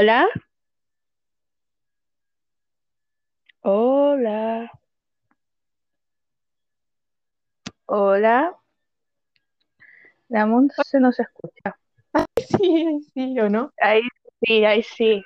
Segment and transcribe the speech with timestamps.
[0.00, 0.28] Hola,
[3.62, 4.70] hola,
[7.86, 8.56] hola.
[10.28, 11.76] Damon se nos escucha.
[12.36, 13.72] Sí, sí, ¿o no?
[13.82, 14.02] Ahí
[14.40, 15.24] sí, ahí sí.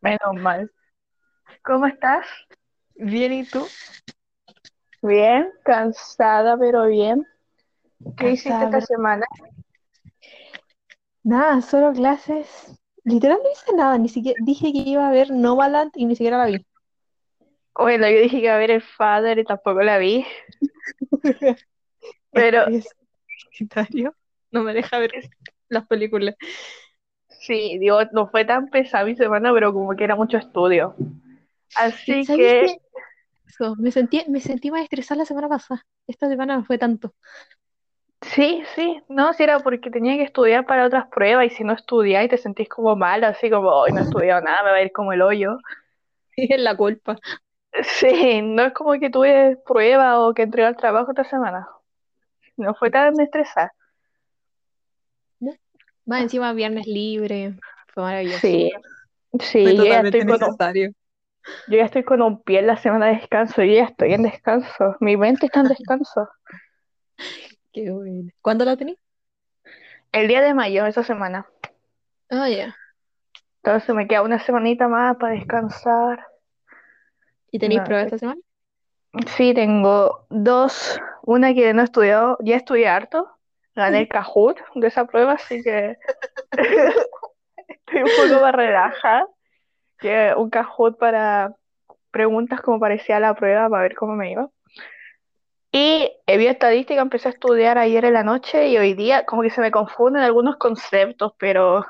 [0.00, 0.72] Menos mal.
[1.62, 2.26] ¿Cómo estás?
[2.94, 3.66] Bien, ¿y tú?
[5.02, 7.26] Bien, cansada, pero bien.
[8.16, 9.26] ¿Qué hiciste esta pero- semana?
[11.22, 12.79] Nada, solo clases.
[13.04, 16.38] Literal no hice nada, ni siquiera dije que iba a ver Nomaland y ni siquiera
[16.38, 16.66] la vi.
[17.74, 20.24] Bueno, yo dije que iba a ver el Father y tampoco la vi,
[22.32, 22.66] pero
[24.50, 25.12] no me deja ver
[25.68, 26.34] las películas.
[27.28, 30.94] sí, digo, no fue tan pesada mi semana, pero como que era mucho estudio.
[31.74, 32.80] Así ¿Sabes que?
[33.46, 35.84] Eso, me sentí, me sentí más estresada la semana pasada.
[36.06, 37.14] Esta semana no fue tanto.
[38.34, 41.72] Sí, sí, no, si era porque tenía que estudiar para otras pruebas y si no
[41.72, 44.76] estudias y te sentís como mal, así como, hoy no he estudiado nada, me va
[44.76, 45.58] a ir como el hoyo.
[46.36, 47.18] Es la culpa.
[47.82, 51.68] Sí, no es como que tuve prueba o que entregar trabajo esta semana.
[52.56, 53.72] No fue tan estresada.
[55.38, 55.52] ¿no?
[56.06, 57.54] Más encima viernes libre.
[57.88, 58.38] Fue maravilloso.
[58.38, 58.70] Sí,
[59.30, 60.56] Fue sí, yo ya estoy con un,
[61.68, 64.22] yo ya estoy con un pie en la semana de descanso, yo ya estoy en
[64.22, 64.96] descanso.
[65.00, 66.28] Mi mente está en descanso.
[67.72, 68.30] Qué bueno.
[68.42, 68.96] ¿Cuándo la tenés?
[70.12, 71.46] El día de mayo, esa semana.
[72.30, 72.74] Ah, ya.
[73.62, 76.26] Entonces me queda una semanita más para descansar.
[77.52, 78.40] ¿Y tenéis No, pruebas esta semana?
[79.36, 81.00] sí, tengo dos.
[81.22, 83.28] Una que no he estudiado, ya estudié harto.
[83.74, 85.96] Gané el Kahoot de esa prueba, así que
[87.68, 89.26] estoy un poco más relajada.
[89.98, 91.56] Que un Kahoot para
[92.12, 94.50] preguntas como parecía la prueba para ver cómo me iba.
[95.72, 99.50] Y eh, bioestadística empecé a estudiar ayer en la noche y hoy día como que
[99.50, 101.84] se me confunden algunos conceptos, pero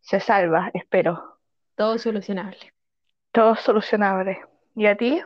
[0.00, 1.38] se salva, espero.
[1.74, 2.72] Todo solucionable.
[3.32, 4.40] Todo solucionable.
[4.76, 5.20] ¿Y a ti?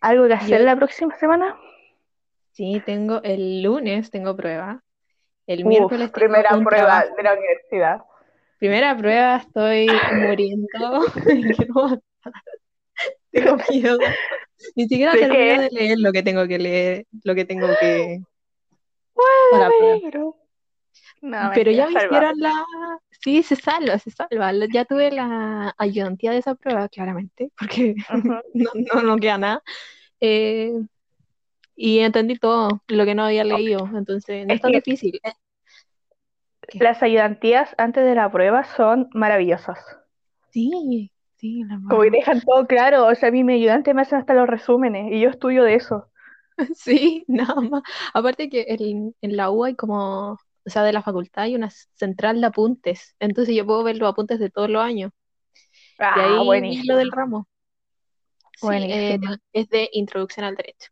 [0.00, 1.56] ¿Algo que hacer Yo la próxima semana?
[2.52, 4.82] sí tengo el lunes tengo prueba.
[5.46, 7.16] El Uf, miércoles tengo primera un prueba trabajo.
[7.16, 8.00] de la universidad.
[8.58, 11.04] Primera prueba, estoy muriendo.
[13.30, 13.98] Tengo miedo.
[14.76, 15.58] Ni siquiera ¿De termino qué?
[15.60, 18.20] de leer lo que tengo que leer, lo que tengo que
[19.50, 19.70] prueba.
[20.02, 20.36] Pero...
[21.20, 22.52] No, Pero ya me hicieron la.
[23.22, 24.52] Sí, se salva, se salva.
[24.72, 27.94] Ya tuve la ayudantía de esa prueba, claramente, porque
[28.52, 29.62] no, no, no queda nada.
[30.20, 30.72] Eh,
[31.76, 35.18] y entendí todo lo que no había leído, entonces no Es es tan que difícil.
[35.24, 35.32] Eh,
[36.68, 36.78] ¿qué?
[36.78, 39.78] las ayudantías antes de la prueba son maravillosas.
[40.50, 41.10] Sí,
[41.44, 44.34] sí, Como que dejan todo claro, o sea, a mí mi ayudante me hacen hasta
[44.34, 46.10] los resúmenes y yo estudio de eso.
[46.76, 47.82] Sí, nada más.
[48.14, 51.68] Aparte que en, en la U hay como, o sea, de la facultad hay una
[51.70, 55.10] central de apuntes, entonces yo puedo ver los apuntes de todos los años.
[56.14, 57.46] Y Ah, ahí vi lo del ramo.
[58.56, 59.18] Sí, eh,
[59.52, 60.90] es de introducción al derecho.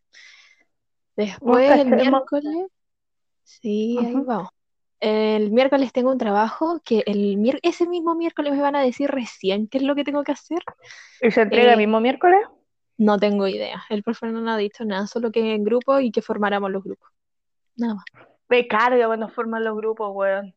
[1.17, 2.67] Después el miércoles,
[3.45, 4.51] sí, ahí vamos.
[5.03, 9.69] El miércoles tengo un trabajo que el ese mismo miércoles me van a decir recién
[9.69, 10.61] qué es lo que tengo que hacer.
[11.21, 12.41] ¿Y se entrega el Eh, mismo miércoles?
[12.99, 13.83] no tengo idea.
[13.91, 17.11] El profesor no ha dicho nada, solo que en grupo y que formáramos los grupos.
[17.77, 18.07] Nada más.
[18.49, 20.55] Me carga cuando forman los grupos, weón.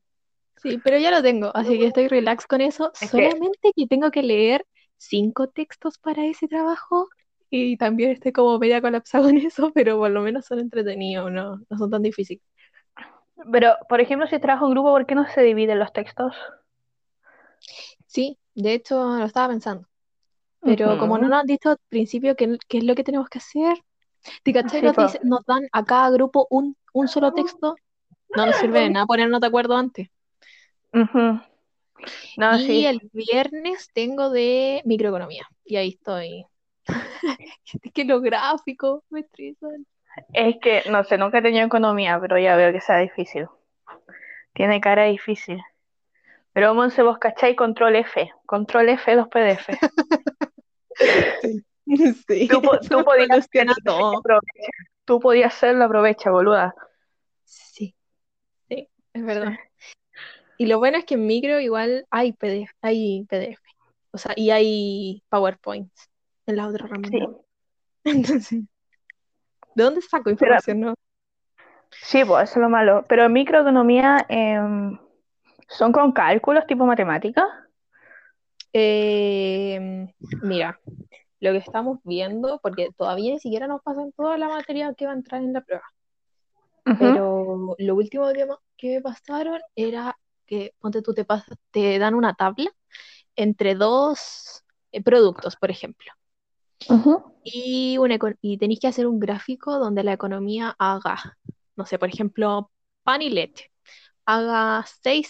[0.58, 2.92] Sí, pero ya lo tengo, así que estoy relax con eso.
[3.00, 4.66] Es que, Solamente que tengo que leer
[4.98, 7.10] cinco textos para ese trabajo
[7.50, 11.58] y también estoy como media colapsada con eso, pero por lo menos son entretenidos, no,
[11.70, 12.44] no son tan difíciles.
[13.52, 16.36] Pero, por ejemplo, si trabajo en grupo, ¿por qué no se dividen los textos?
[18.08, 19.88] Sí, de hecho lo estaba pensando,
[20.64, 23.40] pero como no nos han dicho al principio qué, qué es lo que tenemos que
[23.40, 23.78] hacer,
[24.44, 24.82] ¿te cachai?
[24.82, 27.76] Sí, Nos dice- nos dan a cada grupo un, un solo texto,
[28.36, 30.10] no nos sirve de nada ponernos de acuerdo antes.
[32.36, 32.86] No, Y sí.
[32.86, 36.46] el viernes tengo de microeconomía, y ahí estoy.
[37.84, 39.86] Es que los gráficos me estresan.
[40.34, 43.48] Es que, no sé, nunca he tenido economía, pero ya veo que sea difícil.
[44.54, 45.62] Tiene cara difícil.
[46.54, 49.78] Pero Monse, vos cachai control F, control F, dos PDF.
[51.42, 51.66] Sí,
[52.28, 54.20] sí, Tú, tú podías hacerlo, todo.
[54.20, 54.72] aprovecha.
[55.04, 56.74] Tú podías hacerlo, aprovecha, boluda.
[57.44, 57.94] Sí,
[58.70, 59.54] sí, es verdad.
[60.58, 63.62] Y lo bueno es que en micro igual hay PDF, hay PDF.
[64.12, 66.10] O sea, y hay PowerPoints
[66.46, 67.20] en las otras ramas Sí.
[68.06, 68.64] Entonces,
[69.76, 70.94] ¿de dónde saco Pero, información, no?
[71.92, 73.06] sí, pues eso es lo malo.
[73.08, 74.98] Pero en microeconomía em,
[75.70, 77.48] son con cálculos tipo matemática.
[78.74, 80.08] Eh,
[80.42, 80.80] mira,
[81.40, 85.14] lo que estamos viendo, porque todavía ni siquiera nos pasan toda la materia que va
[85.14, 85.84] a entrar en la prueba,
[86.98, 88.28] pero lo último
[88.78, 91.26] que me- pasaron era que, ponte tú, te,
[91.72, 92.72] te dan una tabla
[93.36, 96.12] entre dos eh, productos, por ejemplo.
[97.44, 97.98] Y,
[98.42, 101.38] y tenéis que hacer un gráfico donde la economía haga,
[101.76, 102.72] no sé, por ejemplo,
[103.04, 103.72] pan y leche.
[104.26, 105.30] Haga seis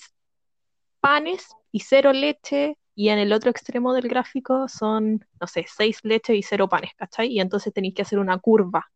[1.01, 6.00] panes y cero leche, y en el otro extremo del gráfico son, no sé, seis
[6.03, 7.27] leches y cero panes, ¿cachai?
[7.27, 8.89] Y entonces tenéis que hacer una curva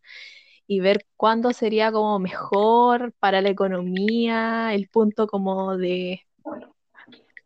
[0.65, 6.21] y ver cuándo sería como mejor para la economía, el punto como de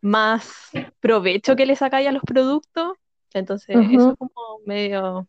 [0.01, 0.69] más
[0.99, 2.93] provecho que le sacáis a los productos.
[3.33, 5.27] Entonces, eso como medio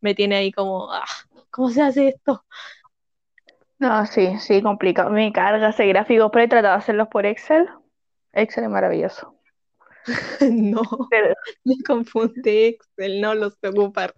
[0.00, 1.04] me tiene ahí como, ah,
[1.50, 2.44] ¿cómo se hace esto?
[3.78, 5.10] No, sí, sí, complicado.
[5.10, 7.68] Me carga ese gráfico, pero he tratado de hacerlos por Excel.
[8.32, 9.34] Excel es maravilloso.
[10.40, 11.34] No, Pero,
[11.64, 14.14] me confunde Excel, no lo sé ocupar.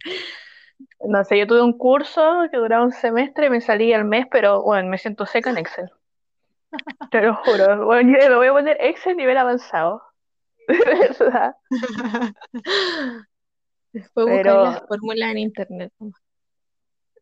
[1.09, 4.27] no sé, yo tuve un curso que duraba un semestre y me salía al mes,
[4.31, 5.91] pero bueno, me siento seca en Excel.
[7.11, 7.85] Te lo juro.
[7.85, 10.03] Bueno, yo voy a poner Excel nivel avanzado.
[10.69, 10.79] De
[11.19, 11.57] verdad.
[13.93, 15.93] Después buscar las fórmulas en internet.
[16.01, 16.11] sí,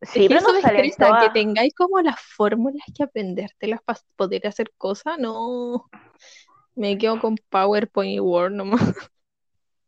[0.03, 1.33] Es que pero eso no me salen estresa, que todas.
[1.33, 5.91] tengáis como las fórmulas que aprendértelas para poder hacer cosas, no.
[6.77, 8.81] Me quedo con PowerPoint y Word nomás.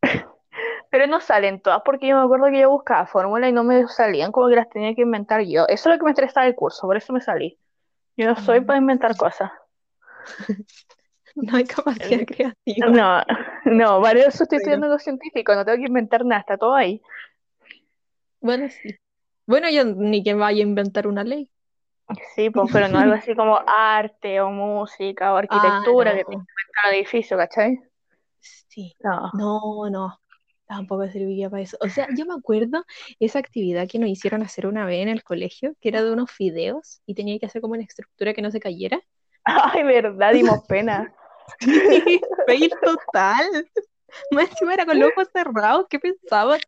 [0.91, 3.87] Pero no salen todas porque yo me acuerdo que yo buscaba fórmulas y no me
[3.89, 5.67] salían como que las tenía que inventar yo.
[5.69, 7.59] Eso es lo que me estresaba el curso, por eso me salí.
[8.17, 9.51] Yo no soy para inventar cosas.
[11.37, 12.87] No hay capacidad creativa.
[12.89, 13.23] No,
[13.65, 17.01] no, para eso estoy estudiando algo científico, no tengo que inventar nada, está todo ahí.
[18.41, 18.95] Bueno, sí.
[19.47, 21.49] Bueno, yo ni que vaya a inventar una ley.
[22.35, 26.33] Sí, pues, pero no algo así como arte o música o arquitectura Ah, que te
[26.33, 27.79] inventan un edificio, ¿cachai?
[28.41, 28.95] Sí.
[29.01, 29.31] No.
[29.35, 30.19] No, no.
[30.67, 31.77] Tampoco serviría para eso.
[31.81, 32.85] O sea, yo me acuerdo
[33.21, 36.31] esa actividad que nos hicieron hacer una vez en el colegio, que era de unos
[36.31, 39.01] fideos y tenía que hacer como una estructura que no se cayera.
[39.45, 41.15] Ay, verdad, dimos pena.
[41.61, 43.69] Sí, fail total.
[44.31, 46.61] Más encima era con los ojos cerrados, ¿qué pensaban?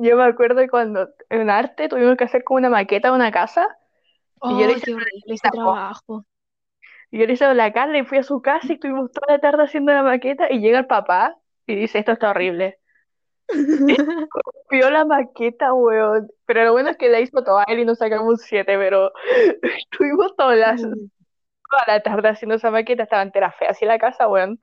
[0.00, 3.68] Yo me acuerdo cuando en arte tuvimos que hacer como una maqueta de una casa
[4.48, 4.92] Y yo le Oh, hice
[5.26, 5.56] ese tapo.
[5.56, 6.26] trabajo.
[7.10, 9.40] y yo le hice la Carla y fui a su casa y estuvimos toda la
[9.40, 12.80] tarde haciendo la maqueta y llega el papá y dice, esto está horrible.
[14.70, 16.28] Vio la maqueta, weón.
[16.46, 19.12] Pero lo bueno es que la hizo toda él y nos sacamos un 7, pero
[19.92, 20.82] estuvimos todas las,
[21.72, 24.60] toda la tarde haciendo esa maqueta, estaba entera fea así la casa, weón.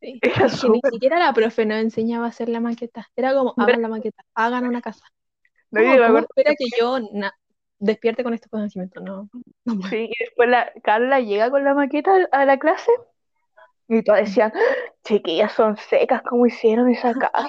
[0.00, 0.20] Sí.
[0.22, 3.08] Era Es que ni siquiera la profe nos enseñaba a hacer la maqueta.
[3.16, 5.04] Era como, hagan la maqueta, hagan una casa.
[5.70, 6.98] No, ¿Cómo, cómo espera que yo
[7.78, 9.02] despierte con estos conocimientos?
[9.02, 9.28] No,
[9.64, 9.88] no.
[9.88, 12.92] Sí, y después la Carla llega con la maqueta a la clase
[13.88, 14.52] y todas decían,
[15.02, 17.48] chiquillas son secas, ¿cómo hicieron esa casa?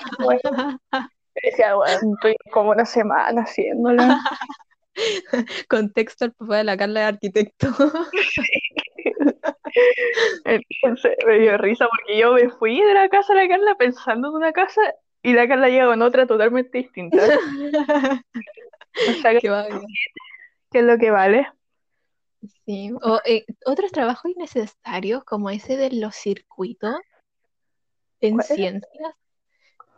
[1.35, 4.19] Y decía, weón, estoy como una semana haciéndola.
[5.69, 7.67] Contexto, el papá de la Carla es arquitecto.
[10.45, 14.29] Entonces me dio risa porque yo me fui de la casa de la Carla pensando
[14.29, 14.81] en una casa
[15.21, 17.17] y la Carla llega con otra totalmente distinta.
[18.95, 19.37] O sea.
[19.37, 21.47] ¿qué es lo que vale?
[22.65, 22.91] Sí.
[23.01, 26.95] O, eh, otros trabajos innecesarios como ese de los circuitos
[28.21, 29.13] en ciencias,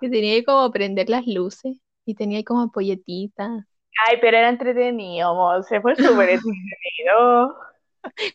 [0.01, 3.65] que tenía que como prender las luces y tenía como ampolletitas.
[4.05, 7.55] Ay, pero era entretenido, se fue súper entretenido.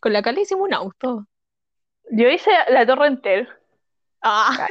[0.00, 1.26] Con la Carla hicimos un auto.
[2.10, 3.48] Yo hice la Torre Entel,
[4.22, 4.66] Ah,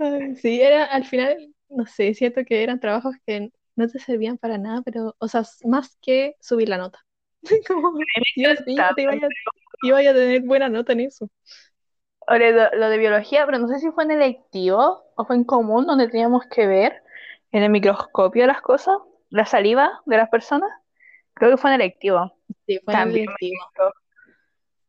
[0.00, 4.38] ay, sí, era al final, no sé, siento que eran trabajos que no te servían
[4.38, 7.00] para nada, pero, o sea, más que subir la nota.
[7.68, 7.92] Como,
[8.36, 9.18] Dios mío, te iba a,
[9.82, 11.30] iba a tener buena nota en eso.
[12.26, 15.44] Ahora, lo, lo de biología, pero no sé si fue en electivo o fue en
[15.44, 17.03] común, donde teníamos que ver
[17.54, 18.96] en el microscopio las cosas,
[19.30, 20.70] la saliva de las personas.
[21.34, 22.36] Creo que fue en electivo.
[22.66, 23.94] Sí, fue en el También me encantó.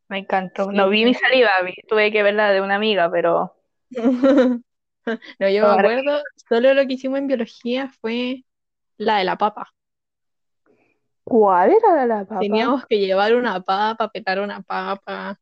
[0.07, 0.63] Me encantó.
[0.71, 1.49] Sí, No vi mi saliva,
[1.87, 3.55] tuve que ver la de una amiga, pero
[5.39, 8.43] No, yo me Ahora- acuerdo, solo lo que hicimos en biología fue
[8.97, 9.71] la de la papa.
[11.23, 12.39] ¿cuál era la, la papa?
[12.39, 15.39] Teníamos que llevar una papa, pelar una papa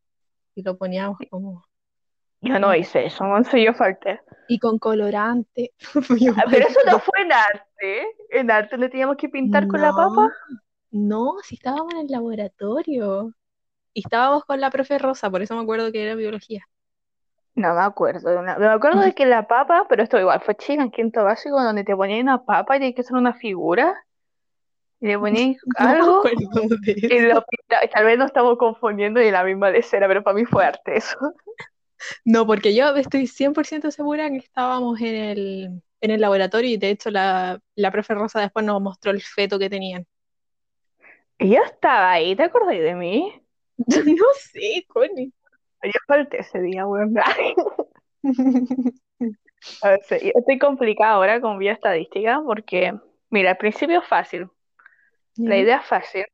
[0.56, 1.64] y lo poníamos como...
[2.44, 4.20] Yo no hice eso, Monse, yo falté.
[4.48, 5.72] Y con colorante.
[6.38, 8.08] Ah, Pero eso no fue en arte.
[8.30, 10.30] En arte le teníamos que pintar con la papa.
[10.92, 13.34] No, si estábamos en el laboratorio.
[13.94, 16.68] Y estábamos con la profe Rosa, por eso me acuerdo que era biología.
[17.56, 18.30] No me acuerdo.
[18.32, 21.24] de una- Me acuerdo de que la papa, pero esto igual fue chica en quinto
[21.24, 23.96] básico, donde te ponían una papa y tenías que hacer una figura.
[25.00, 26.24] Y le No me algo.
[26.24, 27.44] de Y lo
[27.94, 30.98] Tal vez nos estamos confundiendo y la misma de cera, pero para mí fue arte
[30.98, 31.18] eso.
[32.26, 36.90] No, porque yo estoy 100% segura que estábamos en el, en el laboratorio y de
[36.90, 40.06] hecho la, la profe Rosa después nos mostró el feto que tenían.
[41.40, 43.40] Yo estaba ahí, ¿te acordás de mí?
[43.78, 45.34] No sé, Connie.
[45.84, 47.16] Yo falté ese día, weón.
[49.82, 52.94] A ver, sí, estoy complicada ahora con bioestadística porque,
[53.30, 54.50] mira, al principio es fácil,
[55.36, 56.26] la idea es fácil,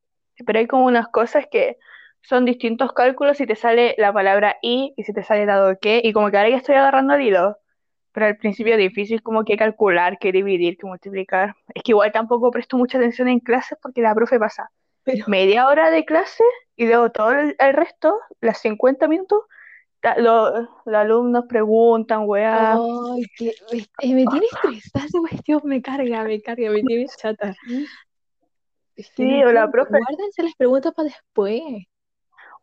[0.46, 1.78] pero hay como unas cosas que
[2.22, 6.02] son distintos cálculos si te sale la palabra y y si te sale dado que,
[6.04, 7.58] y como que ahora ya estoy agarrando el hilo,
[8.12, 11.56] pero al principio es difícil como que calcular, que dividir, que multiplicar.
[11.74, 14.72] Es que igual tampoco presto mucha atención en clases porque la profe pasa
[15.04, 16.44] Pero, media hora de clase
[16.76, 19.44] y luego todo el, el resto, las 50 minutos,
[20.18, 20.52] lo-
[20.86, 22.76] los alumnos preguntan, weá.
[22.76, 27.06] ay, que me, eh, me tiene estresada esa cuestión, me carga, me carga, me tiene
[27.18, 27.56] chata.
[28.96, 31.62] Es que no Sí, o la profe, Guárdense las preguntas para después.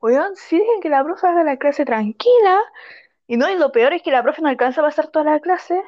[0.01, 2.61] Weón, sí dejen que la profe haga la clase tranquila.
[3.27, 5.41] Y no, y lo peor es que la profe no alcanza a pasar toda la
[5.41, 5.83] clase.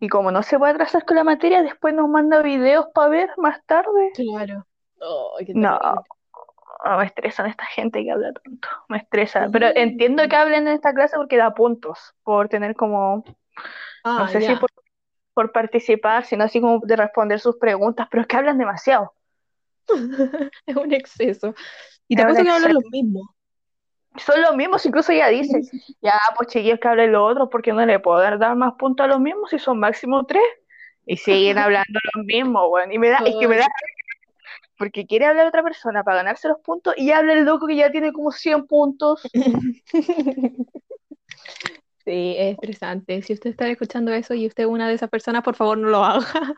[0.00, 3.30] Y como no se puede atrasar con la materia, después nos manda videos para ver
[3.36, 4.12] más tarde.
[4.14, 4.66] Claro.
[5.38, 5.78] Qué No,
[6.84, 8.68] no, me estresan esta gente que habla tanto.
[8.88, 9.46] Me estresa.
[9.46, 9.52] Sí.
[9.52, 13.34] Pero entiendo que hablen en esta clase porque da puntos por tener como, no
[14.04, 14.70] Ah, sé si por,
[15.34, 19.12] por participar, sino así como de responder sus preguntas, pero es que hablan demasiado.
[20.66, 21.54] Es un exceso.
[22.08, 23.28] Y te apuesto que hablan los mismos.
[24.16, 25.62] Son los mismos, incluso ella dice,
[26.02, 29.08] ya, pues chiquillos que hablen los otros, porque no le puedo dar, más puntos a
[29.08, 30.42] los mismos si son máximo tres.
[31.06, 32.92] Y siguen hablando los mismos, weón.
[32.92, 33.66] Y me da, es que me da,
[34.76, 37.90] porque quiere hablar otra persona para ganarse los puntos y habla el loco que ya
[37.90, 39.28] tiene como 100 puntos.
[42.06, 43.20] Sí, es estresante.
[43.22, 45.88] Si usted está escuchando eso y usted es una de esas personas, por favor no
[45.90, 46.54] lo haga.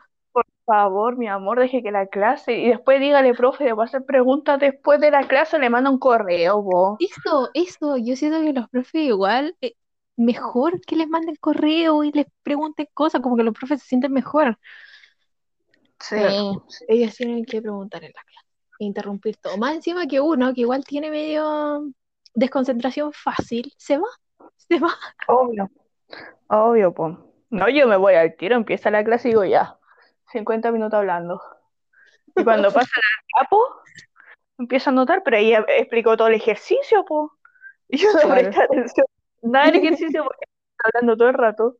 [0.65, 2.53] Por favor, mi amor, deje que la clase.
[2.53, 5.89] Y después dígale, profe, le voy a hacer preguntas después de la clase, le manda
[5.89, 6.97] un correo, vos.
[6.99, 9.75] Eso, eso, yo siento que los profes igual, eh,
[10.15, 14.13] mejor que les manden correo y les pregunten cosas, como que los profes se sienten
[14.13, 14.57] mejor.
[15.99, 16.15] Sí.
[16.15, 18.47] Pero ellos tienen que preguntar en la clase,
[18.79, 19.57] e interrumpir todo.
[19.57, 21.91] Más encima que uno, que igual tiene medio
[22.33, 24.07] desconcentración fácil, se va,
[24.55, 24.93] se va.
[25.27, 25.69] Obvio,
[26.47, 27.17] obvio, po.
[27.49, 29.77] No, yo me voy al tiro, empieza la clase y digo ya,
[30.33, 31.41] 50 minutos hablando.
[32.35, 33.63] Y cuando pasa el capo,
[34.57, 37.31] empiezo a notar, pero ahí explicó todo el ejercicio, po.
[37.87, 39.05] Y yo no presté atención.
[39.41, 40.45] Nada del ejercicio porque
[40.83, 41.77] hablando todo el rato.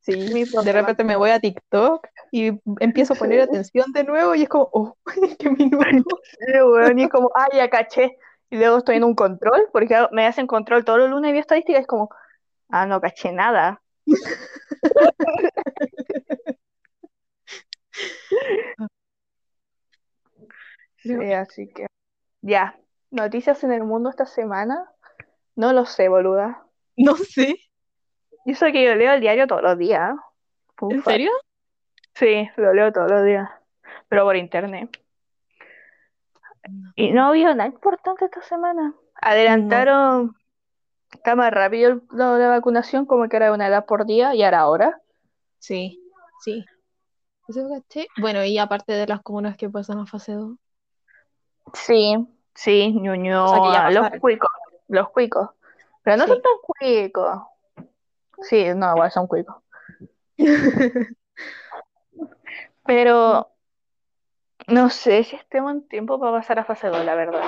[0.00, 4.34] Sí, Mi de repente me voy a TikTok y empiezo a poner atención de nuevo
[4.34, 4.96] y es como, oh,
[5.38, 6.20] qué minuto.
[6.96, 8.16] Y es como, ah, ya caché.
[8.48, 11.86] Y luego estoy en un control, porque me hacen control todos los lunes y es
[11.86, 12.10] como,
[12.68, 13.82] ah, no caché nada.
[20.98, 21.86] Sí, así que,
[22.42, 22.76] ya.
[23.10, 24.90] Noticias en el mundo esta semana,
[25.54, 26.64] no lo sé, boluda.
[26.96, 27.56] No sé,
[28.44, 30.14] Y eso que yo leo el diario todos los días.
[30.80, 31.30] ¿en serio?
[32.14, 33.48] Sí, lo leo todos los días,
[34.08, 35.00] pero por internet.
[36.96, 38.94] Y no había nada importante esta semana.
[39.20, 40.34] Adelantaron,
[41.12, 44.34] está más rápido el- lo de la vacunación, como que era una edad por día
[44.34, 45.00] y ahora ahora.
[45.58, 46.00] Sí,
[46.42, 46.64] sí.
[47.48, 48.08] Eso caché.
[48.18, 50.56] Bueno, y aparte de las comunas que pasan a fase 2.
[51.74, 52.16] Sí,
[52.54, 54.50] sí, O sea, Ñuñoa, los cuicos,
[54.88, 55.50] los cuicos.
[56.02, 56.30] Pero no Sí.
[56.30, 57.42] son tan cuicos.
[58.42, 59.56] Sí, no, igual son cuicos.
[62.84, 63.50] Pero
[64.68, 67.42] no sé si estemos en tiempo para pasar a fase 2, la verdad.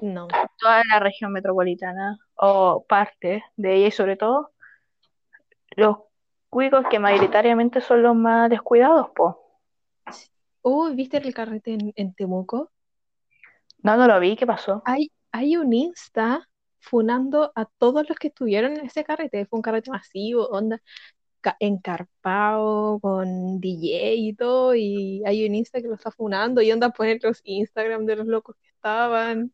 [0.00, 0.28] No,
[0.60, 4.52] Toda la región metropolitana, o parte de ella y sobre todo
[5.76, 5.98] los
[6.50, 9.40] cuicos que mayoritariamente son los más descuidados, po.
[10.62, 12.70] Oh, ¿viste el carrete en, en Temuco?
[13.82, 14.82] No, no lo vi, ¿qué pasó?
[14.84, 16.48] Hay, hay un Insta
[16.80, 19.46] funando a todos los que estuvieron en ese carrete.
[19.46, 20.80] Fue un carrete masivo, onda,
[21.42, 24.74] ca- encarpado, con DJ y todo.
[24.74, 28.16] Y hay un Insta que lo está funando y onda a poner los Instagram de
[28.16, 29.52] los locos que estaban.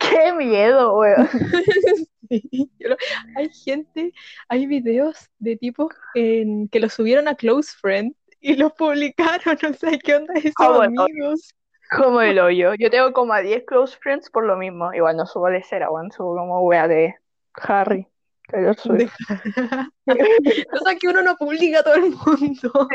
[0.00, 1.28] ¡Qué miedo, weón!
[2.30, 2.96] Sí, lo-
[3.34, 4.12] hay gente,
[4.48, 9.58] hay videos de tipos en, que los subieron a Close Friend y los publicaron.
[9.62, 11.02] No sé qué onda esos Ah, bueno.
[11.02, 11.52] amigos.
[11.90, 12.74] Como el hoyo.
[12.78, 14.94] Yo tengo como a 10 close friends por lo mismo.
[14.94, 16.12] Igual no subo de cera, weón.
[16.12, 17.16] Subo como wea de
[17.54, 18.06] Harry.
[18.46, 19.12] Taylor Swift.
[20.06, 22.88] Cosa que uno no publica a todo el mundo.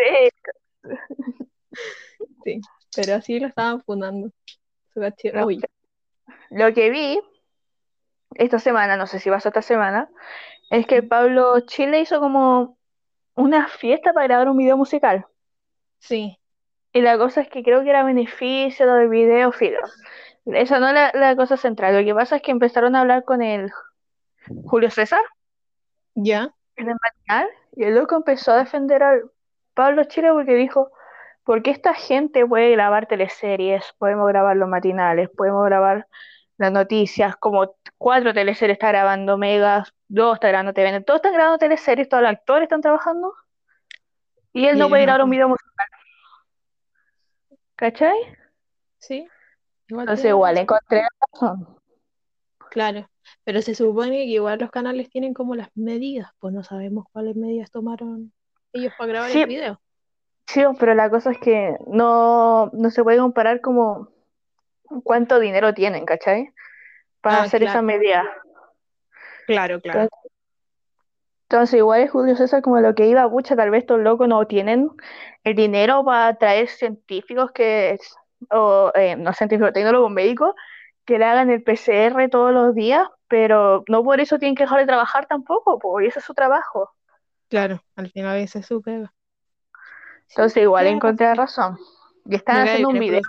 [0.86, 0.94] Sí,
[2.46, 2.62] Sí,
[2.96, 4.32] pero así lo estaban fundando.
[5.46, 5.62] Uy,
[6.50, 7.20] Lo que vi
[8.36, 10.10] esta semana, no sé si pasó esta semana,
[10.70, 12.78] es que Pablo Chile hizo como
[13.36, 15.26] una fiesta para grabar un video musical.
[16.00, 16.40] sí,
[16.94, 19.80] Y la cosa es que creo que era beneficio del video, filo.
[20.46, 21.96] Esa no es la, la cosa central.
[21.98, 23.72] Lo que pasa es que empezaron a hablar con el
[24.66, 25.22] Julio César
[26.16, 29.32] ya, en el matinal y el loco empezó a defender al
[29.74, 30.92] Pablo Chile porque dijo,
[31.44, 33.94] ¿por qué esta gente puede grabar teleseries?
[33.98, 36.08] Podemos grabar los matinales, podemos grabar
[36.58, 41.58] las noticias, como cuatro teleseries está grabando Megas, dos está grabando TVN, todos están grabando
[41.58, 43.34] teleseries, todos los actores están trabajando,
[44.54, 45.88] y él Y no puede no grabar un video musical,
[47.76, 48.18] ¿cachai?
[49.00, 49.28] Sí,
[49.88, 51.78] igual Entonces igual encontré razón.
[52.72, 53.10] Claro,
[53.44, 57.36] pero se supone que igual los canales tienen como las medidas, pues no sabemos cuáles
[57.36, 58.34] medidas tomaron
[58.74, 59.82] ellos para grabar el video.
[60.48, 64.15] sí, pero la cosa es que no, no se puede comparar como
[65.04, 66.54] cuánto dinero tienen, ¿cachai?
[67.22, 68.24] Para Ah, hacer esa medida.
[69.46, 70.00] claro, claro.
[70.02, 70.32] Entonces,
[71.44, 74.46] entonces igual es Julio César como lo que iba, pucha, tal vez estos locos no
[74.48, 74.90] tienen
[75.44, 77.98] el dinero para traer científicos que,
[78.52, 80.56] o eh, no científicos, tecnólogos médicos,
[81.06, 84.80] que le hagan el PCR todos los días, pero no por eso tienen que dejar
[84.80, 86.92] de trabajar tampoco, pues, y ese es su trabajo.
[87.50, 89.12] Claro, al final ese es su pega.
[90.30, 91.76] Entonces igual encontré razón.
[91.76, 91.86] razón.
[92.26, 93.22] Y están haciendo un video.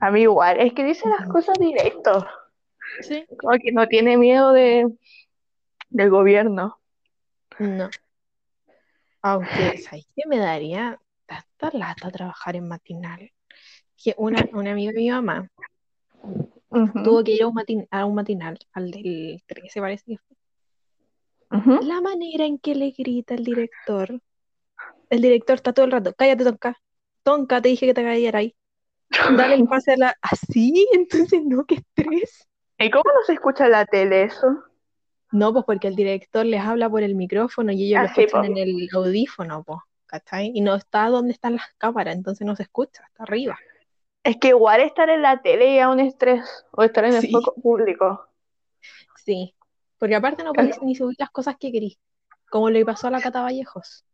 [0.00, 2.26] A mí igual, es que dice las cosas directo,
[3.02, 4.86] Sí, como que no tiene miedo de,
[5.90, 6.78] del gobierno.
[7.58, 7.90] no.
[9.22, 13.30] Aunque, ¿sabes qué me daría tanta lata trabajar en matinal?
[13.96, 15.48] Que una, una amiga de mi mamá
[17.04, 20.36] tuvo que ir a un, matin- a un matinal, al del 13 parece que fue.
[21.58, 21.84] ujú.
[21.86, 24.20] La manera en que le grita el director,
[25.10, 26.76] el director está todo el rato, cállate, Tonka,
[27.22, 28.56] Tonka, te dije que te callaras ahí,
[29.36, 30.16] dale el pase a la...
[30.20, 32.48] Así, entonces no, qué estrés.
[32.78, 34.46] ¿Y cómo no se escucha en la tele eso?
[35.30, 38.20] No, pues porque el director les habla por el micrófono y ellos lo Ah, sí,
[38.22, 38.46] escuchan po.
[38.48, 40.50] en el audífono, pues, ¿cachai?
[40.54, 43.58] Y no está donde están las cámaras, entonces no se escucha, está arriba.
[44.24, 47.32] Es que igual estar en la tele ya un estrés, o estar en el Sí.
[47.32, 48.28] foco público.
[49.24, 49.54] Sí,
[49.98, 51.98] porque aparte no podéis ni subir las cosas que querís,
[52.50, 54.04] como le pasó a la Cata Vallejos.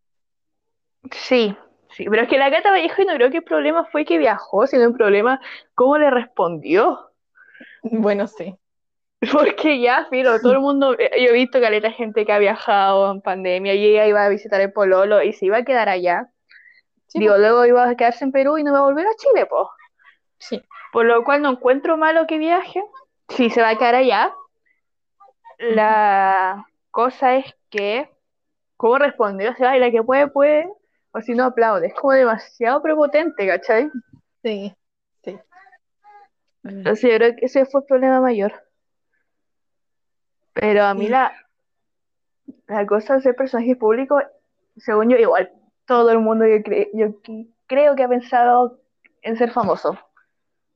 [1.13, 1.57] Sí,
[1.91, 4.67] sí, pero es que la Cata Vallejo no creo que el problema fue que viajó,
[4.67, 5.41] sino el problema
[5.75, 7.11] cómo le respondió.
[7.83, 8.57] Bueno, sí.
[9.33, 13.11] Porque ya, filo, todo el mundo, eh, yo he visto caleta gente que ha viajado
[13.11, 16.31] en pandemia y ella iba a visitar el Pololo y se iba a quedar allá.
[17.09, 17.41] Sí, Digo, po.
[17.41, 19.67] luego iba a quedarse en Perú y no va a volver a Chile, pues.
[20.39, 20.63] Sí.
[20.93, 22.83] Por lo cual no encuentro malo que viaje.
[23.29, 24.33] Si se va a quedar allá.
[25.59, 28.09] La cosa es que,
[28.77, 29.51] ¿cómo respondió?
[29.51, 30.69] O sea, ay, la que puede, puede.
[31.19, 31.89] O si no aplaude.
[31.89, 33.91] Es como demasiado prepotente, ¿cachai?
[34.45, 34.73] Sí,
[35.25, 35.37] sí.
[36.63, 38.53] Entonces yo creo que ese fue el problema mayor.
[40.53, 41.11] Pero a mí Sí.
[41.11, 41.33] la,
[42.69, 44.21] la cosa de ser personaje público,
[44.77, 45.51] según yo, igual,
[45.87, 47.17] todo el mundo yo, cre- yo
[47.67, 48.81] creo que ha pensado
[49.23, 49.99] en ser famoso.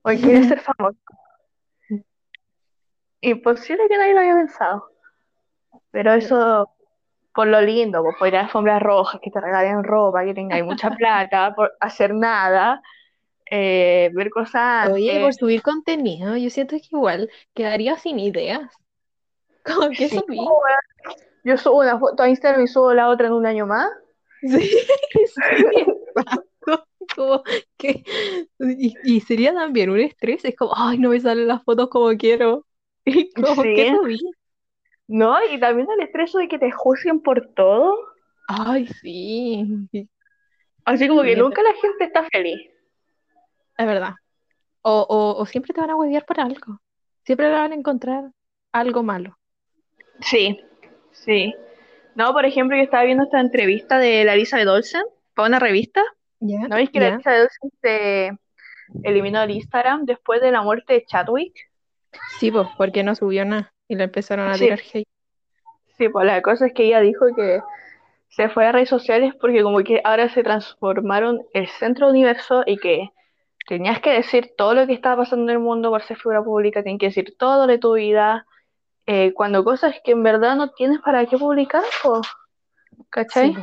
[0.02, 0.98] O en querer ser famoso.
[3.20, 4.90] Imposible que nadie lo haya pensado.
[5.92, 6.68] Pero eso,
[7.34, 10.90] por lo lindo, por ir a alfombras rojas, que te regalen ropa, que tengáis mucha
[10.96, 12.82] plata, por hacer nada,
[13.50, 18.70] eh, ver cosas Oye, por subir contenido, yo siento que igual quedaría sin ideas.
[19.64, 20.20] Como que Sí.
[21.44, 23.90] Yo subo una foto a Instagram y subo la otra en un año más.
[24.42, 24.48] Sí,
[25.14, 25.86] sí.
[27.16, 27.42] Como
[27.76, 28.04] que,
[28.60, 32.16] y, y sería también un estrés, es como, ay, no me salen las fotos como
[32.16, 32.64] quiero.
[33.04, 34.18] Y como que Sí, subí.
[35.08, 35.36] ¿No?
[35.50, 37.96] Y también el estrés de que te juzguen por todo.
[38.48, 39.88] Ay, sí.
[40.84, 42.70] Así como que Sí, es nunca la gente está feliz.
[43.76, 44.14] Es verdad.
[44.82, 46.80] O, o, o siempre te van a huevear por algo.
[47.24, 48.32] Siempre le van a encontrar
[48.72, 49.38] algo malo.
[50.20, 50.60] Sí,
[51.12, 51.54] sí.
[52.14, 54.98] No, por ejemplo, yo estaba viendo esta entrevista de Larisa de Dolce
[55.34, 56.02] para una revista.
[56.40, 56.60] ¿Ya?
[56.68, 57.10] ¿No veis que ¿Ya?
[57.10, 58.30] Larisa de Dolce se
[59.04, 61.54] eliminó del Instagram después de la muerte de Chadwick?
[62.38, 63.71] Sí, pues, porque no subió nada.
[63.88, 65.08] Y le empezaron a Sí, tirar hate.
[65.98, 67.60] sí, pues la cosa es que ella dijo que
[68.28, 72.62] se fue a redes sociales porque como que ahora se transformaron el centro del universo
[72.66, 73.10] y que
[73.68, 76.82] tenías que decir todo lo que estaba pasando en el mundo por ser figura pública,
[76.82, 78.46] tienes que decir todo de tu vida,
[79.06, 82.26] eh, cuando cosas que en verdad no tienes para qué publicar, pues,
[83.10, 83.54] ¿cachai?
[83.54, 83.60] Sí,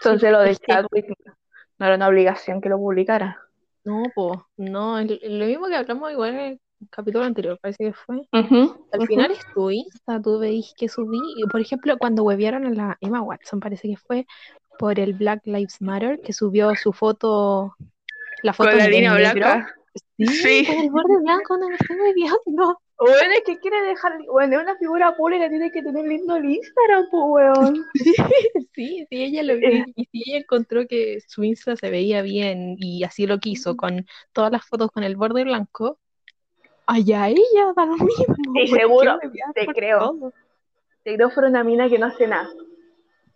[0.00, 1.06] Entonces lo de Es que, Chadwick
[1.78, 3.40] no era una obligación que lo publicara.
[3.84, 8.22] no, pues, no, lo mismo que hablamos igual capítulo anterior, parece que fue.
[8.32, 11.20] Al final es tu Insta, tú veis que subí.
[11.36, 14.26] y, Por ejemplo, cuando huevearon a la Emma Watson, parece que fue
[14.78, 17.74] por el Black Lives Matter, que subió su foto,
[18.42, 19.74] la foto Con la línea blanca.
[20.18, 20.66] Sí, Sí.
[20.66, 22.78] con el borde blanco, no me estoy hueveando.
[22.98, 26.46] Bueno, es que quiere dejar, bueno, es una figura pública, tiene que tener lindo el
[26.46, 27.84] Instagram, pues, weón.
[28.74, 32.76] Sí, sí, ella lo Eh, y, si ella encontró que su Insta se veía bien
[32.78, 35.98] y así lo quiso, con todas las fotos con el borde blanco,
[36.86, 38.24] allá ella da lo mismo.
[38.28, 39.18] Y ¿por qué seguro,
[39.54, 40.32] te por creo, todo?
[41.02, 42.48] te creo fuera una mina que no hace nada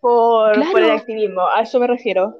[0.01, 2.35] por, por el activismo, a eso me refiero,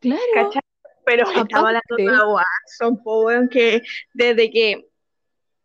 [0.00, 0.20] claro.
[0.34, 0.62] ¿cachai?
[1.04, 3.82] Pero estamos hablando de una Watson, weón, que
[4.12, 4.86] desde que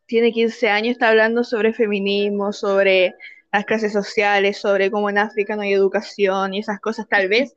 [0.05, 3.13] tiene 15 años, está hablando sobre feminismo, sobre
[3.51, 7.53] las clases sociales, sobre cómo en África no hay educación y esas cosas, tal vez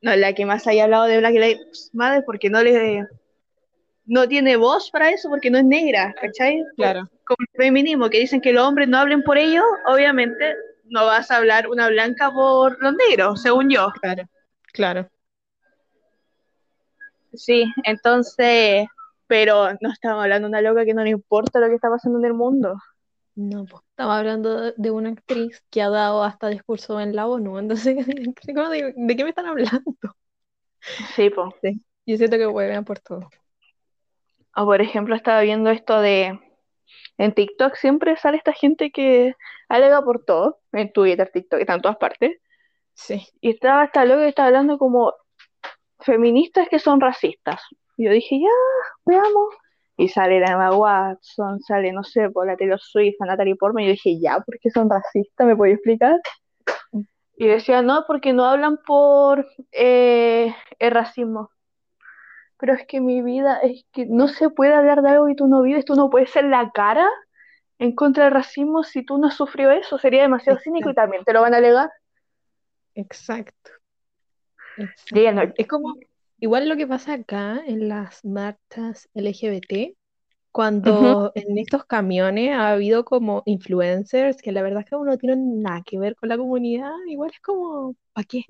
[0.00, 3.06] no la que más haya hablado de Black Lives Matter porque no le
[4.06, 6.62] no tiene voz para eso porque no es negra, ¿cachai?
[6.76, 7.08] Claro.
[7.24, 11.30] Como el feminismo, que dicen que los hombres no hablen por ellos, obviamente no vas
[11.30, 13.90] a hablar una blanca por los negros, según yo.
[14.00, 14.22] Claro,
[14.72, 15.08] claro.
[17.34, 18.86] Sí, entonces,
[19.26, 22.18] pero no estamos hablando de una loca que no le importa lo que está pasando
[22.18, 22.76] en el mundo.
[23.34, 27.58] No, pues estamos hablando de, una actriz que ha dado hasta discurso en la ONU,
[27.58, 27.96] entonces.
[28.96, 29.82] ¿de qué me están hablando?
[31.14, 31.54] Sí, pues.
[31.60, 33.28] Sí, yo siento que huevean por todo.
[34.56, 36.40] O por ejemplo, estaba viendo esto de.
[37.18, 39.34] En TikTok siempre sale esta gente que
[39.68, 40.60] alega por todo.
[40.72, 42.38] En Twitter, TikTok, está en todas partes.
[42.94, 45.12] Sí, Y estaba esta loca que estaba hablando como
[46.00, 47.60] feministas que son racistas.
[47.98, 48.48] Y yo dije, ya,
[49.04, 49.54] veamos.
[49.98, 53.84] Y sale la Emma Watson, sale, no sé, por la Taylor Swift, Natalie Portman.
[53.84, 55.46] Y yo dije, ya, ¿por qué son racistas?
[55.46, 56.20] ¿Me podéis explicar?
[57.36, 61.50] Y decía, no, porque no hablan por eh, el racismo.
[62.58, 65.46] Pero es que mi vida, es que no se puede hablar de algo que tú
[65.48, 67.08] no vives, tú no puedes ser la cara
[67.78, 71.02] en contra del racismo si tú no has sufrido eso, sería demasiado cínico y Exacto.
[71.02, 71.90] también te lo van a alegar.
[72.94, 73.70] exacto.
[74.76, 75.18] exacto.
[75.18, 75.94] Y no- Es como,
[76.40, 79.96] igual lo que pasa acá en las marchas LGBT,
[80.52, 85.60] cuando en estos camiones ha habido como influencers que la verdad es que no tienen
[85.62, 88.44] nada que ver con la comunidad, igual es como, ¿para qué?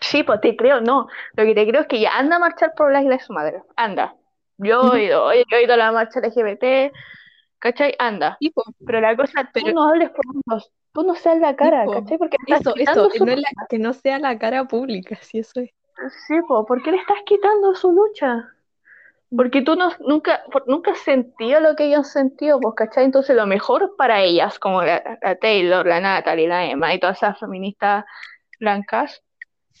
[0.00, 1.08] Sí, pues te creo, no.
[1.34, 4.14] Lo que te creo es que ya anda a marchar por Black Lives Matter, anda.
[4.58, 6.92] Yo he ido, yo he ido a la marcha LGBT,
[7.58, 7.94] ¿cachai?
[7.98, 8.38] Anda.
[8.54, 11.84] Po, Pero la cosa, tú pero, no hables por nosotros, tú no seas la cara,
[11.84, 12.18] po, ¿cachai?
[12.18, 15.60] Porque eso, eso, su no es la- que no sea la cara pública, si eso
[15.60, 15.70] es.
[16.26, 18.48] Sí, po, ¿por qué le estás quitando su lucha?
[19.34, 23.04] Porque tú no, nunca, por- nunca has sentido lo que ellos sentido, pues, ¿cachai?
[23.04, 27.18] Entonces lo mejor para ellas, como la, la Taylor, la Natalie, la Emma y todas
[27.18, 28.04] esas feministas
[28.58, 29.22] blancas,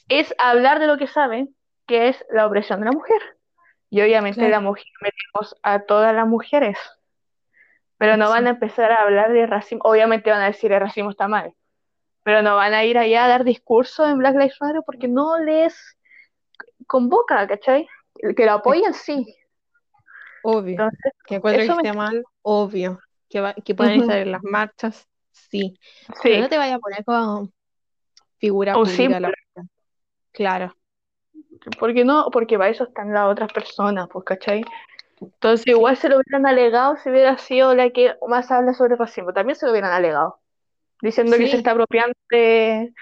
[0.08, 1.54] es hablar de lo que saben,
[1.86, 3.20] que es la opresión de la mujer.
[3.90, 4.52] Y obviamente Claro.
[4.52, 6.78] la mujer metemos a todas las mujeres,
[7.98, 9.82] pero no van a empezar a hablar de racismo.
[9.84, 11.52] Obviamente van a decir el racismo está mal,
[12.22, 15.38] pero no van a ir allá a dar discursos en Black Lives Matter porque no
[15.38, 15.98] les
[16.86, 17.88] convoca, ¿cachai?
[18.36, 19.36] Que lo apoyen, sí.
[20.42, 20.72] Obvio.
[20.72, 21.94] Entonces, Que encuentro eso que me...
[21.94, 22.98] mal, obvio.
[23.28, 25.78] Que, va- que puedan Ujú, estar en las marchas, sí.
[26.22, 27.48] Pero no te vayas a poner como
[28.38, 29.32] figura pública la.
[30.32, 30.74] Claro,
[31.78, 34.62] Porque no, porque para eso están las otras personas, pues, ¿cachai?
[35.20, 39.32] Entonces, igual se lo hubieran alegado si hubiera sido la que más habla sobre racismo.
[39.32, 40.40] También se lo hubieran alegado,
[41.02, 42.92] diciendo que se está apropiando de,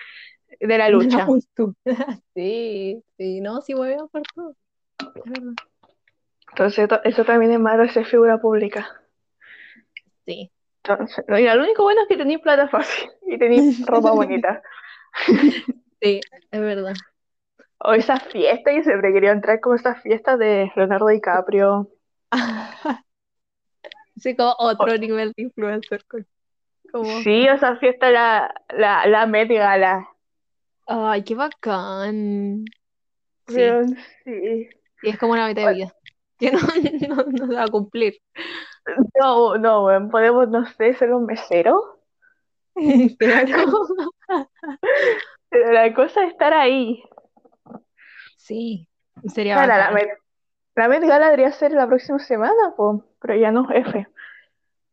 [0.60, 1.26] de la lucha.
[2.34, 4.54] Sí, sí, no, sí hueveo por todo.
[5.00, 5.54] Es verdad.
[6.50, 8.86] Entonces, to- eso también es malo ser figura pública.
[10.26, 10.50] Sí.
[10.84, 14.62] Entonces, mira, lo único bueno es que tenéis plata fácil y tenéis ropa bonita.
[16.00, 16.94] Sí, es verdad.
[17.80, 21.88] O esas fiestas, yo siempre quería entrar como esas fiestas de Leonardo DiCaprio.
[24.16, 26.04] Sí, como O- otro nivel de influencer.
[26.90, 30.08] Como, sí, esa fiesta, la, la, la Met Gala.
[30.86, 32.64] ay, qué bacán.
[33.46, 33.86] Sí, Pero
[34.24, 34.68] sí.
[35.02, 35.94] y es como una meta de vida.
[36.38, 36.60] Que no,
[37.08, 38.14] no, no se va a cumplir.
[39.18, 42.00] No, no, weón, podemos, no sé, ser un mesero.
[45.50, 47.02] Pero la cosa es estar ahí.
[48.48, 48.88] Sí,
[49.32, 49.90] sería Cara, la.
[49.90, 50.08] Met,
[50.74, 54.06] la Met Gala debería ser la próxima semana, po, pero ya no, F.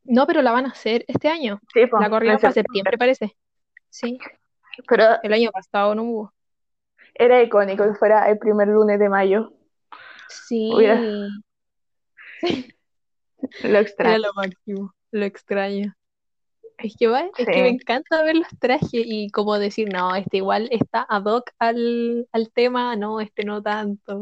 [0.04, 1.60] No, pero la van a hacer este año.
[1.74, 2.92] Sí, po, La corrieron para septiembre.
[2.92, 3.38] septiembre, parece.
[3.90, 4.20] Sí,
[4.88, 6.34] Pero el año pasado no hubo.
[7.14, 9.54] era icónico que fuera el primer lunes de mayo.
[10.74, 11.00] Hubiera,
[12.42, 12.68] Sí,
[13.64, 14.18] lo era extraño.
[14.18, 15.96] lo máximo, lo extraño.
[16.78, 20.38] Es que, va, es que me encanta ver los trajes y como decir, no, este
[20.38, 24.22] igual está ad hoc al, al tema, no, este no tanto.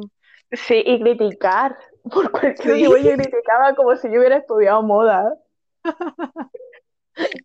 [0.52, 1.78] sí, y criticar.
[2.12, 5.36] Por cualquier Sí, yo criticaba como si yo hubiera estudiado moda.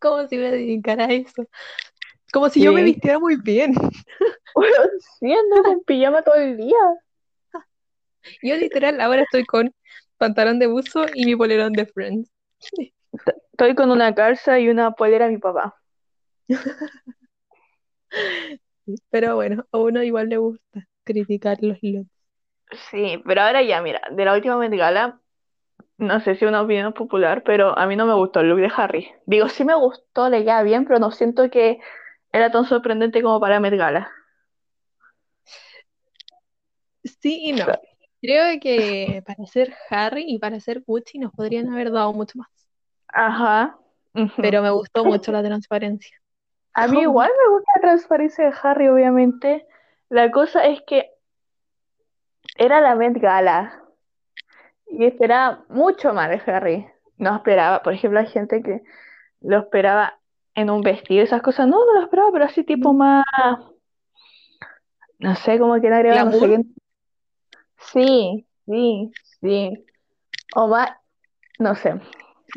[0.00, 1.46] como si me dedicara a eso.
[2.32, 3.72] Como si yo me vistiera muy bien.
[4.54, 4.76] bueno,
[5.18, 6.76] sí, ando con pijama todo el día.
[8.42, 9.72] Yo literal ahora estoy con
[10.18, 12.30] pantalón de buzo y mi polerón de Friends.
[13.58, 15.74] Estoy con una calza y una polera de mi papá.
[19.10, 22.08] Pero bueno, a uno igual le gusta criticar los looks.
[22.92, 25.20] Sí, pero ahora ya, mira, de la última Met Gala,
[25.96, 28.70] no sé si una opinión popular, pero a mí no me gustó el look de
[28.76, 29.08] Harry.
[29.26, 31.80] Digo, sí me gustó, le queda bien, pero no siento que
[32.32, 34.08] era tan sorprendente como para Met Gala.
[37.02, 37.66] Sí y no.
[38.22, 42.67] Creo que para ser Harry y para ser Gucci nos podrían haber dado mucho más.
[43.08, 43.76] Ajá.
[44.36, 46.16] Pero me gustó mucho la transparencia.
[46.74, 49.66] A mí igual me gusta la transparencia de Harry, obviamente.
[50.10, 51.10] La cosa es que
[52.56, 53.82] era la Met Gala
[54.86, 56.86] y esperaba mucho más de Harry.
[57.16, 58.82] No esperaba, por ejemplo, hay gente que
[59.40, 60.18] lo esperaba
[60.54, 61.66] en un vestido, esas cosas.
[61.66, 63.24] No, no lo esperaba, pero así tipo más,
[65.18, 66.48] no sé, no ¿Glamour?
[66.48, 66.62] qué.
[67.78, 69.84] Sí, sí, sí.
[70.54, 70.90] O más,
[71.58, 72.00] no sé,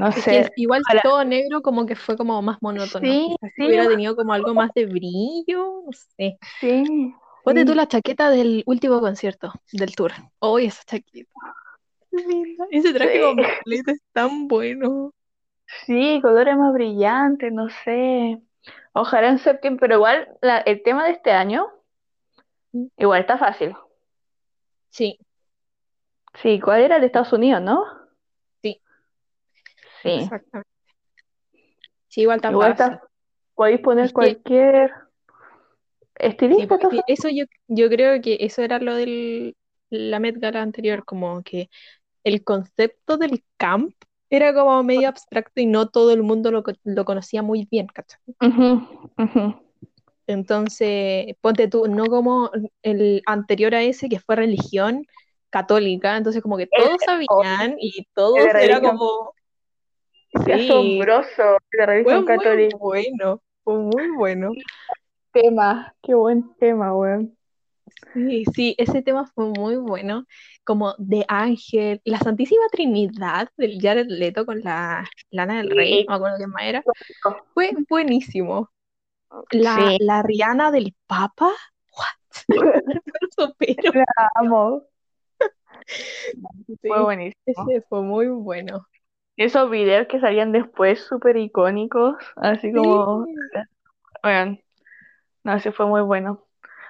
[0.02, 0.52] no Es que sé.
[0.56, 3.06] igual todo negro como que fue como más monótono.
[3.08, 6.38] Sí, hubiera tenido como algo más de brillo, no sé.
[6.60, 7.78] Sí, Ponte tú sí.
[7.78, 10.12] la chaqueta del último concierto del tour.
[10.40, 11.30] Hoy esa chaqueta.
[12.12, 12.66] Linda.
[12.72, 13.22] Ese traje Sí.
[13.22, 15.14] completo es tan bueno.
[15.86, 18.42] Sí, colores más brillantes, no sé.
[18.94, 21.68] Ojalá en septiembre, pero igual la- el tema de este año,
[22.98, 23.76] igual está fácil.
[24.90, 25.18] Sí,
[26.42, 27.86] Sí, ¿cuál era el de Estados Unidos, no?
[30.04, 30.70] Sí, Sí, exactamente.
[32.08, 32.42] Sí, igual
[33.56, 34.92] podéis poner Es que- cualquier
[36.20, 39.56] Sí, estilista, está eso yo, yo creo que eso era lo del
[39.90, 41.70] la Met Gala anterior, como que
[42.24, 43.94] el concepto del camp
[44.30, 48.20] era como medio abstracto y no todo el mundo lo, lo conocía muy bien, ¿cachai?
[50.28, 52.52] Entonces, ponte tú, no como
[52.84, 55.06] el anterior a ese que fue religión
[55.50, 59.34] católica, entonces como que todos sabían y todos de era como,
[60.46, 64.52] Qué sí, asombroso, la fue religión muy bueno, fue muy bueno.
[65.34, 67.38] Tema, qué buen tema, weón.
[68.14, 70.26] Sí, sí, ese tema fue muy bueno,
[70.64, 76.06] como de Ángel, la Santísima Trinidad del Jared Leto con la Lana del Rey, Sí.
[76.08, 76.84] no me acuerdo qué más era,
[77.54, 78.70] fue buenísimo.
[79.52, 81.52] La, Sí, la Rihanna del Papa,
[81.98, 82.60] what?
[83.36, 83.92] Supero.
[83.94, 84.84] la amo.
[86.68, 87.36] Sí, Fue buenísimo.
[87.46, 88.86] ese fue muy bueno.
[89.44, 93.34] Esos videos que salían después súper icónicos, así como, Sí.
[94.24, 94.58] bueno,
[95.44, 96.46] no, ese fue muy bueno.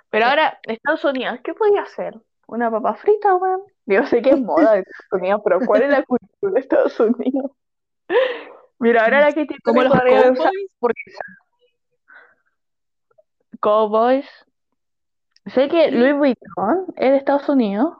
[0.09, 2.19] Pero ahora, Estados Unidos, ¿qué podía hacer?
[2.47, 3.61] ¿Una papa frita, weón?
[3.85, 6.99] Yo sé que es moda de Estados Unidos, pero ¿cuál es la cultura de Estados
[6.99, 7.51] Unidos?
[8.79, 10.51] Mira, ahora la Katy Como Perry los usar cowboys.
[10.75, 11.23] hamburguesa.
[13.59, 14.27] Cowboys.
[15.45, 15.91] Sé que.
[15.91, 17.95] Louis Vuitton es de Estados Unidos,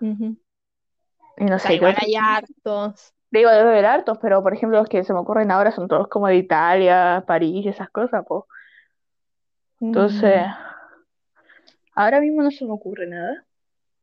[0.00, 3.13] y no sé igual hay hartos.
[3.34, 6.06] Digo, debe haber hartos, pero por ejemplo los que se me ocurren ahora son todos
[6.06, 8.44] como de Italia, París, esas cosas, pues.
[9.80, 10.52] Entonces, Mm.
[11.96, 13.44] ahora mismo no se me ocurre nada.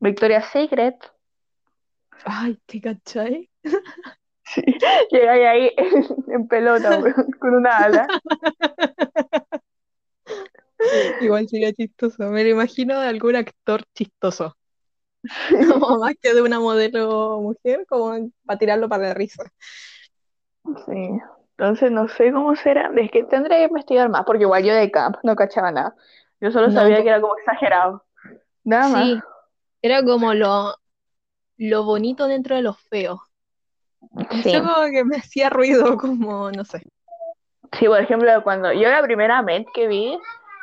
[0.00, 0.96] Victoria's Secret.
[2.26, 3.48] Ay, ¿te cachai?
[4.44, 4.62] Sí.
[5.10, 5.72] Llegáis ahí
[6.28, 7.00] en pelota,
[7.40, 8.08] con una ala.
[11.22, 12.28] Igual sería chistoso.
[12.28, 14.58] Me lo imagino de algún actor chistoso.
[15.72, 19.44] Como más que de una modelo mujer, como para tirarlo para la risa.
[20.86, 21.20] Sí.
[21.56, 22.90] Entonces no sé cómo será.
[22.96, 25.94] Es que tendré que investigar más, porque igual yo de camp no cachaba nada.
[26.40, 28.04] Yo solo No, sabía que era como exagerado.
[28.64, 29.04] Nada más.
[29.04, 29.20] Sí,
[29.82, 30.74] era como lo,
[31.56, 33.20] lo bonito dentro de lo feo.
[34.42, 34.52] Sí.
[34.58, 36.82] Como que me hacía ruido, como, no sé.
[37.78, 40.18] Sí, por ejemplo, cuando yo la primera Met que vi,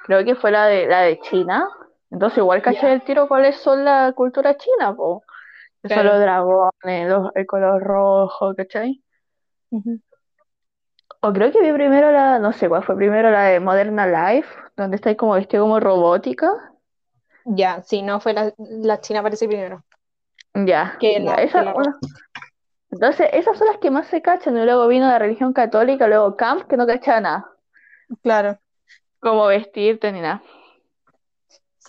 [0.06, 1.68] creo que fue la de la de China.
[2.12, 5.24] Entonces igual caché el tiro cuáles son la cultura china, po.
[5.84, 9.04] Que son los dragones, los- el color rojo, ¿cachai?
[9.72, 10.00] Ujú.
[11.26, 14.50] O creo que vi primero la, no sé cuál fue primero, la de Moderna Life,
[14.76, 16.50] donde está ahí como vestido como robótica.
[17.46, 19.84] Ya, sí, no fue la, la China aparece primero.
[20.54, 21.96] Ya, la, esa, la bueno.
[22.92, 24.58] Entonces, esas son las que más se cachan.
[24.58, 27.52] Y luego vino la religión católica, luego Camp, que no cachaba nada.
[28.22, 28.60] Claro,
[29.22, 30.44] Como vestirte ni nada.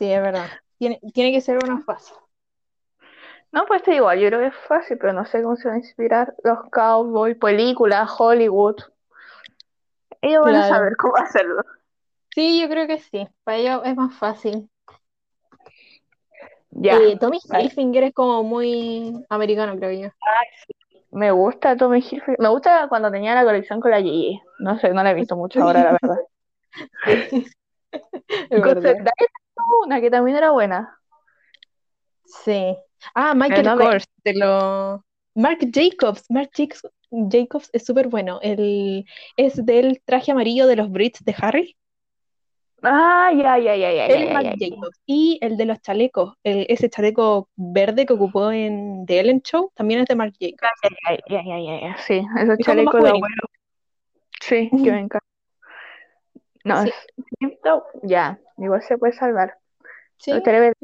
[0.01, 0.49] Sí, es verdad.
[0.79, 2.17] Tiene, tiene que ser una fácil.
[3.53, 5.77] No, pues está igual, yo creo que es fácil, pero no sé cómo se van
[5.77, 8.77] a inspirar los cowboys, películas, Hollywood.
[10.23, 11.63] Ellos van a saber cómo hacerlo.
[12.35, 13.29] Sí, yo creo que sí.
[13.45, 14.71] Para ellos es más fácil.
[16.71, 17.65] Ya, Eh, Tommy Vale.
[17.65, 20.09] Hilfiger es como muy americano, creo yo.
[21.11, 22.37] me gusta Tommy Hilfiger.
[22.39, 24.41] Me gusta cuando tenía la colección con la Gigi.
[24.61, 26.19] No sé, no la he visto mucho ahora, la verdad.
[27.05, 27.47] Sí,
[28.51, 28.97] es verdad.
[29.85, 30.99] Una que también era buena.
[32.25, 32.77] Sí.
[33.15, 35.05] Ah, Michael no Kors, de lo...
[35.35, 36.25] Marc Jacobs.
[36.29, 38.39] Marc Jacobs, Jacobs es súper bueno.
[38.43, 39.05] El,
[39.37, 41.77] es del traje amarillo de los Brits de Harry.
[42.83, 44.55] Ah, ya, ya, ya, ya, ya.
[44.59, 44.99] Jacobs.
[45.07, 49.71] Y el de los chalecos, el- ese chaleco verde que ocupó en The Ellen Show,
[49.75, 50.71] también es de Marc Jacobs.
[50.83, 52.55] Ya, ya, ya, ya, ya, Sí, Es de
[53.11, 53.15] abuelo.
[54.41, 55.30] Sí, que me encanta.
[56.65, 56.93] No, Sí.
[58.03, 59.57] ya, igual se puede salvar.
[60.19, 60.77] Sí, ver-.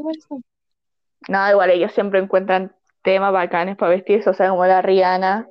[1.28, 5.46] No, igual ellos siempre encuentran temas bacanes para vestirse, o sea, como la Rihanna,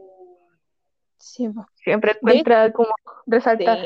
[1.17, 2.89] Sí, siempre encuentra como
[3.25, 3.79] resaltar.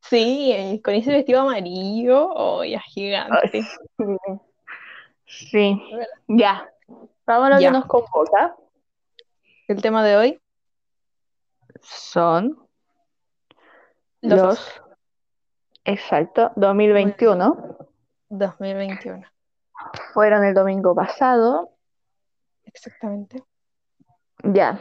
[0.00, 3.62] Sí, eh, con ese vestido amarillo, oh, ya gigante.
[5.26, 5.80] sí.
[6.28, 6.68] Ya.
[7.26, 8.56] Vamos a lo que nos convoca.
[9.68, 10.40] el tema de hoy,
[11.82, 12.58] Son
[14.22, 14.82] los los,
[15.84, 17.14] exacto, Muy bien.
[17.14, 17.76] 2021.
[18.30, 19.22] 2021,
[20.14, 21.70] Fueron el domingo pasado.
[22.64, 23.42] exactamente.
[24.44, 24.80] Ya.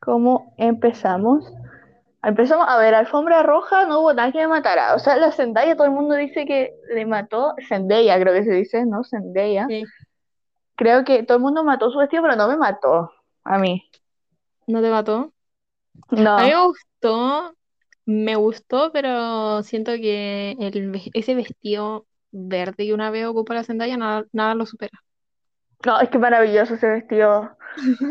[0.00, 1.44] ¿Cómo empezamos?
[2.22, 4.94] Empezamos a ver, alfombra roja, no hubo nada que me matara.
[4.94, 7.54] O sea, la Zendaya, todo el mundo dice que le mató.
[7.68, 9.04] Zendaya, creo que se dice, ¿no?
[9.04, 9.66] Zendaya.
[9.68, 9.84] Sí.
[10.76, 13.10] Creo que todo el mundo mató su vestido, pero no me mató.
[13.44, 13.88] A mí.
[14.66, 15.32] ¿No te mató?
[16.08, 16.36] A mí No.
[16.38, 17.54] me gustó,
[18.06, 23.96] me gustó, pero siento que el, ese vestido verde que una vez ocupa la Zendaya,
[23.96, 24.98] nada, nada lo supera.
[25.84, 27.56] No, es que maravilloso ese vestido.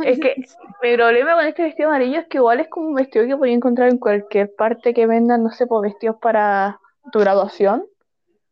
[0.04, 0.36] Es que
[0.84, 3.54] mi problema con este vestido amarillo es que igual es como un vestido que podía
[3.54, 6.80] encontrar en cualquier parte que vendan, no sé, por vestidos para
[7.12, 7.86] tu graduación.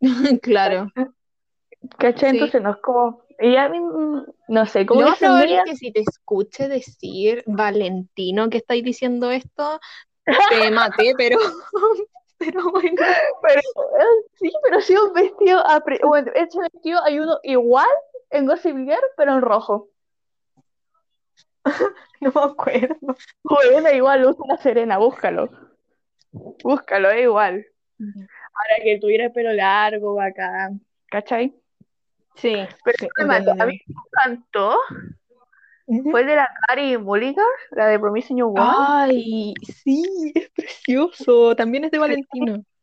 [0.41, 0.91] Claro,
[1.97, 2.31] ¿Cachai?
[2.31, 2.37] sí.
[2.37, 3.23] Entonces no es como.
[3.39, 5.57] Y a mí, mm, no sé, como Lo más probable Zendaya.
[5.57, 9.79] es que si te escuche decir, Valentino, que estáis diciendo esto,
[10.49, 11.37] te mate, pero,
[12.37, 13.01] pero bueno,
[13.41, 13.61] Pero,
[14.35, 15.63] sí, pero sí un vestido.
[16.03, 17.89] Bueno, ese vestido hay uno igual
[18.29, 19.89] en Gossip Girl, pero en rojo.
[22.21, 23.15] no me acuerdo.
[23.43, 25.49] Bueno, igual usa la Serena, búscalo.
[26.31, 27.65] Búscalo, es igual.
[27.97, 30.81] Para que tuviera el pelo largo, bacán.
[31.09, 31.53] ¿Cachai?
[32.35, 33.51] Sí, Pero sí, me mató.
[33.51, 34.77] A mí me encantó.
[35.85, 38.75] Fue de la Carey Mulligan, la de Promising Young Woman.
[38.89, 41.55] Ay, sí, es precioso.
[41.55, 42.63] También es de Valentino.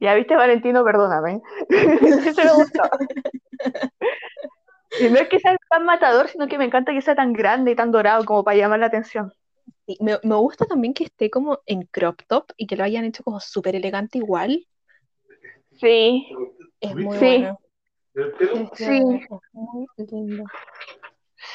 [0.00, 1.40] Ya viste, Valentino, perdóname.
[1.70, 2.82] Me gustó.
[5.00, 7.72] Y no es que sea tan matador, sino que me encanta que sea tan grande
[7.72, 9.32] y tan dorado como para llamar la atención.
[9.86, 13.04] Sí, me, me gusta también que esté como en crop top y que lo hayan
[13.04, 14.66] hecho como súper elegante igual.
[15.80, 16.28] Sí,
[16.80, 17.58] Es muy sí, bueno.
[18.74, 18.84] sí.
[18.84, 20.44] Es muy lindo.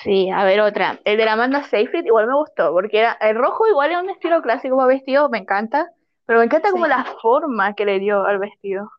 [0.03, 0.99] Sí, a ver otra.
[1.03, 4.09] El de la Amanda Seyfried igual me gustó, porque era, el rojo igual es un
[4.09, 5.91] estilo clásico para vestido, me encanta,
[6.25, 8.89] pero me encanta como la forma que le dio al vestido.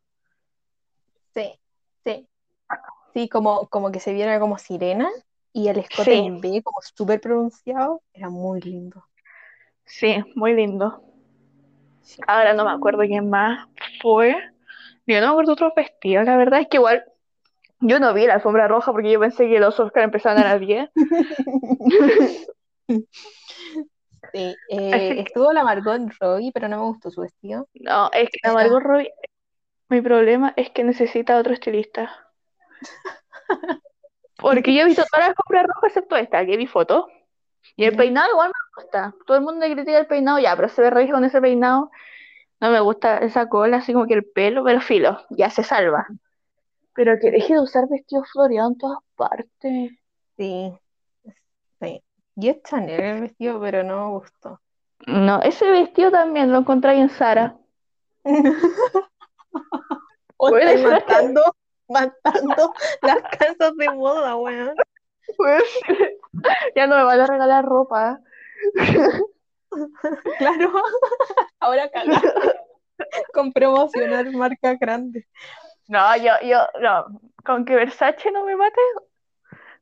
[1.35, 1.59] sí,
[2.05, 2.29] sí.
[3.15, 5.09] Sí, como, como que se viera como sirena
[5.53, 8.03] y el escote Sí, en V como súper pronunciado.
[8.13, 9.05] Era muy lindo.
[9.85, 11.03] sí, muy lindo.
[12.03, 12.23] Sí.
[12.27, 13.69] Ahora no me acuerdo quién más
[14.01, 14.35] fue.
[15.07, 17.05] Yo no me acuerdo otros vestidos, la verdad es que igual
[17.81, 20.61] yo no vi la alfombra roja porque yo pensé que los Oscars empezaban a las
[20.61, 20.91] 10.
[24.33, 27.67] Sí, eh, estuvo la Margot Robbie, pero no me gustó su vestido.
[27.75, 29.11] no, es que la Margot Robbie,
[29.89, 32.11] mi problema es que necesita otro estilista.
[34.37, 37.07] Porque yo he visto todas las alfombras rojas excepto esta, que vi fotos.
[37.77, 39.15] Y el peinado igual me gusta.
[39.27, 41.91] Todo el mundo critica el peinado, ya, pero se ve re con ese peinado.
[42.61, 46.07] No me gusta esa cola, así como que el pelo, pero filo, ya se salva.
[47.01, 49.91] Pero que deje de usar vestidos floreados en todas partes.
[50.37, 50.79] Sí,
[51.81, 52.05] sí.
[52.37, 54.61] Y es Chanel el vestido, pero no me gustó.
[55.07, 57.57] No, ese vestido también lo encontré ahí en Zara.
[60.37, 61.57] O Bueno, estáis ese matando,
[61.89, 64.75] matando las casas de moda, weón.
[65.39, 65.65] pues,
[66.77, 68.21] ya no me van a regalar ropa.
[70.39, 70.73] Claro,
[71.61, 72.29] ahora cagaste
[73.33, 75.25] con promocionar marcas grandes.
[75.91, 77.21] No, yo, yo, no.
[77.45, 78.81] Con que Versace no me mate,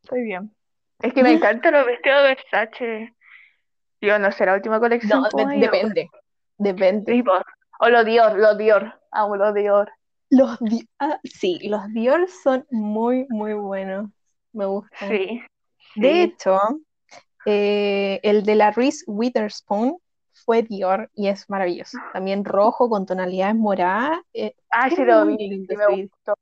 [0.02, 0.54] estoy bien.
[1.00, 3.14] Es que me encantan los vestidos de Versace.
[4.00, 6.10] Yo no sé, la última colección No, de- depende,
[6.56, 7.22] depende.
[7.80, 8.98] O los Dior, los Dior.
[9.12, 9.92] Amo los Dior.
[10.30, 10.58] Los
[10.98, 14.10] ah, sí, los Dior son muy, muy buenos.
[14.54, 15.10] Me gustan.
[15.10, 15.42] Sí,
[15.94, 16.20] De sí.
[16.22, 16.58] hecho,
[17.44, 19.98] eh, el de la Reese Witherspoon
[20.48, 21.98] fue Dior y es maravilloso.
[22.14, 24.18] También rojo con tonalidades moradas.
[24.32, 26.34] eh, Ah, sí lo vi, lindo sí me gustó.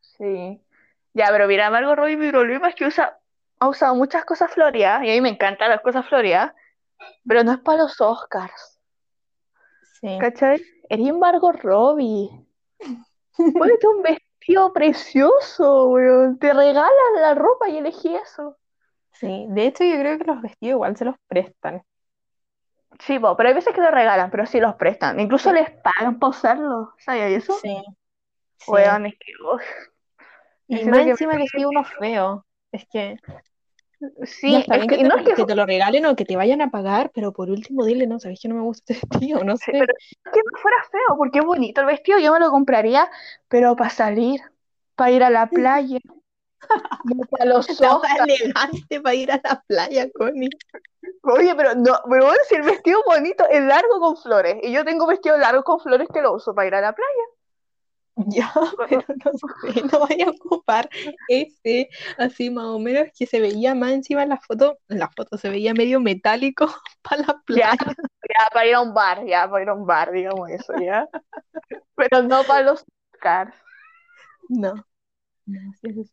[0.00, 0.64] Sí.
[1.12, 3.18] Ya, pero mira, Margot Robbie, mi problema es que usa,
[3.60, 6.54] ha usado muchas cosas floreadas, y a mí me encantan las cosas floreadas,
[7.26, 8.80] pero no es para los Oscars,
[10.00, 10.60] Sí, ¿cachai?
[10.88, 12.30] Eres Margot Robbie.
[13.56, 16.38] Ponete un vestido precioso, weón.
[16.38, 18.56] Te regalan la ropa y elegí eso.
[19.12, 19.46] sí.
[19.50, 21.82] De hecho, yo creo que los vestidos igual se los prestan.
[23.00, 25.18] Sí, pero hay veces que lo regalan, pero sí los prestan.
[25.20, 26.94] Incluso Sí, les pagan por usarlo.
[26.98, 27.62] ¿Sabías eso?
[27.62, 27.82] sí,
[28.58, 28.72] sí.
[28.72, 29.62] Weón, es que, uf,
[30.68, 32.46] Y más encima que si uno feo.
[32.72, 33.16] Es que
[34.24, 36.16] Sí, está es que, que y te, no es que, que te lo regalen o
[36.16, 38.92] que te vayan a pagar, pero por último dile, no, sabes que no me gusta
[38.92, 39.72] este vestido, no sí, sé.
[39.78, 43.10] pero es que no fuera feo, porque es bonito el vestido, yo me lo compraría,
[43.48, 44.40] pero para salir,
[44.94, 45.98] para ir a la playa.
[47.30, 48.20] Para los Oscars.
[48.20, 50.50] elegante para ir a la playa, Connie.
[51.22, 54.84] Oye, pero no, pero bueno, si el vestido bonito es largo con flores, y yo
[54.84, 57.22] tengo vestido largo con flores que lo uso para ir a la playa.
[58.14, 59.32] Ya, pero no
[59.72, 60.88] sé, no vaya a ocupar
[61.26, 61.88] ese,
[62.18, 65.38] así más o menos que se veía más encima en la foto, en la foto
[65.38, 66.66] se veía medio metálico
[67.02, 67.76] para la Ya, playa.
[68.28, 71.08] ya, para ir a un bar, ya, para ir a un bar, digamos eso, ya.
[71.96, 72.84] Pero no para los
[73.14, 73.54] Oscars.
[74.48, 74.74] No,
[75.46, 76.12] no, eso sí.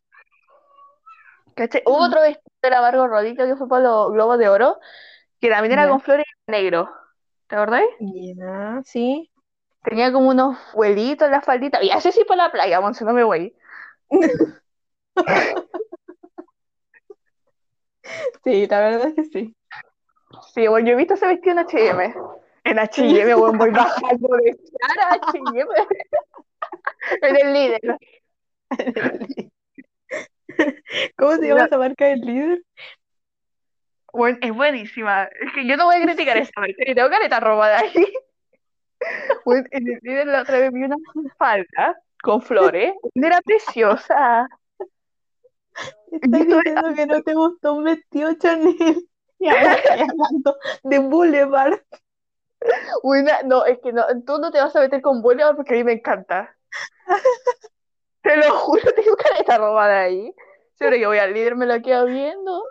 [1.59, 1.83] ¿Cachai?
[1.85, 4.79] Hubo otro vestido de la Margot Robbie que fue para los Globos de Oro,
[5.41, 6.89] que también era con flores negro.
[7.47, 7.83] ¿Te acordás?
[8.85, 9.29] Sí.
[9.83, 11.83] Tenía como unos vuelitos en la faldita.
[11.83, 13.53] Y ese sí para la playa, Monse, no me voy.
[18.43, 19.55] Sí, la verdad es que sí.
[20.53, 22.15] Sí, bueno, yo he visto ese vestido en H&M.
[22.63, 25.65] En H&M, bueno, voy bajando de cara a H&M.
[27.21, 27.81] En el líder.
[31.17, 32.63] ¿Cómo se llama esa marca del líder?
[34.11, 35.23] Bueno, es buenísima.
[35.25, 36.83] Es que yo no voy a criticar esa marca.
[36.85, 37.93] Y tengo careta roba de ahí.
[39.45, 40.97] Bueno, en el líder la otra vez vi una
[41.37, 42.93] falda con flores.
[43.15, 44.45] Era preciosa.
[46.11, 49.07] Estás diciendo que no te gustó un vestido Chanel.
[49.39, 51.79] Y ahora estás hablando de Boulevard.
[53.03, 55.77] Una, no, es que no, tú no te vas a meter con Boulevard porque a
[55.77, 56.55] mí me encanta.
[58.29, 60.31] Te lo juro, tengo careta robada ahí.
[60.75, 62.63] Siempre que voy al líder me la quedo viendo.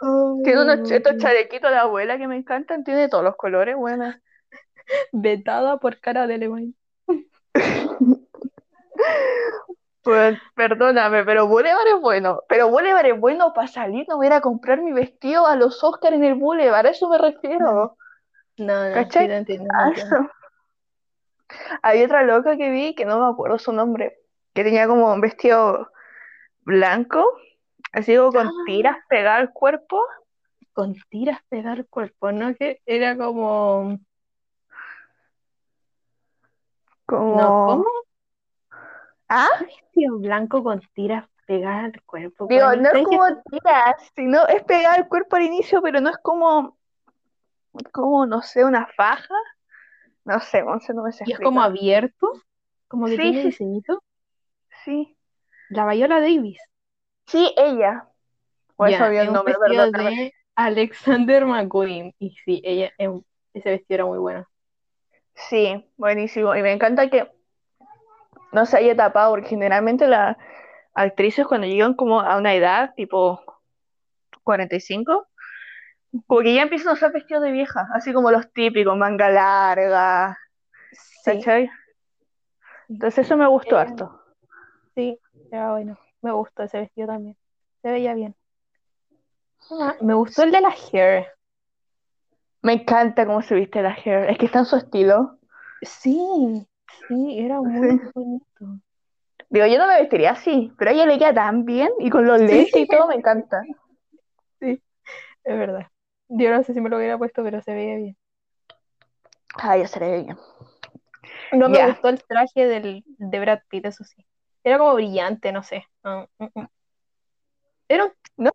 [0.44, 4.14] Tiene unos estos chalequitos de abuela que me encantan, tiene todos los colores, bueno.
[5.12, 6.74] Vetada por cara de Levine.
[10.00, 12.42] Pues, perdóname, pero Boulevard es bueno.
[12.48, 15.54] Pero Boulevard es bueno para salir, no voy a ir a comprar mi vestido a
[15.54, 17.98] los Oscars en el Boulevard, a eso me refiero.
[18.56, 18.94] No, no.
[21.82, 24.16] Había otra loca que vi, que no me acuerdo su nombre,
[24.58, 25.88] que tenía como un vestido
[26.62, 27.24] blanco,
[27.92, 28.52] así como con Ah.
[28.66, 30.04] tiras pegadas al cuerpo.
[30.72, 32.52] Con tiras pegar el cuerpo, ¿no?
[32.56, 34.00] Que era como.
[37.06, 37.36] Como...
[37.36, 37.84] No, ¿cómo?
[39.28, 39.48] ¿Ah?
[39.60, 42.48] Vestido blanco con tiras pegadas al cuerpo.
[42.48, 46.18] Digo, no es como tiras, sino es pegar al cuerpo al inicio, pero no es
[46.18, 46.76] como,
[47.92, 49.36] como, no sé, una faja.
[50.24, 52.32] No sé, Monse, no me sé Y es como abierto,
[52.88, 54.02] como que Sí, tiene sí, diseñito.
[54.88, 55.16] Sí.
[55.70, 56.58] La Viola Davis.
[57.26, 58.08] Sí, ella.
[58.76, 60.10] Por eso Ya, había el nombre, vestido perdóname.
[60.14, 62.14] de Alexander McQueen.
[62.18, 64.46] Y sí, ella, un- ese vestido era muy bueno.
[65.48, 66.54] Sí, buenísimo.
[66.54, 67.30] Y me encanta que
[68.52, 70.36] no se haya tapado, porque generalmente las
[70.94, 73.42] actrices cuando llegan como a una edad, tipo
[74.44, 75.28] 45,
[76.26, 80.38] como que ya empiezan a usar vestidos de vieja, así como los típicos, manga larga,
[81.24, 81.70] Sí, ¿cachai?
[82.88, 84.17] Entonces eso me gustó Eh, harto.
[84.98, 85.20] Sí,
[85.52, 85.96] era bueno.
[86.22, 87.36] Me gustó ese vestido también.
[87.82, 88.34] Se veía bien.
[89.68, 90.02] ¿Qué más?
[90.02, 91.26] Me gustó el de la hair.
[92.62, 95.38] Me encanta cómo se viste la hair, es que está en su estilo.
[95.82, 96.66] Sí,
[97.06, 98.80] sí, era muy bonito.
[99.50, 102.26] Digo, yo no me vestiría así, pero a ella le queda tan bien y con
[102.26, 102.46] los Sí.
[102.48, 103.62] lentes y todo me encanta.
[104.60, 104.82] Sí,
[105.44, 105.88] es verdad.
[106.28, 108.16] Yo no sé si me lo hubiera puesto, pero se veía bien.
[109.54, 110.38] Ay, ya se le ve bien.
[111.52, 111.86] No me Ya.
[111.88, 114.24] gustó el traje del, de Brad Pitt, eso sí.
[114.68, 115.86] Era como brillante, no sé.
[116.02, 116.66] Mm, mm.
[117.88, 118.50] Era un No,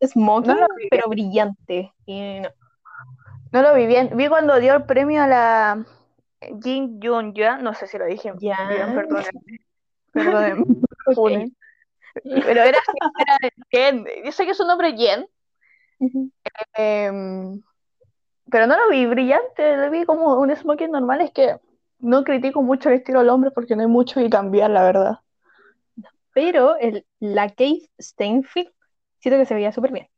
[0.00, 1.92] smoking, no pero brillante.
[2.06, 2.48] Y no.
[3.52, 4.16] No lo vi bien.
[4.16, 5.86] Vi cuando dio el premio a la
[6.62, 8.66] Jin Jun Ya, no sé si lo dije Ya.
[8.70, 9.58] bien, perdónenme.
[12.24, 12.78] Pero era era
[13.70, 14.06] Jen.
[14.24, 15.26] Yo sé que su nombre es Jen,
[16.72, 17.62] em,
[18.50, 21.20] pero no lo vi brillante, lo vi como un smoking normal.
[21.20, 21.58] Es que
[21.98, 25.18] no critico mucho el estilo del hombre porque no hay mucho que cambiar, la verdad.
[26.40, 28.70] Pero el, la Kate Steinfield,
[29.18, 30.08] siento que se veía súper bien.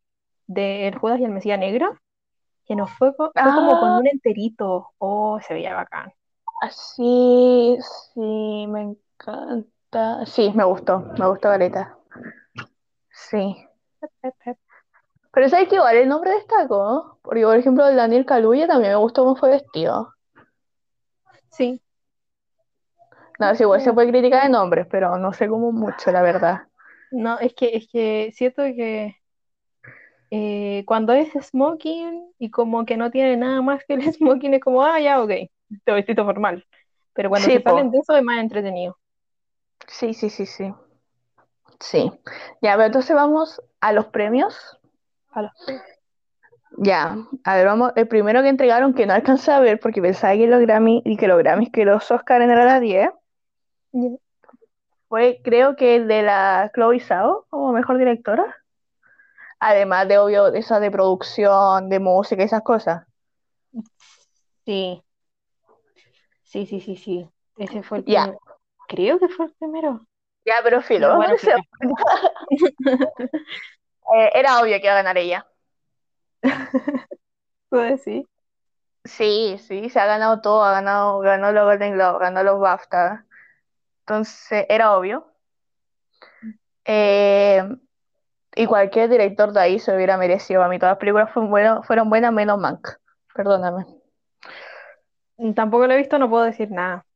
[0.47, 1.99] De El Judas y el Mesías Negro,
[2.67, 4.91] que no fue, co- fue como con Ah, un enterito.
[4.99, 6.13] Oh, se veía bacán.
[6.71, 7.77] sí,
[8.15, 8.21] sí,
[8.69, 10.25] me encanta.
[10.25, 11.99] Sí, me gustó, me gustó Galeta.
[13.27, 13.69] Sí.
[15.33, 17.19] Pero sabes que igual el nombre destacó.
[17.23, 20.15] Porque por ejemplo el Daniel Kaluuya también me gustó cómo fue vestido.
[21.51, 21.81] Sí.
[23.41, 26.69] No, sí, igual se puede criticar de nombres, pero no sé cómo mucho, la verdad.
[27.11, 29.17] No, es que, es que siento que
[30.31, 34.61] eh, cuando es smoking y como que no tiene nada más que el smoking, es
[34.61, 35.31] como, ah, ya, ok,
[35.85, 36.67] te vestido formal.
[37.15, 37.91] Pero cuando Sí, se salen po.
[37.91, 38.97] de eso es más entretenido.
[39.89, 40.73] Sí, sí, sí, sí.
[41.81, 42.11] Sí.
[42.63, 44.79] Ya, pero entonces vamos a los premios.
[45.33, 45.53] A los-
[46.79, 47.93] Ya, a ver, vamos.
[47.97, 51.17] El primero que entregaron que no alcancé a ver porque pensaba que los Grammy y
[51.17, 53.11] que los Grammys, que los Oscar eran a las 10.
[55.09, 58.57] Fue creo que el de la Chloe Zhao como mejor directora.
[59.59, 63.05] Además de, obvio, esa de producción, de música y esas cosas.
[64.65, 65.03] Sí.
[66.45, 67.29] Sí, sí, sí, sí.
[67.57, 68.39] Ese fue el primero.
[68.89, 70.07] Creo que fue el primero.
[70.45, 71.35] Ya, pero filo, bueno.
[74.13, 75.47] Eh, era obvio que iba a ganar ella.
[77.69, 78.27] ¿Puedo decir?
[79.05, 83.25] Sí, sí, se ha ganado todo, ha ganado, ganó los Golden Globe, ganó los BAFTA.
[84.11, 85.25] Entonces, era obvio.
[86.85, 87.63] Eh,
[88.57, 90.65] y cualquier director de ahí se hubiera merecido.
[90.65, 92.89] A mí todas las películas fueron buenas, fueron buenas menos Mank.
[93.33, 93.87] Perdóname.
[95.55, 97.07] Tampoco lo he visto, no puedo decir nada.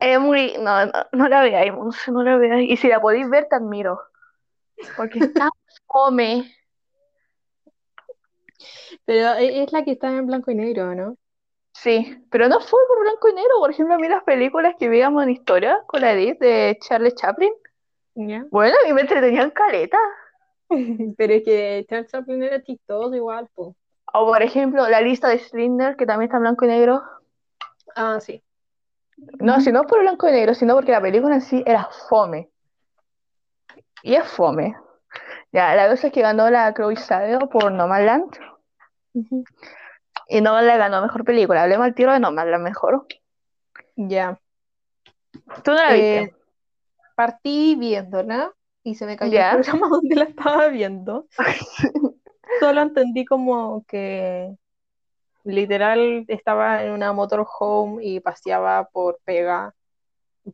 [0.00, 0.54] Es muy...
[0.58, 2.70] No, no, no la veáis, Monse, no la veáis.
[2.70, 4.00] Y si la podéis ver, te admiro.
[4.96, 5.50] Porque está
[5.86, 6.50] fome.
[9.04, 11.18] Pero e- es la que está en blanco y negro, ¿no?
[11.82, 13.54] Sí, pero no fue por blanco y negro.
[13.60, 17.12] Por ejemplo, a mí las películas que veíamos en historia con la Edith de Charlie
[17.12, 17.52] Chaplin,
[18.14, 18.44] ¿Ya?
[18.50, 19.98] bueno, a mí me entretenían caleta.
[21.16, 23.76] Pero es que Charles Chaplin era chistoso igual, po.
[24.12, 27.02] O por ejemplo, la lista de Slender, que también está en blanco y negro.
[27.94, 28.42] Ah, sí.
[29.38, 32.50] No, si no por blanco y negro, sino porque la película en sí era fome.
[34.02, 34.76] Y es fome.
[35.52, 38.36] Ya, la cosa es que ganó la Chloe Zhao por Nomadland.
[39.14, 39.44] Ujú.
[40.28, 41.62] Y Nomadland ganó mejor película.
[41.62, 43.06] Hablemos al tiro de Nomadland mejor.
[43.96, 44.38] Ya.
[45.64, 46.36] ¿Tú no la Eh, viste?
[47.16, 48.52] partí viéndola
[48.82, 49.52] y se me cayó Ya.
[49.52, 51.26] el programa donde la estaba viendo.
[52.60, 54.54] Solo entendí como que
[55.44, 59.74] literal estaba en una motorhome y paseaba por pega.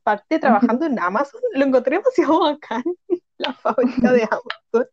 [0.02, 1.40] Parte trabajando en Amazon.
[1.54, 2.82] Lo encontré demasiado bacán.
[3.38, 4.88] La fábrica de Amazon.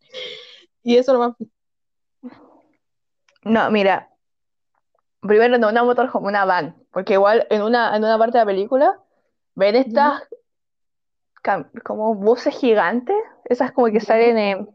[0.84, 1.36] Y eso nomás.
[3.43, 4.11] No, mira.
[5.22, 6.76] Primero no una motorhome, una van.
[6.91, 8.99] Porque igual en una, en una parte de la película
[9.55, 10.24] ven estas
[11.84, 13.15] como buses gigantes.
[13.45, 14.69] Esas como que salen en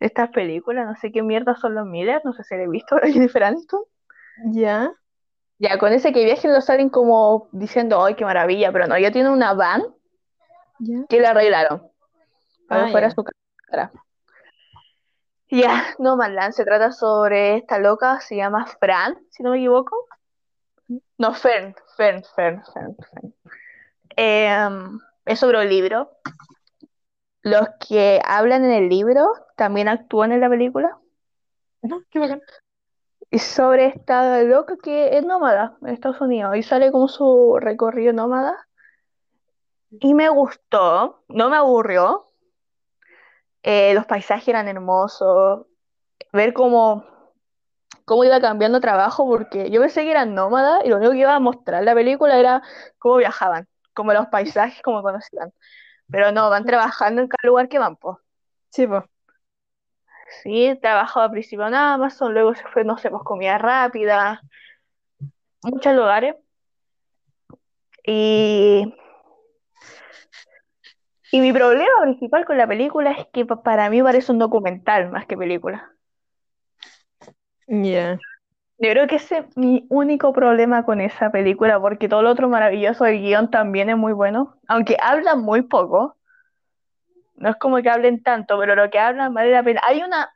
[0.00, 0.86] estas películas.
[0.86, 2.20] No sé qué mierda son los Miller.
[2.24, 3.82] No sé si lo he visto pero Jennifer Aniston.
[4.52, 4.92] Ya.
[5.58, 8.72] Ya, con ese que viajen lo salen como diciendo, ¡ay, qué maravilla!
[8.72, 9.82] Pero no, ya tiene una van
[10.78, 11.04] Ya.
[11.08, 11.90] que le arreglaron
[12.68, 13.92] para Ah, fuera su cara.
[15.52, 16.16] Ya, no,
[16.52, 20.06] se trata sobre esta loca, se llama Fran, si no me equivoco.
[21.18, 23.34] No, Fern, Fern, Fern, Fern, Fern.
[24.16, 26.10] Em, es sobre un libro.
[27.42, 30.98] Los que hablan en el libro también actúan en la película.
[31.82, 32.42] No, qué bacán.
[33.30, 38.12] Y sobre esta loca que es nómada en Estados Unidos y sale como su recorrido
[38.12, 38.68] nómada.
[39.90, 42.29] Y me gustó, no me aburrió.
[43.62, 45.66] Eh, los paisajes eran hermosos.
[46.32, 47.04] Ver cómo,
[48.04, 51.34] cómo iba cambiando trabajo, porque yo pensé que eran nómadas y lo único que iba
[51.34, 52.62] a mostrar la película era
[52.98, 55.52] cómo viajaban, como los paisajes, cómo conocían.
[56.10, 58.18] Pero no, van trabajando en cada lugar que van, pues.
[58.70, 59.04] Sí, pues.
[60.42, 64.40] Sí, trabajaba al principio en Amazon, luego se fue, no sé, pues comida rápida,
[65.62, 66.36] muchos lugares.
[68.06, 68.94] Y,
[71.32, 75.10] y mi problema principal con la película es que pa- para mí parece un documental
[75.10, 75.92] más que película.
[77.68, 78.18] Ya.
[78.78, 82.48] Yo creo que ese es mi único problema con esa película, porque todo lo otro
[82.48, 86.16] maravilloso del guion también es muy bueno, aunque hablan muy poco.
[87.34, 89.80] No es como que hablen tanto, pero lo que hablan vale la pena.
[89.84, 90.30] Hay una,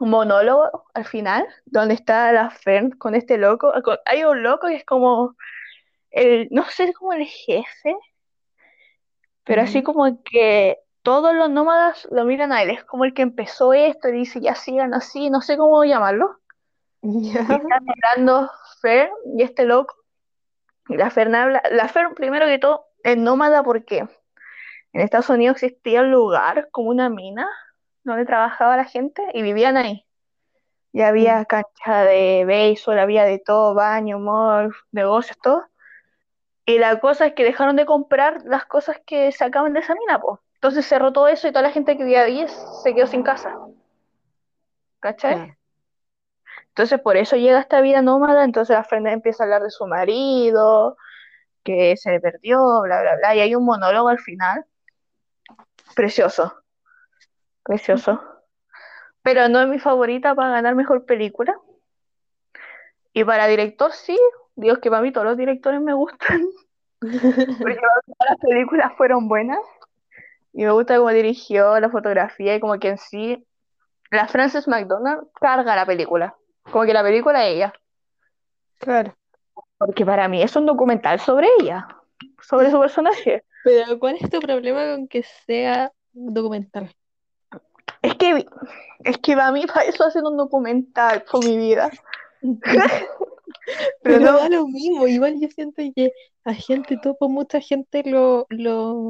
[0.00, 3.72] un monólogo al final donde está la Fern con este loco.
[3.84, 5.36] con- hay un loco que es como
[6.10, 7.96] el, no sé, como el jefe,
[9.44, 9.84] pero así Ujú.
[9.84, 12.70] como que todos los nómadas lo miran a él.
[12.70, 16.38] Es como el que empezó esto y dice, ya sigan así, no sé cómo llamarlo.
[17.02, 17.40] Y Ya.
[17.40, 19.94] están hablando Fern y este loco.
[20.88, 25.62] Y la Fern habla, la Fern primero que todo es nómada porque en Estados Unidos
[25.62, 27.48] existía un lugar como una mina
[28.04, 30.06] donde trabajaba la gente y vivían ahí.
[30.92, 35.64] Y había cancha de béisbol, había de todo, baño, mall, negocios, todo.
[36.66, 40.20] Y la cosa es que dejaron de comprar las cosas que sacaban de esa mina,
[40.20, 40.40] pues.
[40.54, 42.46] Entonces cerró todo eso y toda la gente que vivía ahí
[42.82, 43.54] se quedó sin casa.
[45.00, 45.54] ¿Cachai?
[46.68, 49.86] Entonces por eso llega esta vida nómada, entonces la Fernanda empieza a hablar de su
[49.86, 50.96] marido,
[51.62, 54.64] que se le perdió, bla, bla, bla, y hay un monólogo al final.
[55.94, 56.62] Precioso,
[57.62, 58.20] precioso.
[59.22, 61.58] Pero no es mi favorita para ganar mejor película.
[63.12, 64.18] Y para director sí,
[64.56, 66.40] digo que para mí todos los directores me gustan,
[67.00, 69.60] porque todas las películas fueron buenas.
[70.52, 73.44] Y me gusta cómo dirigió la fotografía y como que en sí,
[74.10, 76.36] la Frances McDormand carga la película.
[76.70, 77.72] Como que la película es ella.
[78.78, 79.16] Claro.
[79.76, 81.88] Porque para mí es un documental sobre ella,
[82.40, 83.44] sobre su personaje.
[83.64, 86.94] Pero ¿cuál es tu problema con que sea documental?
[88.02, 88.46] Es que,
[89.00, 91.90] es que para mí para eso hacen un documental por mi vida.
[94.02, 96.12] Pero no- da lo mismo, igual yo siento que
[96.44, 99.08] a gente topo, mucha gente lo, lo,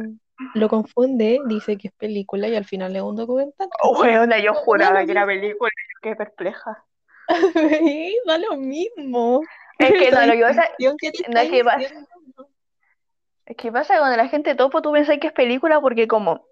[0.55, 3.69] lo confunde, dice que es película y al final es un documental.
[3.83, 5.71] Oh, weona, yo juraba que era película,
[6.03, 6.85] qué perpleja.
[8.27, 9.41] Da lo mismo.
[9.79, 11.95] Es que no, lo que pasa, que no, es que pasa-
[13.47, 16.47] es que pasa cuando la gente topo, tú pensás que es película porque como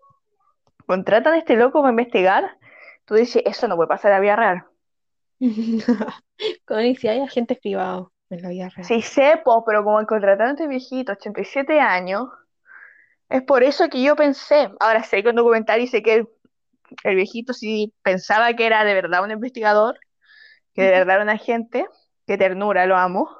[0.86, 2.58] contratan a este loco para investigar,
[3.04, 4.64] tú dices, eso no puede pasar en la vida real.
[6.66, 8.86] Con y si hay agentes privados en la vida real.
[8.86, 12.28] Sí sé, po, pero como contrataron a este viejito, 87 años,
[13.28, 16.28] es por eso que yo pensé, ahora sé que un documental y sé que el,
[17.04, 19.98] el viejito sí pensaba que era de verdad un investigador,
[20.74, 21.86] que de verdad era un agente,
[22.26, 23.30] qué ternura, lo amo.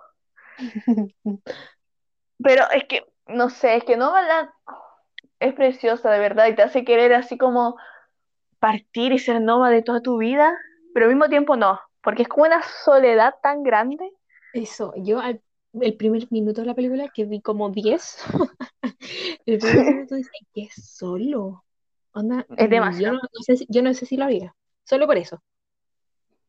[2.43, 4.53] Pero es que, no sé, es que no la...
[5.41, 7.77] es preciosa de verdad y te hace querer así como
[8.61, 10.55] partir y ser nómade toda tu vida,
[10.95, 14.11] pero al mismo tiempo no, porque es como una soledad tan grande.
[14.53, 15.41] Eso, yo al,
[15.81, 18.25] el primer minuto de la película, que vi como 10,
[19.47, 21.65] el primer minuto dice que es solo.
[22.13, 23.15] Onda, Es demasiado.
[23.15, 25.43] Yo no, no sé si, yo no sé si lo haría, solo por eso.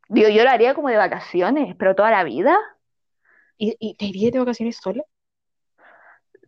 [0.10, 2.58] Digo, yo lo haría como de vacaciones, pero toda la vida.
[3.58, 5.06] ¿Y, y te irías de vacaciones solo?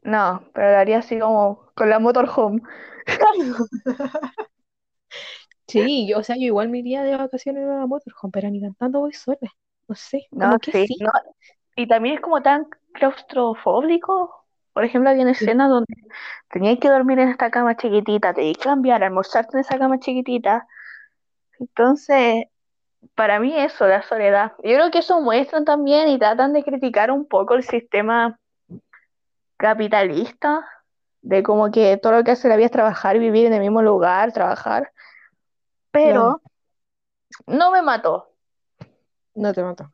[0.03, 2.62] No, pero lo haría así como con la motorhome.
[5.68, 8.61] Sí, yo, o sea, yo igual me iría de vacaciones a la motorhome, pero ni
[8.61, 9.38] cantando voy sola.
[9.88, 10.95] No sé, No, como que sí, sí.
[10.99, 11.09] no.
[11.76, 14.45] Y también es como tan claustrofóbico.
[14.74, 15.45] Por ejemplo, había una Sí.
[15.47, 15.93] escena donde
[16.51, 20.68] tenías que dormir en esta cama chiquitita, tenías que cambiar, almorzarte en esa cama chiquitita.
[21.59, 22.45] Entonces,
[23.16, 24.53] para mí eso, la soledad.
[24.63, 28.39] Yo creo que eso muestran también y tratan de criticar un poco el sistema
[29.57, 30.66] capitalista,
[31.22, 33.82] de como que todo lo que hace la vida es trabajar vivir en el mismo
[33.82, 34.91] lugar, trabajar.
[35.96, 36.41] Pero
[37.48, 38.32] no me mató.
[39.34, 39.91] No te mato.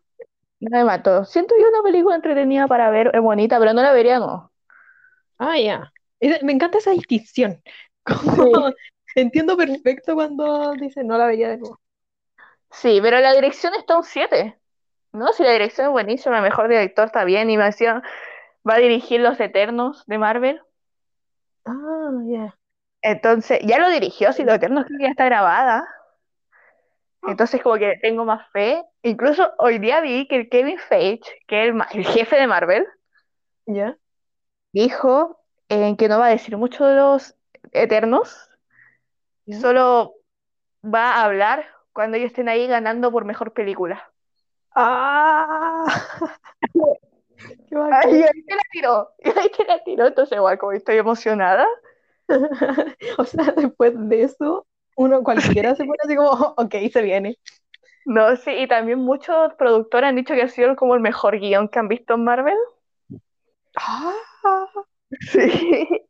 [0.59, 1.25] No me mató.
[1.25, 4.51] Siento yo una película entretenida para ver, es bonita, pero no la vería, no.
[5.37, 5.91] Ah, ya.
[6.43, 7.61] Me encanta esa distinción.
[8.03, 8.71] Como,
[9.15, 11.79] entiendo perfecto cuando dice no la vería de nuevo.
[12.71, 14.57] Sí, pero la dirección está un 7.
[15.13, 15.33] ¿No?
[15.33, 18.01] Si la dirección es buenísima, el mejor director está bien, y me decía,
[18.67, 20.61] va a dirigir Los Eternos de Marvel.
[21.65, 22.57] Ah, ya.
[23.01, 25.87] Entonces, ya lo dirigió, si Los Eternos creo que ya está grabada.
[27.27, 28.83] Entonces, como que tengo más fe.
[29.03, 32.87] Incluso hoy día vi que el Kevin Feige, que es el, jefe de Marvel,
[33.65, 33.97] Ya.
[34.73, 35.39] dijo
[35.69, 37.35] eh, que no va a decir mucho de los
[37.71, 38.49] Eternos,
[39.45, 39.59] Ya.
[39.59, 40.15] solo
[40.83, 44.11] va a hablar cuando ellos estén ahí ganando por mejor película.
[44.75, 45.85] Ah.
[46.73, 47.75] Qué.
[47.75, 50.97] Ay, y ahí te la tiró, y ahí te la tiró, entonces igual como estoy
[50.97, 51.65] emocionada.
[53.17, 57.37] O sea, después de eso, uno cualquiera se pone así como, "Oh, ok, se viene.
[58.05, 61.69] No, sí, y también muchos productores han dicho que ha sido como el mejor guion
[61.69, 62.57] que han visto en Marvel.
[63.77, 64.67] Ah,
[65.21, 65.39] Sí,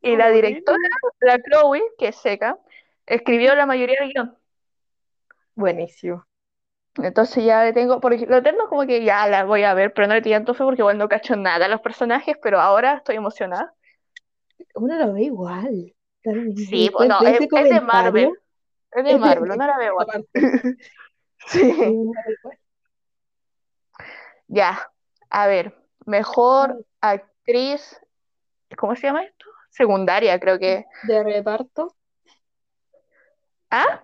[0.02, 0.78] y la directora,
[1.20, 2.58] la Chloe, que es seca,
[3.06, 4.36] escribió la mayoría del guion.
[5.54, 6.24] Buenísimo.
[6.98, 10.08] Entonces ya le tengo, porque lo eterno como que ya la voy a ver, pero
[10.08, 12.94] no le tengo tanto fe porque igual no cacho nada a los personajes, pero ahora
[12.96, 13.74] estoy emocionada.
[14.74, 15.94] Uno lo ve igual.
[16.24, 18.38] Sí, bueno, de es, de Marvel,
[18.92, 19.96] es de es de- Marvel, no la veo
[21.46, 21.72] Sí,
[24.46, 24.90] ya,
[25.30, 25.74] a ver,
[26.06, 28.00] mejor actriz,
[28.76, 29.46] ¿cómo se llama esto?
[29.70, 30.84] Secundaria, creo que.
[31.04, 31.96] De reparto,
[33.70, 34.02] ¿Ah?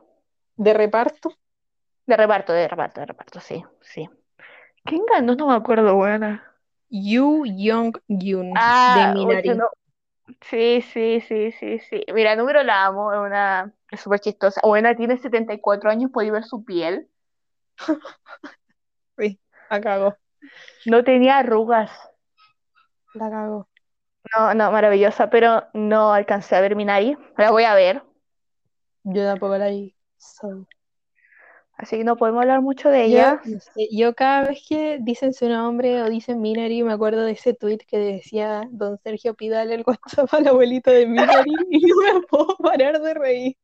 [0.56, 1.30] de reparto.
[2.06, 4.08] De reparto, de reparto, de reparto, sí, sí.
[4.84, 5.34] ¿Quién ganó?
[5.34, 6.56] No me acuerdo, buena.
[6.88, 9.48] Yu Young Yun Ah, de oye, Minari.
[9.50, 9.68] no.
[10.42, 12.04] Sí, sí, sí, sí, sí.
[12.14, 14.60] Mira, número la amo, es una, es súper chistosa.
[14.64, 17.08] Buena, tiene 74 años, podéis ver su piel.
[19.18, 19.38] Sí,
[19.70, 20.16] la cago,
[20.86, 21.92] No tenía arrugas.
[23.14, 23.68] la cago.
[24.36, 27.16] No, no, maravillosa, pero no alcancé a ver Minari.
[27.36, 28.02] La voy a ver,
[29.02, 29.96] Yo tampoco la vi.
[30.18, 30.66] So,
[31.78, 33.40] así que no podemos hablar mucho de ella.
[33.90, 37.78] yo cada vez que dicen su nombre o dicen Minari, me acuerdo de ese tweet
[37.78, 42.56] que decía Don Sergio pídale el WhatsApp al abuelito de Minari y no me puedo
[42.58, 43.56] parar de reír.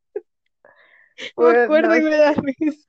[1.16, 2.88] Me Bueno, acuerdo y no, me da risa.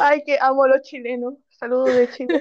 [0.00, 1.34] Ay, que amo a los chilenos.
[1.48, 2.40] Saludos de Chile.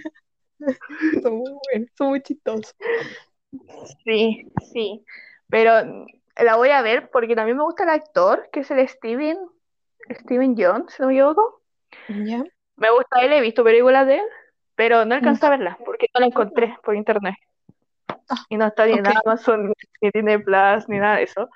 [1.23, 2.75] Son muy buenos, son muy chistosos.
[4.03, 5.03] Sí, sí.
[5.49, 6.05] Pero
[6.43, 9.37] la voy a ver porque también me gusta el actor, que es el Steven,
[10.09, 11.61] Steven Jones, si no me equivoco.
[12.07, 12.43] ¿Ya?
[12.75, 14.25] Me gusta él, he visto películas de él,
[14.75, 17.35] pero no alcancé a verla porque no la encontré por internet.
[18.29, 19.13] Ah, y no está ni en ok.
[19.25, 21.49] Amazon, ni tiene Plus, ni nada de eso.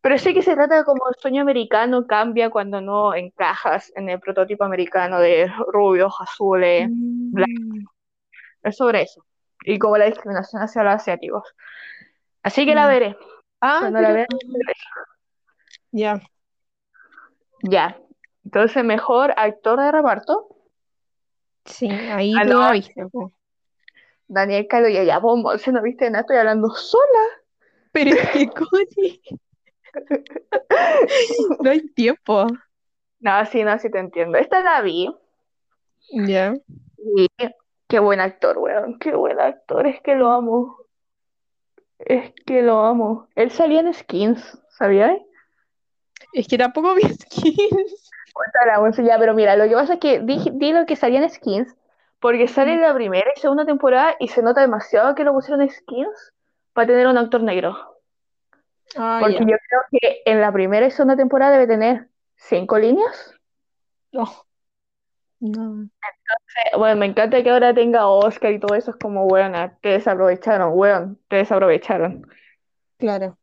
[0.00, 4.08] Pero sé que se trata de como el sueño americano cambia cuando no encajas en
[4.08, 7.54] el prototipo americano de rubios, azules, blancos.
[7.64, 7.84] Mm,
[8.64, 9.24] Es sobre eso.
[9.64, 11.54] Y como la discriminación hacia los asiáticos.
[12.42, 12.88] Así que la mm.
[12.88, 13.16] veré.
[13.60, 14.26] Ah, Cuando la vea,
[15.92, 16.20] ya.
[17.62, 17.98] Ya.
[18.44, 20.48] Entonces, mejor actor de reparto.
[21.64, 23.06] Sí, ahí Ah, no, viste.
[24.26, 27.42] Daniel Kaluuya, ya, vos, si no viste nada, estoy hablando sola.
[27.92, 29.20] Pero es que, Connie,
[31.60, 32.46] no hay tiempo.
[33.20, 34.38] No, sí, no, sí te entiendo.
[34.38, 35.14] Esta la vi.
[36.10, 36.54] Ya.
[37.16, 37.28] Y
[37.88, 38.98] qué buen actor, weón.
[38.98, 39.86] Qué buen actor.
[39.86, 40.78] Es que lo amo.
[41.98, 43.28] Es que lo amo.
[43.36, 45.12] Él salía en Skins, ¿sabías?
[46.32, 48.12] Es que tampoco vi skins.
[48.94, 51.30] Sí, ya, pero mira, lo que pasa es que di, di lo que salía en
[51.30, 51.74] Skins,
[52.20, 56.32] porque sale la primera y segunda temporada y se nota demasiado que lo pusieron Skins
[56.72, 57.76] para tener un actor negro.
[58.96, 63.34] Ah, Porque yo creo que en la primera y segunda temporada debe tener cinco líneas.
[64.12, 64.24] No.
[65.40, 65.84] No.
[65.84, 68.90] Eh, Bueno, me encanta que ahora tenga Oscar y todo eso.
[68.90, 72.26] Es como, weón, te desaprovecharon, weón, te desaprovecharon.
[72.98, 73.38] Claro.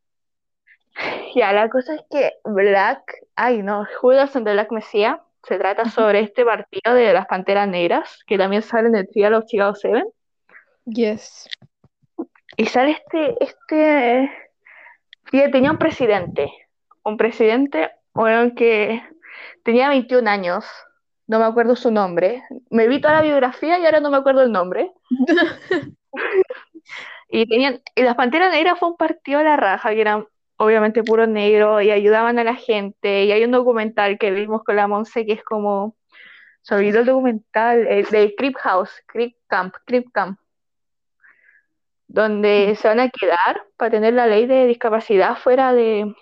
[1.35, 3.01] Ya, la cosa es que Black,
[3.35, 7.67] ay no, Judas and the Black Messiah se trata sobre este partido de las Panteras
[7.67, 10.03] Negras, que también sale en el Trial of Chicago 7.
[10.85, 11.47] Yes.
[12.57, 14.31] Y sale este, este,
[15.31, 16.51] y tenía un presidente,
[17.03, 19.01] un presidente, weón, que
[19.63, 20.65] tenía 21 años,
[21.27, 22.43] no me acuerdo su nombre.
[22.69, 24.91] Me vi toda la biografía y ahora no me acuerdo el nombre.
[27.31, 30.25] Y tenían, y las Panteras Negras fue un partido a la raja, que eran
[30.59, 33.25] obviamente puros negros y ayudaban a la gente.
[33.25, 35.95] Y hay un documental que vimos con la Monse que es como,
[36.61, 40.37] se el documental, eh, de Crip House, Crip Camp, Crip Camp,
[42.07, 46.13] donde se van a quedar para tener la ley de discapacidad fuera de,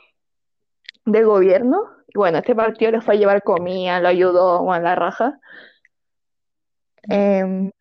[1.06, 1.82] del gobierno.
[2.08, 5.40] Y bueno, este partido les fue a llevar comida, lo ayudó a la raja.
[7.10, 7.72] Em,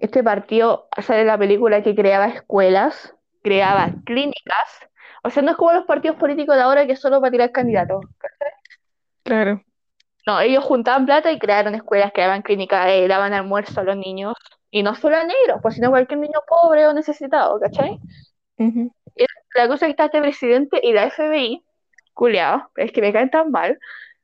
[0.00, 4.89] este partido sale la película que creaba escuelas, creaba clínicas.
[5.22, 7.52] O sea, no es como los partidos políticos de ahora que es solo para tirar
[7.52, 8.04] candidatos.
[9.22, 9.62] Claro.
[10.26, 14.34] No, ellos juntaban plata y crearon escuelas, creaban clínicas, eh, daban almuerzo a los niños.
[14.70, 17.98] Y no solo a negros, pues sino a cualquier niño pobre o necesitado, ¿cachai?
[18.58, 18.92] Ujú.
[19.16, 21.64] Y la cosa es que está este presidente y la FBI,
[22.14, 23.78] culiao, es que me caen tan mal,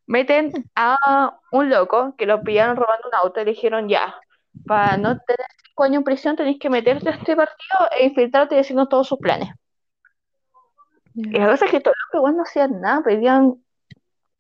[0.07, 4.15] meten a un loco que lo pillaron robando un auto y le dijeron ya,
[4.67, 8.55] para no tener cinco años en prisión tenéis que meterte a este partido e infiltrarte
[8.55, 9.49] y decirnos todos sus planes.
[11.17, 13.55] Y la cosa es que estos locos igual no hacían nada, pedían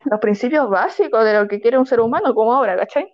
[0.04, 3.12] los principios básicos de lo que quiere un ser humano, como ahora, ¿cachai?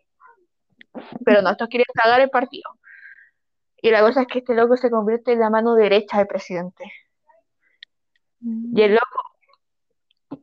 [1.24, 2.68] Pero no, estos quieren cagar el partido.
[3.80, 6.84] Y la cosa es que este loco se convierte en la mano derecha del presidente.
[8.40, 9.32] Y el loco,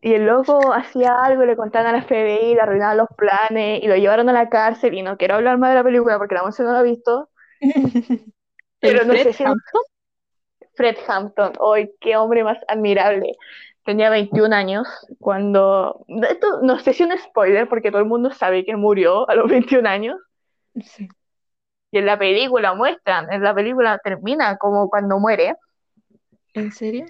[0.02, 3.88] y el loco hacía algo, le contaban a la FBI, le arruinaban los planes y
[3.88, 4.94] lo llevaron a la cárcel.
[4.94, 7.30] Y no quiero hablar más de la película porque la Monse no la ha visto.
[8.80, 9.44] Pero no sé si.
[10.80, 13.34] Fred Hampton, hoy qué hombre más admirable.
[13.84, 14.88] Tenía 21 años
[15.20, 16.06] cuando.
[16.08, 19.36] Esto no sé si es un spoiler porque todo el mundo sabe que murió a
[19.36, 20.18] los 21 años.
[20.82, 21.10] Sí.
[21.92, 25.58] Y en la película muestran, en la película termina como cuando muere.
[26.54, 27.06] ¿En serio?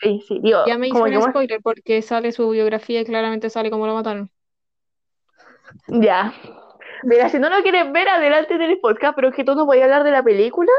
[0.00, 3.72] Sí, sí, digo, Ya me hizo un spoiler porque sale su biografía y claramente sale
[3.72, 4.30] cómo lo mataron.
[5.88, 6.32] Ya.
[7.02, 9.80] Mira, si no lo quieres ver, adelante del podcast, pero es que tú no voy
[9.80, 10.70] a hablar de la película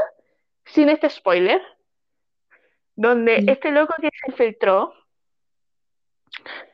[0.63, 1.61] sin este spoiler.
[2.95, 3.51] Donde Ya.
[3.53, 4.93] este loco que se infiltró.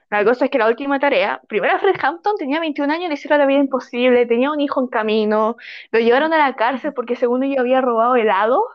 [0.09, 3.13] La cosa es que la última tarea, primero Fred Hampton tenía 21 años y le
[3.13, 5.55] hicieron la vida imposible, tenía un hijo en camino,
[5.91, 8.65] lo llevaron a la cárcel porque según ellos había robado helado,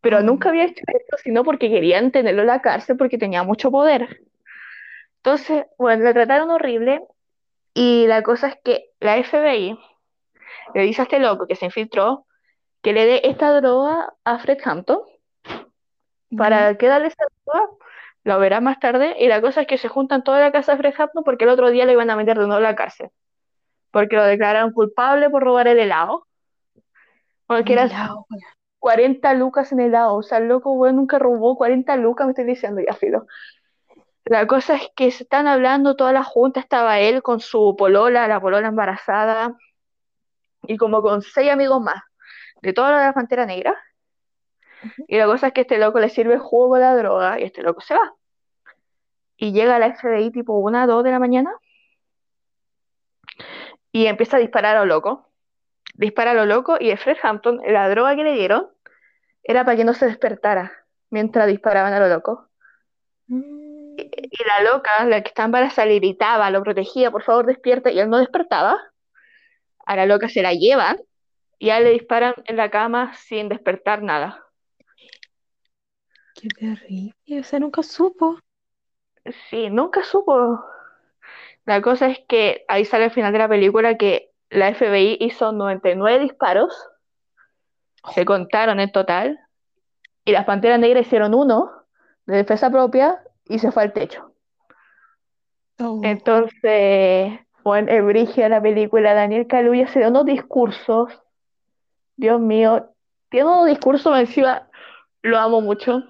[0.00, 0.22] pero Oh.
[0.22, 4.20] nunca había hecho esto, sino porque querían tenerlo en la cárcel porque tenía mucho poder.
[5.18, 7.00] Entonces, bueno, lo trataron horrible
[7.72, 9.78] y la cosa es que la FBI
[10.74, 12.26] le dice a este loco que se infiltró
[12.82, 14.98] que le dé esta droga a Fred Hampton
[16.36, 17.68] para que darle esa droga,
[18.24, 21.24] lo verá más tarde, y la cosa es que se juntan toda la casa Hampton
[21.24, 23.10] porque el otro día le iban a meter de nuevo a la cárcel,
[23.90, 26.26] porque lo declararon culpable por robar el helado,
[27.46, 28.42] porque eran Helado, weón.
[28.78, 32.44] 40 lucas en helado, o sea, el loco, weón, nunca robó 40 lucas, me estoy
[32.44, 33.26] diciendo ya, filo.
[34.24, 38.26] La cosa es que se están hablando, toda la junta, estaba él con su polola,
[38.28, 39.56] la polola embarazada,
[40.62, 42.02] y como con seis amigos más,
[42.62, 43.76] de toda la Pantera Negra.
[45.08, 47.62] Y la cosa es que este loco le sirve jugo a la droga y este
[47.62, 48.14] loco se va.
[49.36, 51.52] Y llega la FBI tipo una, dos de la mañana
[53.92, 55.28] y empieza a disparar a lo loco.
[55.94, 58.68] Dispara a lo loco y de Fred Hampton, la droga que le dieron,
[59.44, 60.72] era para que no se despertara
[61.10, 62.48] mientras disparaban a lo loco.
[63.28, 67.90] Mm, Y la loca, la que estaba embarazada, le gritaba, lo protegía, por favor despierta,
[67.92, 68.76] y él no despertaba.
[69.86, 70.98] A la loca se la llevan
[71.58, 74.43] y a él le disparan en la cama sin despertar nada.
[76.34, 77.14] Qué terrible.
[77.40, 78.38] O sea, nunca supo.
[79.48, 80.60] Sí, nunca supo.
[81.64, 85.52] La cosa es que ahí sale al final de la película que la FBI hizo
[85.52, 86.74] 99 disparos,
[88.12, 89.40] se contaron en total,
[90.24, 91.70] y las Panteras Negras hicieron uno
[92.26, 94.32] de defensa propia y se fue al techo.
[95.80, 97.32] Oh, Entonces,
[97.62, 101.22] bueno, el brígido de la película, Daniel Kaluuya se da unos discursos,
[102.16, 102.90] Dios mío,
[103.30, 104.68] tiene unos discursos encima,
[105.24, 106.02] lo amo mucho.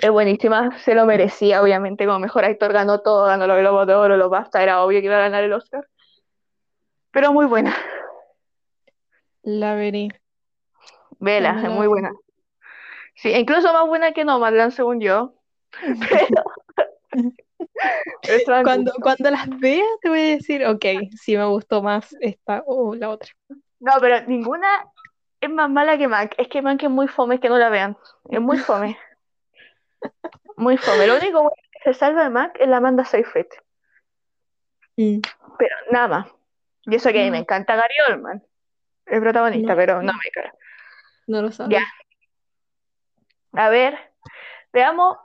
[0.00, 3.94] Es buenísima, se lo merecía, obviamente, como mejor actor ganó todo, ganó los Globos de
[3.94, 5.88] Oro, los BAFTA, era obvio que iba a ganar el Oscar.
[7.10, 7.74] Pero muy buena,
[9.42, 10.08] la veré.
[11.18, 12.12] vela, es muy buena.
[13.14, 15.34] Sí, incluso más buena que Nomadland, según yo.
[16.10, 16.44] Pero,
[18.64, 20.84] Cuando, cuando las vea, te voy a decir, ok,
[21.16, 23.30] si me gustó más esta o la otra.
[23.80, 24.68] No, pero ninguna
[25.40, 26.32] es más mala que Mank.
[26.38, 27.96] Es que Mank es muy fome, que no la vean.
[28.30, 28.98] Es muy fome.
[30.56, 31.06] Muy fome.
[31.06, 33.46] Lo único bueno que se salva de Mank es la Amanda Seyfried.
[34.96, 35.20] Mm,
[35.58, 36.28] Pero nada más.
[36.84, 38.42] Y eso que a mí me encanta Gary Oldman,
[39.06, 40.52] el protagonista, no, pero no me cara.
[41.26, 41.86] no lo Ya, sabía.
[43.52, 43.98] a ver,
[44.72, 45.18] veamos,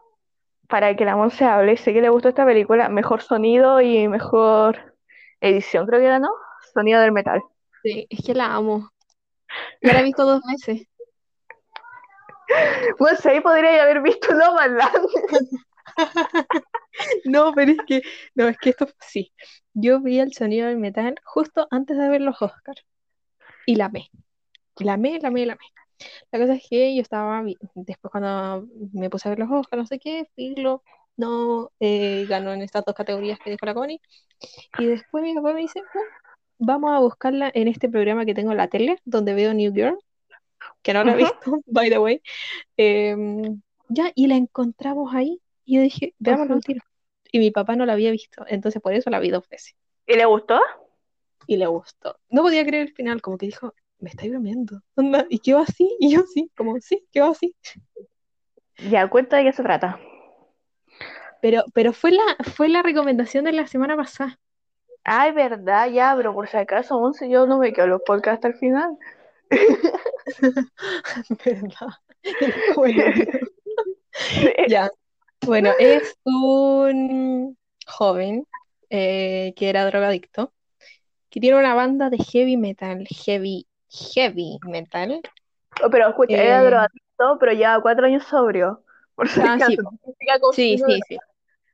[0.68, 4.96] para que la Monse hable, sé que le gustó esta película, mejor sonido y mejor
[5.40, 6.30] edición, creo que era, ¿no?
[6.74, 7.42] Sonido del metal.
[7.82, 8.92] Sí, es que la amo.
[9.82, 10.88] Ya la he visto dos veces.
[12.98, 15.08] Pues ahí podría haber visto Nomadland.
[17.26, 18.02] No, pero es que,
[18.36, 19.34] no, es que esto, sí.
[19.74, 22.86] Yo vi el sonido del metal justo antes de ver los Oscars.
[23.66, 24.10] Y la amé.
[24.80, 25.66] La amé, la amé, la amé.
[26.32, 27.44] La cosa es que yo estaba,
[27.76, 30.84] después cuando me puse a ver los Oscars, no sé qué, Filo
[31.18, 34.02] no eh, ganó en estas dos categorías que dijo la Connie.
[34.80, 36.23] Y después mi papá me dice, "Oh,
[36.66, 39.98] vamos a buscarla en este programa que tengo en la tele, donde veo New Girl,
[40.82, 42.22] que no la he visto, by the way.
[42.78, 45.42] Em, ya, y la encontramos ahí.
[45.66, 46.82] Y yo dije, veámoslo al tiro.
[47.32, 49.76] Y mi papá no la había visto, entonces por eso la vi dos veces.
[50.06, 50.60] ¿Y le gustó?
[51.48, 52.20] Y le gustó.
[52.30, 54.82] No podía creer el final, como que dijo, me estáis bromeando.
[54.96, 57.56] Onda, Y quedó así, y yo sí, como sí, quedó así.
[58.90, 60.00] Ya, cuenta de qué se trata.
[61.42, 62.24] Pero, pero fue la,
[62.56, 64.40] fue la recomendación de la semana pasada.
[65.06, 68.48] Ay, verdad, ya, pero por si acaso, Monse, yo no me quedo los podcasts hasta
[68.50, 68.98] el final.
[71.46, 71.88] ¿Verdad?
[72.76, 73.04] Bueno,
[74.68, 74.90] ya.
[75.46, 78.48] Bueno, es un joven
[78.90, 80.54] eh, que era drogadicto,
[81.30, 85.22] que tiene una banda de heavy metal, heavy, heavy metal.
[85.84, 88.84] Oh, Pero escucha, era Eh, drogadicto, pero lleva cuatro años sobrio.
[89.16, 89.82] Por si ah, acaso,
[90.52, 91.18] sí, sí, sí.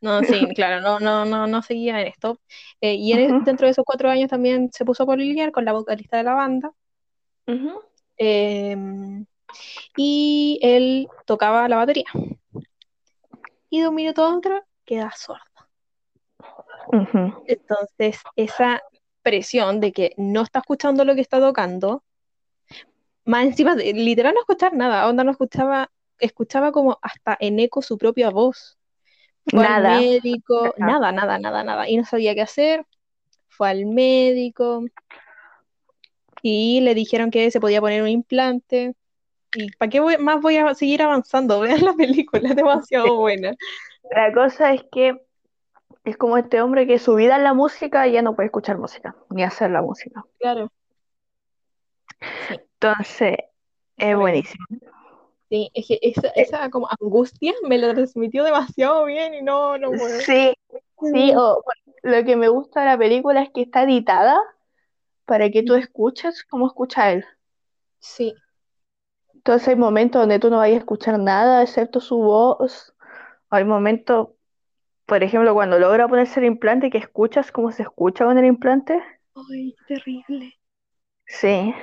[0.02, 2.40] No, sí, claro, no, no, no, no seguía en esto.
[2.82, 5.74] Eh, y en- dentro de esos cuatro años también se puso a lidiar con la
[5.74, 6.72] vocalista de la banda.
[8.18, 9.26] em,
[9.98, 12.06] y él tocaba la batería.
[13.70, 15.42] Y de un minuto a otro queda sordo.
[17.46, 18.82] Entonces, esa
[19.22, 22.04] presión de que no está escuchando lo que está tocando,
[23.26, 27.98] más encima literal no escuchar nada, onda no escuchaba, escuchaba como hasta en eco su
[27.98, 28.79] propia voz.
[29.50, 30.00] Fue al Nada.
[30.00, 30.74] médico, Ajá.
[30.78, 32.86] nada, nada, nada, nada, y no sabía qué hacer.
[33.48, 34.86] Fue al médico
[36.42, 38.96] y le dijeron que se podía poner un implante.
[39.54, 41.60] ¿Y para qué voy- más voy a seguir avanzando?
[41.82, 43.56] Vean la película, es demasiado buena.
[44.12, 45.20] La cosa es que
[46.06, 48.78] es como este hombre que su vida es la música y ya no puede escuchar
[48.78, 50.24] música, ni hacer la música.
[50.40, 50.72] Claro.
[52.50, 53.38] Entonces,
[53.98, 54.66] es buenísimo.
[55.50, 59.92] Sí, es que esa, esa como angustia me la transmitió demasiado bien y no, no
[59.92, 60.20] puedo.
[60.22, 60.54] Sí,
[61.12, 61.64] sí, o,
[62.04, 64.40] lo que me gusta de la película es que está editada
[65.26, 67.26] para que tú escuches como escucha él.
[68.00, 68.34] Sí,
[69.34, 72.94] Entonces hay momentos donde tú no vayas a escuchar nada excepto su voz.
[73.50, 74.30] Hay momentos,
[75.06, 79.02] por ejemplo, cuando logra ponerse el implante, que escuchas cómo se escucha con el implante.
[79.36, 80.54] ay, terrible.
[81.26, 81.74] Sí.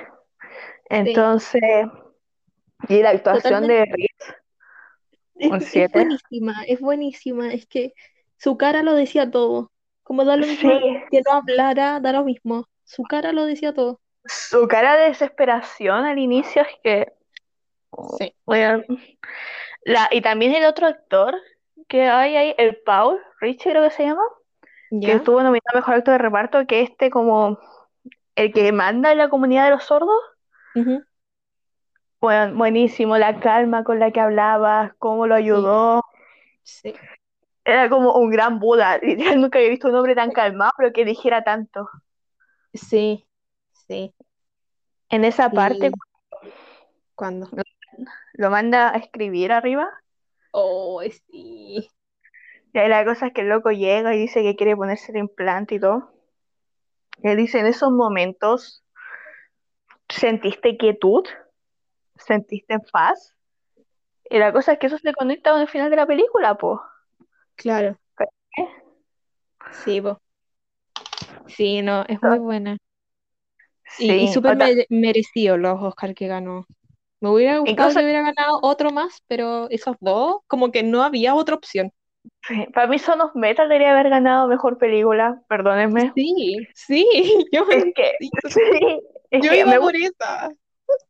[0.89, 1.61] Entonces,
[2.89, 3.73] y la actuación Totalmente.
[3.73, 4.35] de Reese,
[5.35, 5.91] Es, es 7.
[5.93, 7.53] buenísima, es buenísima.
[7.53, 7.93] Es que
[8.37, 9.71] su cara lo decía todo.
[10.03, 12.67] Como da lo mismo Sí, que no hablara, da lo mismo.
[12.83, 13.99] Su cara lo decía todo.
[14.25, 17.13] su cara de desesperación al inicio es que,
[18.19, 18.33] Sí.
[18.45, 18.83] bueno,
[19.85, 21.35] la, y también el otro actor
[21.87, 24.23] que hay ahí, el Paul Richie creo que se llama,
[25.01, 27.57] que estuvo nominado Mejor Actor de Reparto, que este como
[28.35, 30.21] el que manda en la comunidad de los sordos.
[32.19, 36.01] Bueno, buenísimo, la calma con la que hablabas, cómo lo ayudó.
[36.63, 36.93] sí,
[37.63, 38.97] Era como un gran Buda.
[39.01, 41.87] Literal, nunca había visto un hombre tan calmado, pero que dijera tanto.
[42.73, 43.25] sí,
[43.87, 44.13] sí.
[45.09, 45.91] En esa parte,
[47.15, 47.49] cuando
[48.33, 49.89] lo manda a escribir arriba,
[50.51, 51.89] oh, sí,
[52.73, 55.17] y ahí la cosa es que el loco llega y dice que quiere ponerse el
[55.17, 56.11] implante y todo.
[57.23, 58.83] Y él dice, en esos momentos,
[60.09, 61.23] ¿sentiste quietud?
[62.25, 63.33] ¿Sentiste paz?
[64.29, 66.79] Y la cosa es que eso se conecta con el final de la película, pues.
[67.55, 67.99] claro,
[69.83, 70.19] sí, po.
[71.47, 72.77] Sí, no, es muy buena.
[73.99, 76.65] Y, y súper otra- merecido los Oscar que ganó.
[77.19, 81.35] Me hubiera gustado que hubiera ganado otro más, pero esos dos, como que no había
[81.35, 81.91] otra opción.
[82.73, 86.13] para mí Son of Metal debería haber ganado mejor película, perdónenme.
[86.15, 87.07] Sí, sí,
[87.51, 89.01] yo, Es que, sí, sí,
[89.31, 90.51] es yo que iba me, por esa.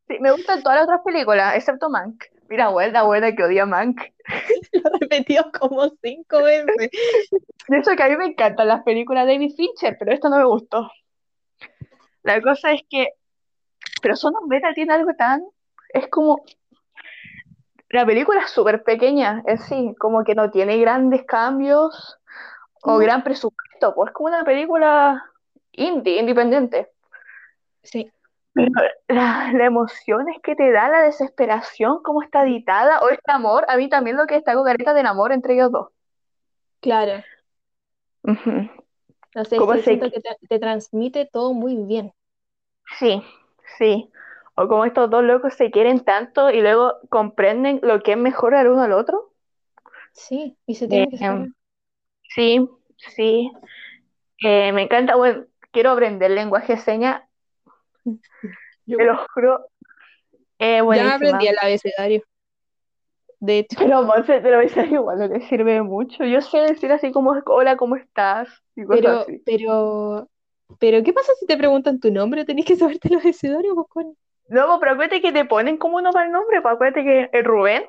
[0.08, 2.26] Sí, me gustan todas las otras películas, excepto Mank.
[2.50, 4.02] Mira, buena, buena que odia Mank.
[4.74, 6.90] Lo he repetido como cinco veces.
[7.70, 10.38] Y eso que a mí me encantan las películas de David Fincher, pero esto no
[10.38, 10.90] me gustó.
[12.24, 13.10] La cosa es que,
[14.02, 15.44] pero Son of Metal tiene algo tan,
[15.90, 16.44] es como,
[17.90, 22.18] la película es súper pequeña, es sí, como que no tiene grandes cambios
[22.82, 25.24] o No, gran presupuesto, pues es como una película
[25.72, 26.92] indie, independiente.
[27.84, 28.12] sí,
[28.58, 28.72] Pero
[29.10, 33.66] la, la emoción es que te da la desesperación, cómo está editada, o este amor,
[33.70, 35.90] a mí también lo que está con careta del amor entre ellos dos.
[36.82, 37.24] claro.
[39.34, 42.12] No sé, Cómo se, siento que te, te transmite todo muy bien.
[43.00, 43.24] sí,
[43.78, 44.12] sí.
[44.56, 48.56] O como estos dos locos se quieren tanto y luego comprenden lo que es mejor
[48.56, 49.32] al uno al otro.
[50.12, 51.48] Sí, y se Eh, que separar.
[52.36, 52.70] sí,
[53.16, 53.52] sí.
[54.44, 57.24] Eh, me encanta, bueno, quiero aprender lenguaje de señas,
[58.86, 59.68] Yo te lo juro,
[60.60, 62.24] es Ya me aprendí el abecedario,
[63.40, 63.78] de hecho.
[63.80, 66.24] Pero Monse, te lo voy a decir igual, no te sirve mucho.
[66.26, 68.50] Yo sé decir así como, hola, ¿cómo estás?
[68.76, 69.44] Y cosas Pero, así.
[69.46, 70.30] pero,
[70.80, 72.46] pero, ¿qué pasa si te preguntan tu nombre?
[72.46, 74.16] Tenés que saberte el abecedario, pues, Connie.
[74.50, 77.46] No, pero acuérdate que te ponen como uno para el nombre, pues acuérdate que el
[77.46, 77.84] Rubén,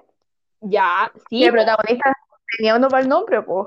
[0.61, 2.13] Ya, sí, el pues, protagonista,
[2.57, 3.67] tenía uno para el nombre, pues.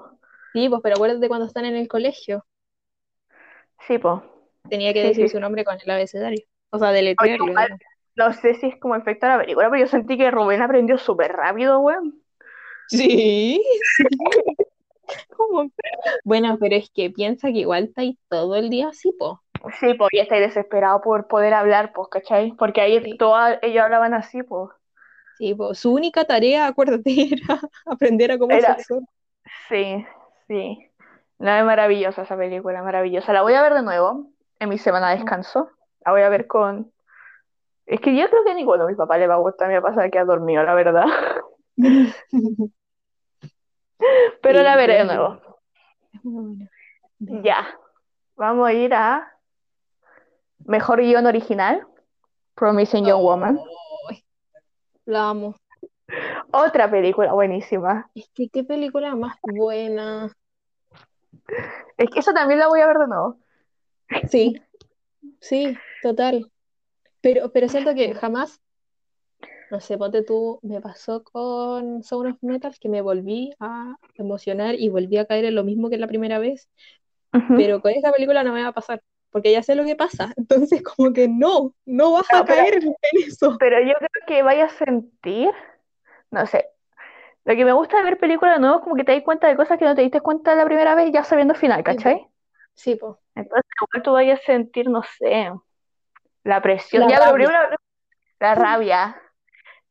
[0.54, 2.45] sí, pues, pero acuérdate cuando están en el colegio,
[3.88, 4.22] Sí, pues.
[4.72, 6.46] Tenía que Sí, decir sí, su nombre con el abecedario.
[6.72, 6.92] O sea,
[7.22, 7.82] Oye, deletrearlo, igual, digamos.
[8.16, 10.98] no sé si es como efecto de la película, pero yo sentí que Rubén aprendió
[10.98, 12.22] súper rápido, weón.
[12.88, 13.62] Sí.
[15.30, 15.72] ¿Cómo?
[16.24, 19.34] Bueno, pero es que piensa que igual está ahí todo el día así, pues.
[19.80, 22.52] Sí, pues, y está desesperado por poder hablar, pues, ¿cachai?
[22.58, 24.70] Porque ahí Sí, todas ellos hablaban así, pues.
[25.38, 25.74] sí, po.
[25.76, 29.06] Su única tarea, acuérdate, era aprender a cómo Era, sol.
[29.70, 30.06] sí,
[30.48, 30.92] sí.
[31.40, 33.34] No, es maravillosa esa película, maravillosa.
[33.34, 35.72] La voy a ver de nuevo en mi semana de descanso.
[36.05, 36.93] La voy a ver con...
[37.88, 39.80] Es que yo creo que a ninguno de mis papás le va a gustar, me
[39.80, 41.05] va a pasar que ha dormido, la verdad.
[44.41, 45.41] Pero la Sí, veré de nuevo.
[47.18, 47.68] Ya,
[48.36, 49.36] vamos a ir a
[50.59, 51.88] Mejor Guión Original,
[52.53, 53.59] Promising Young Woman.
[55.05, 55.55] La amo.
[56.51, 58.12] Otra película buenísima.
[58.14, 60.32] Es que qué película más buena.
[61.97, 63.41] Es que esa también la voy a ver de nuevo.
[64.30, 64.62] Sí,
[65.41, 66.51] sí, total.
[67.22, 68.62] Pero, pero siento que jamás,
[69.70, 74.76] no sé, ponte tú, me pasó con Sound of Metal que me volví a emocionar
[74.76, 76.70] y volví a caer en lo mismo que la primera vez,
[77.34, 77.55] Ujú.
[77.57, 79.01] pero con esta película no me va a pasar,
[79.32, 80.34] porque ya sé lo que pasa.
[80.38, 83.57] Entonces, como que no, no vas a pero, caer en eso.
[83.59, 85.51] pero yo creo que vaya a sentir,
[86.32, 86.68] no sé,
[87.45, 89.47] lo que me gusta de ver películas de nuevo es como que te das cuenta
[89.47, 91.84] de cosas que no te diste cuenta la primera vez ya sabiendo el final.
[91.84, 92.28] ¿cachai?
[92.76, 93.21] Sí, po.
[93.36, 95.52] Entonces igual tú vayas a sentir, no sé,
[96.44, 97.04] la presión.
[97.04, 97.34] La Ya, rabia.
[97.34, 97.60] primero
[98.40, 99.22] la rabia.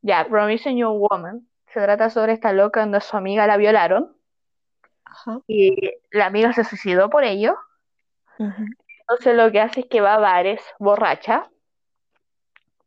[0.03, 1.47] Ya, Promising Young Woman.
[1.69, 4.17] Se trata sobre esta loca donde a su amiga la violaron
[5.05, 5.39] Ajá.
[5.47, 7.57] y la amiga se suicidó por ello.
[8.39, 11.49] Entonces lo que hace es que va a bares borracha,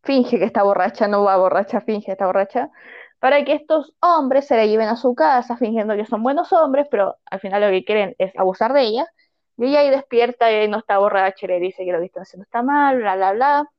[0.04, 2.70] finge que está borracha, no va borracha, finge que está borracha,
[3.20, 6.88] para que estos hombres se la lleven a su casa fingiendo que son buenos hombres,
[6.92, 9.06] pero al final lo que quieren es abusar de ella.
[9.58, 12.44] Y ella ahí despierta y no está borracha le dice que lo que están haciendo
[12.44, 13.70] está mal, bla, bla, bla.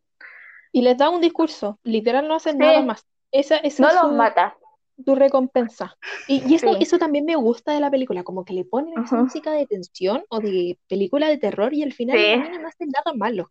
[0.72, 3.04] Y les da un discurso, literal no hacen Sí, nada más.
[3.32, 4.56] Esa, esa no es los su, mata.
[5.04, 5.96] tu recompensa.
[6.28, 6.78] Y, y eso, Sí.
[6.80, 9.24] eso también me gusta de la película, como que le ponen esa Ujú.
[9.24, 12.36] música de tensión o de película de terror y al final Sí.
[12.36, 13.48] no hace nada malo.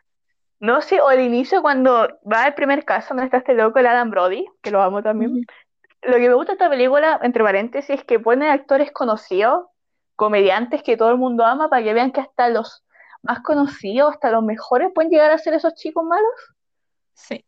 [0.60, 3.88] No sé, o al inicio cuando va el primer caso donde está este loco, el
[3.88, 5.32] Adam Brody, que lo amo también.
[5.32, 5.42] Ujú.
[6.04, 9.66] Lo que me gusta de esta película, entre paréntesis, es que pone actores conocidos,
[10.16, 12.84] comediantes que todo el mundo ama, para que vean que hasta los
[13.22, 16.32] más conocidos, hasta los mejores pueden llegar a ser esos chicos malos.
[17.14, 17.46] Sí,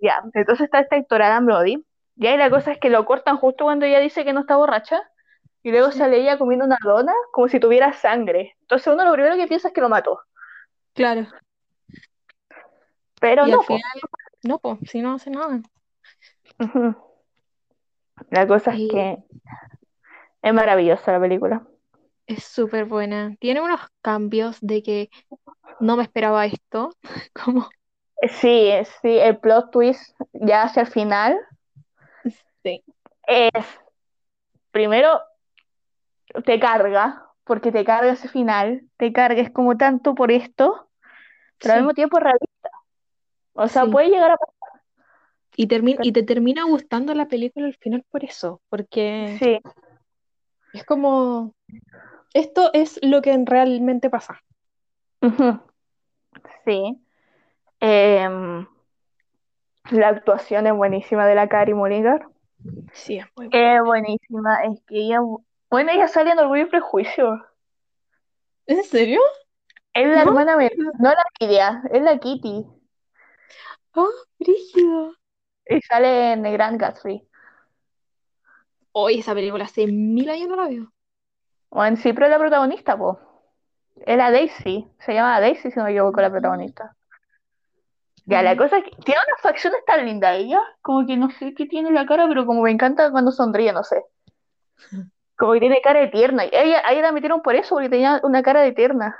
[0.00, 1.84] Ya, entonces está esta actora Adam Brody.
[2.16, 4.56] Y ahí la cosa es que lo cortan justo cuando ella dice que no está
[4.56, 5.00] borracha.
[5.62, 5.98] Y luego Sí.
[5.98, 8.56] sale ella comiendo una dona como si tuviera sangre.
[8.62, 10.20] Entonces uno lo primero que piensa es que lo mató.
[10.94, 11.26] Claro.
[13.20, 13.76] Pero Y no, al po.
[14.44, 15.60] no, pues, si no hace nada.
[18.30, 19.18] La cosa es que
[20.42, 21.62] es maravillosa la película.
[22.28, 23.34] Es súper buena.
[23.40, 25.10] Tiene unos cambios de que
[25.80, 26.90] no me esperaba esto.
[27.34, 27.68] Como,
[28.40, 28.70] Sí,
[29.02, 31.36] sí, el plot twist ya hacia el final
[32.62, 32.82] sí,
[33.26, 33.64] es,
[34.70, 35.20] primero,
[36.44, 40.88] te carga, porque te carga ese final, te carga, es como tanto por esto,
[41.60, 42.70] pero al sí, mismo tiempo es realista.
[43.54, 43.90] O sea, sí.
[43.90, 44.54] puede llegar a pasar.
[45.56, 49.60] Y, termi- y te termina gustando la película al final por eso, porque Sí,
[50.72, 51.54] es como,
[52.34, 54.42] esto es lo que realmente pasa.
[56.64, 57.00] sí.
[57.80, 58.66] Em,
[59.90, 62.22] la actuación es buenísima de la Carey Mulligan.
[62.92, 63.76] Sí, es muy buena.
[63.76, 65.20] Es buenísima, es que ella,
[65.70, 67.44] bueno, ella sale en Orgullo y Prejuicio.
[68.66, 69.20] ¿En serio?
[69.94, 70.56] Es la No, hermana
[70.98, 72.66] no la Lidia, es la Kitty.
[73.94, 74.08] oh,
[74.38, 75.12] brígido.
[75.66, 77.28] Y sale en The Grand Gatsby.
[78.92, 80.92] Hoy esa película hace mil años no la veo.
[81.70, 83.20] Bueno, sí, pero es la protagonista, po.
[84.06, 84.88] Es la Daisy.
[85.00, 86.94] Se llama Daisy, si no me equivoco, la protagonista.
[88.26, 88.58] Ya, la Mm.
[88.58, 90.60] cosa es que tiene unas facciones tan lindas ella.
[90.82, 93.72] Como que no sé qué tiene en la cara, pero como me encanta cuando sonríe,
[93.72, 94.04] no sé.
[95.36, 96.44] Como que tiene cara de tierna.
[96.44, 99.16] Y ella, a ella la metieron por eso, porque tenía una cara de tierna.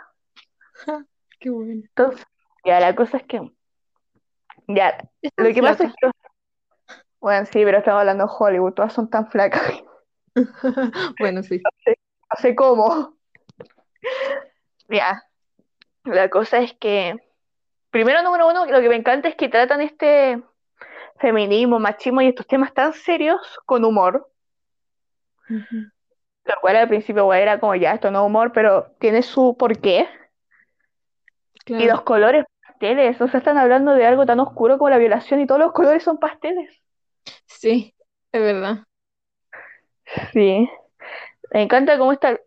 [1.41, 1.73] Qué bueno.
[1.85, 2.27] Entonces,
[2.65, 3.41] ya, la cosa es que.
[4.67, 4.99] Ya,
[5.37, 6.11] lo que pasa es que.
[7.21, 9.63] Bueno, sí, pero estamos hablando de Hollywood, todas son tan flacas.
[11.19, 11.61] Bueno, sí.
[12.37, 13.16] Sé cómo.
[14.89, 15.22] Ya,
[16.05, 17.16] la cosa es que.
[17.91, 20.43] Primero, número uno, lo que me encanta es que tratan este
[21.18, 24.31] feminismo, machismo y estos temas tan serios con humor.
[25.49, 30.09] Lo cual al principio era como ya, esto no es humor, pero tiene su porqué.
[31.66, 35.41] Y los colores pasteles, o sea, están hablando de algo tan oscuro como la violación
[35.41, 36.83] y todos los colores son pasteles.
[37.47, 37.95] Sí,
[38.33, 38.85] es verdad.
[40.33, 40.68] Sí.
[41.53, 42.39] Me encanta cómo esta,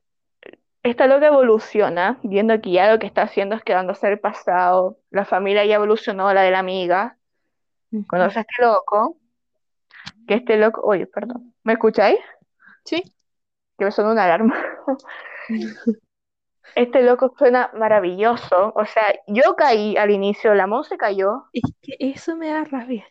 [0.83, 4.97] esta loca evoluciona, viendo que ya lo que está haciendo es quedándose el pasado.
[5.09, 7.17] La familia ya evolucionó, la de la amiga.
[8.07, 9.17] Conoce a este loco,
[10.27, 10.81] que este loco.
[10.83, 11.53] Oye, perdón.
[11.63, 12.19] ¿Me escucháis?
[12.85, 13.03] Sí.
[13.77, 14.55] Que me sonó una alarma.
[16.75, 18.71] Este loco suena maravilloso.
[18.75, 21.45] O sea, yo caí al inicio, la se cayó.
[21.51, 23.05] Es que eso me da rabia.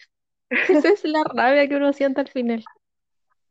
[0.49, 2.65] Esa es la rabia que uno siente al final.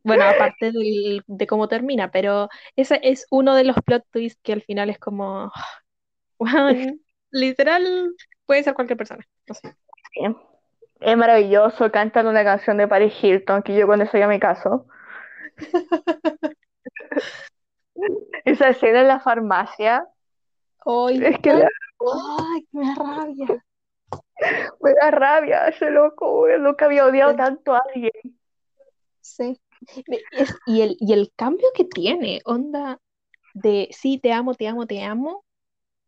[0.04, 4.54] Bueno, aparte del- de cómo termina, pero ese es uno de los plot twists que
[4.54, 5.52] al final es como,
[7.32, 9.26] literal, puede ser cualquier persona.
[9.47, 9.76] No sé.
[10.14, 10.36] Sí.
[11.02, 11.91] Es maravilloso.
[11.91, 14.88] Cantan una canción de Paris Hilton, que yo con eso ya me caso.
[18.45, 20.08] Esa escena en la farmacia,
[20.86, 21.70] Ay, es que tan- la-
[22.54, 23.66] ay, me da rabia.
[24.82, 26.47] me da rabia ese loco.
[26.60, 27.38] Nunca había odiado Sí.
[27.38, 28.12] tanto a alguien.
[29.22, 29.60] Sí.
[30.32, 32.99] Es- y el, y el cambio que tiene, onda
[33.53, 35.45] de sí, te amo, te amo, te amo,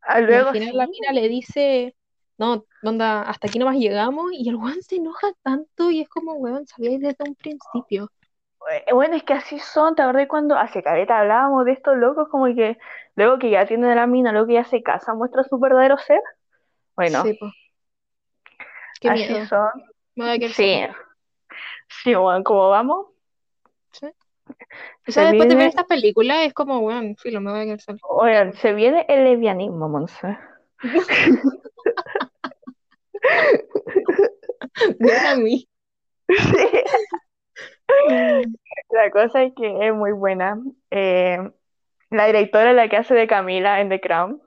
[0.01, 1.95] Ah, y al final la mina le dice,
[2.37, 6.33] no, onda, hasta aquí nomás llegamos, y el weón se enoja tanto y es como,
[6.33, 8.11] weón, sabíais desde un principio.
[8.71, 12.27] eh, bueno, es que así son, ¿te acordás cuando hace careta hablábamos de estos locos?
[12.29, 12.77] Como que
[13.15, 15.97] luego que ya tienen a la mina, luego que ya se casan, muestra su verdadero
[15.97, 16.21] ser.
[16.95, 17.37] Bueno, Sí.
[18.99, 19.49] Qué así miedo.
[19.49, 19.69] son.
[20.15, 20.85] Me voy a quedar Sí,
[22.03, 23.07] sí, bueno, como vamos,
[23.91, 24.07] Sí.
[25.01, 27.61] O se sea, después de ver viene, estas películas es como, weón, filo, me voy
[27.61, 27.99] a quedar sola.
[28.07, 30.37] oigan, se viene el lesbianismo, Monse.
[35.27, 35.67] A mí.
[36.27, 36.67] Sí.
[38.89, 40.59] La cosa es que es muy buena.
[40.89, 41.37] Eh,
[42.09, 44.41] la directora es la que hace de Camila en The Crown.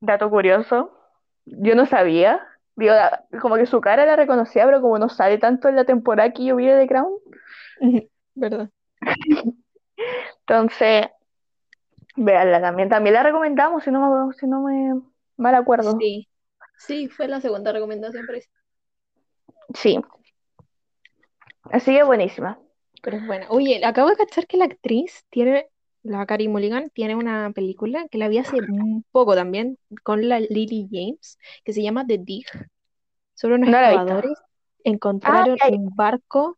[0.00, 0.98] Dato curioso,
[1.44, 2.46] yo no sabía.
[2.76, 2.94] Digo,
[3.40, 6.44] como que su cara la reconocía, pero como no sale tanto en la temporada que
[6.44, 7.12] yo vi de The Crown,
[8.34, 8.70] ¿Verdad?
[10.40, 11.06] entonces,
[12.16, 12.88] véanla también.
[12.88, 15.00] También la recomendamos, si no, me- si no me
[15.36, 15.96] mal acuerdo.
[15.98, 16.28] Sí.
[16.78, 18.48] Sí, fue la segunda recomendación, parece.
[19.74, 19.98] Sí.
[21.72, 22.58] Así que buenísima.
[23.02, 23.46] Pero es buena.
[23.50, 25.68] Oye, acabo de cachar que la actriz tiene,
[26.02, 30.40] la Carey Mulligan, tiene una película que la vi hace un poco también, con la
[30.40, 32.46] Lily James, que se llama The Dig.
[33.34, 34.44] Sobre unos No excavadores Ah,
[34.84, 36.56] encontraron ya, un barco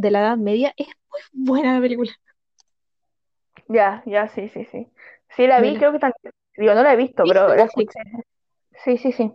[0.00, 0.72] de la Edad Media.
[0.76, 2.12] Es muy buena la película.
[3.68, 4.88] ya, ya, sí, sí, sí.
[5.36, 6.32] Sí la vi, creo que también.
[6.56, 7.94] Digo, no la he visto, Sí, pero está en la Netflix.
[7.94, 8.00] escuché.
[8.84, 9.32] Sí, sí, sí.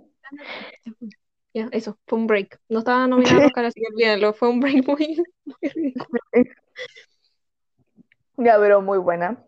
[1.54, 2.60] Ya, eso, fue un break.
[2.70, 6.20] No estaba nominada al Oscar, así que olvídalo, fue un break muy, muy ridículo.
[8.38, 9.44] Ya, pero muy buena.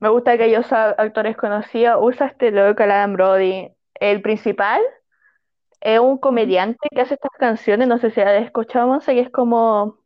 [0.00, 3.70] Me gusta que ellos a- actores conocidos usa este look, el Adam Brody.
[3.94, 4.82] El principal
[5.80, 9.30] es un comediante que hace estas canciones, no sé si has escuchado, Monse, que es
[9.30, 9.98] como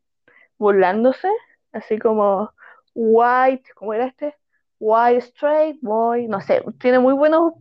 [0.63, 1.29] burlándose,
[1.73, 2.51] así como
[2.95, 4.35] white, ¿cómo era este?
[4.79, 7.53] White straight boy, no sé, tiene muy buenos,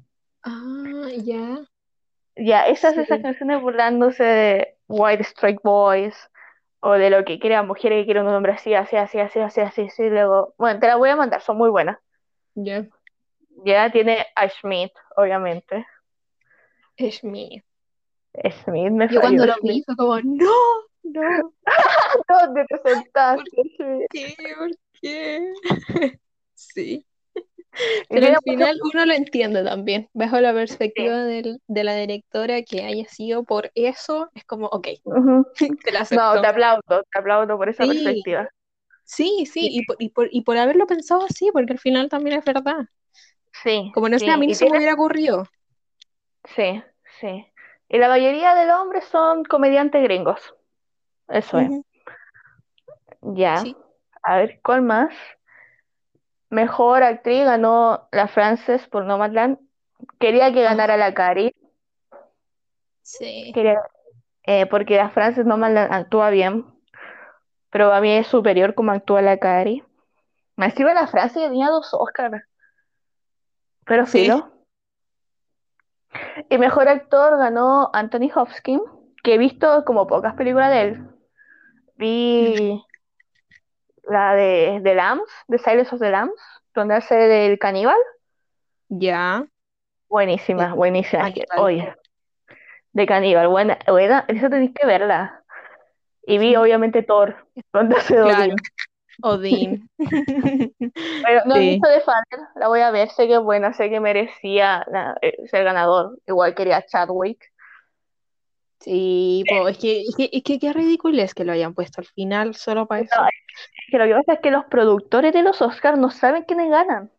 [0.44, 1.60] Ah, ya.
[2.36, 3.24] ya, esas esas Sí.
[3.24, 6.16] canciones burlándose de white straight boys
[6.80, 9.62] o de lo que quieran mujeres que quieren un hombre así, así, así, así, así,
[9.62, 11.98] así, así, luego, bueno, te la voy a mandar, son muy buenas.
[12.56, 12.88] Ya.
[13.64, 15.86] Ya tiene a Schmidt, obviamente.
[17.24, 17.62] Mío.
[18.50, 19.86] Schmidt me Yo cuando lo vi Schmidt.
[19.86, 20.52] fue como, no,
[21.04, 21.54] no,
[22.30, 22.78] ¿Dónde te
[23.30, 23.64] ¿por sentaste,
[24.10, 24.36] qué?
[24.58, 24.72] ¿Por
[25.02, 25.54] qué?
[26.56, 27.06] Sí.
[28.12, 32.84] Pero al final uno lo entiende también, bajo la perspectiva del- de la directora que
[32.84, 34.88] haya sido por eso, es como, ok,
[35.84, 36.42] te la No, acepto.
[36.42, 37.88] te aplaudo, te aplaudo por esa Sí.
[37.88, 38.50] perspectiva.
[39.06, 42.40] Sí, sí, y por, y, por, y por haberlo pensado así, porque al final también
[42.40, 42.88] es verdad.
[43.64, 45.46] Sí, Como no sé, sí, a mí no se me hubiera ocurrido.
[46.56, 46.84] sí,
[47.20, 47.46] sí.
[47.90, 50.56] Y la mayoría de los hombres son comediantes gringos.
[51.32, 51.72] Eso es.
[53.22, 53.58] Ya.
[53.58, 53.76] Sí.
[54.24, 55.14] A ver, ¿cuál más?
[56.50, 59.58] Mejor actriz ganó la Frances por Nomadland.
[60.20, 60.70] Quería que Ah.
[60.70, 61.56] ganara la Cari.
[63.02, 63.52] Sí.
[63.54, 63.82] Quería,
[64.44, 66.66] eh, porque la Frances Nomadland actúa bien.
[67.70, 69.84] Pero a mí es superior como actúa la Cari.
[70.58, 72.44] Me encima la Frances tenía dos Oscars.
[73.86, 74.24] Pero Sí.
[74.24, 74.52] filo.
[76.50, 78.84] Y mejor actor ganó Anthony Hopkins,
[79.24, 81.08] que he visto como pocas películas de él.
[82.02, 82.84] Vi
[84.10, 86.34] la de The Lambs, The Silence of the Lambs,
[86.74, 87.96] donde hace del caníbal.
[88.90, 89.46] Ya.
[90.10, 90.76] Buenísima, Sí.
[90.76, 91.32] buenísima.
[91.58, 91.96] Oye,
[92.94, 95.44] de caníbal, buena, buena, esa tenéis que verla.
[96.26, 96.56] Y vi Sí.
[96.56, 97.36] obviamente Thor,
[97.72, 98.56] donde hace de Claro.
[99.22, 99.88] Odín.
[99.88, 99.90] Odín.
[101.24, 101.70] Pero no he Sí.
[101.70, 105.16] visto The Father, la voy a ver, sé que es buena, sé que merecía la-
[105.22, 106.18] eh, ser ganador.
[106.26, 107.51] Igual quería Chadwick.
[108.82, 112.02] Sí, po, es que, es que, es que qué ridículo es que lo hayan puesto
[112.02, 113.14] al final solo para eso.
[113.22, 116.44] No, es que lo que pasa es que los productores de los Oscars no saben
[116.44, 117.12] quiénes ganan.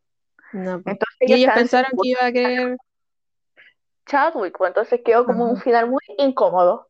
[0.52, 0.82] No.
[0.84, 2.76] Entonces Y ellos pensaron que iba a querer.
[4.06, 6.88] Chadwick, pues entonces quedó como un final muy incómodo.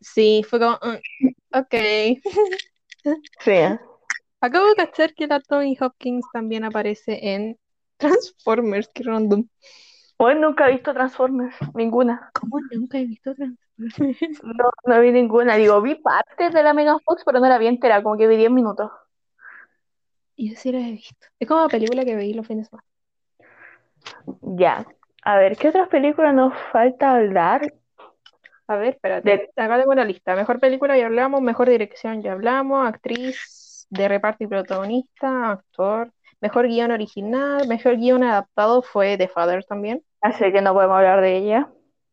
[0.00, 1.74] Sí, fue como, "Mm, ok.
[3.40, 3.52] Sí.
[4.40, 7.58] Acabo de cachar que la Tony Hopkins también aparece en
[7.98, 9.48] Transformers, qué random.
[10.16, 12.30] Hoy nunca he visto Transformers, ninguna.
[12.34, 13.63] ¿Cómo nunca he visto Transformers?
[14.42, 15.56] No, no vi ninguna.
[15.56, 18.36] Digo, vi partes de la Megan Fox, pero no la vi entera, como que vi
[18.36, 18.90] 10 minutos.
[20.36, 21.26] Yo sí la he visto.
[21.40, 22.84] Es como la película que veí los fines de semana.
[24.42, 24.86] Ya.
[25.22, 27.72] A ver, ¿qué otras películas nos falta hablar?
[28.66, 29.28] A ver, espérate.
[29.30, 30.34] De- Acá tengo una lista.
[30.36, 36.66] Mejor película ya hablamos, mejor dirección ya hablamos, actriz de reparto y protagonista, actor, mejor
[36.68, 40.02] guion original, mejor guion adaptado fue The Father también.
[40.20, 41.68] Así que no podemos hablar de ella.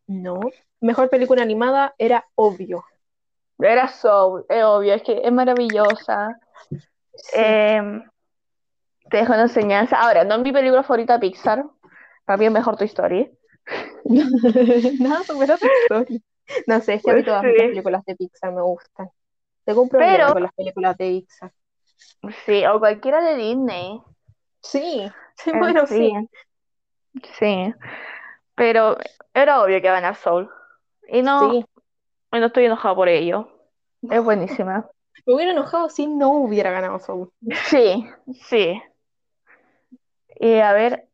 [0.07, 0.39] No.
[0.81, 2.83] Mejor película animada era obvio.
[3.59, 6.39] Era Soul, es obvio, es que es maravillosa.
[7.13, 7.33] Sí.
[7.35, 8.03] Em,
[9.09, 10.01] te dejo una enseñanza.
[10.01, 11.63] Ahora, no es mi película favorita Pixar.
[12.25, 13.31] Para mí es mejor tu Story.
[14.99, 16.19] Nada, supera tu historia.
[16.67, 17.47] No sé, es que a mí Pues todas sí.
[17.47, 19.09] las películas de Pixar me gustan.
[19.63, 21.51] Tengo un problema Pero- con las películas de Pixar.
[22.45, 24.01] Sí, o cualquiera de Disney.
[24.61, 25.95] Sí, sí, En bueno, sí.
[25.97, 26.29] fin.
[27.37, 27.73] Sí.
[28.55, 28.97] Pero
[29.33, 30.49] era obvio que iba a Soul.
[31.11, 31.65] Y no, Sí.
[32.33, 33.49] y no estoy enojado por ello.
[34.09, 34.89] Es buenísima.
[35.25, 37.31] Me hubiera enojado si no hubiera ganado Soul.
[37.69, 38.05] Sí,
[38.47, 38.81] sí.
[40.39, 41.07] Y a ver,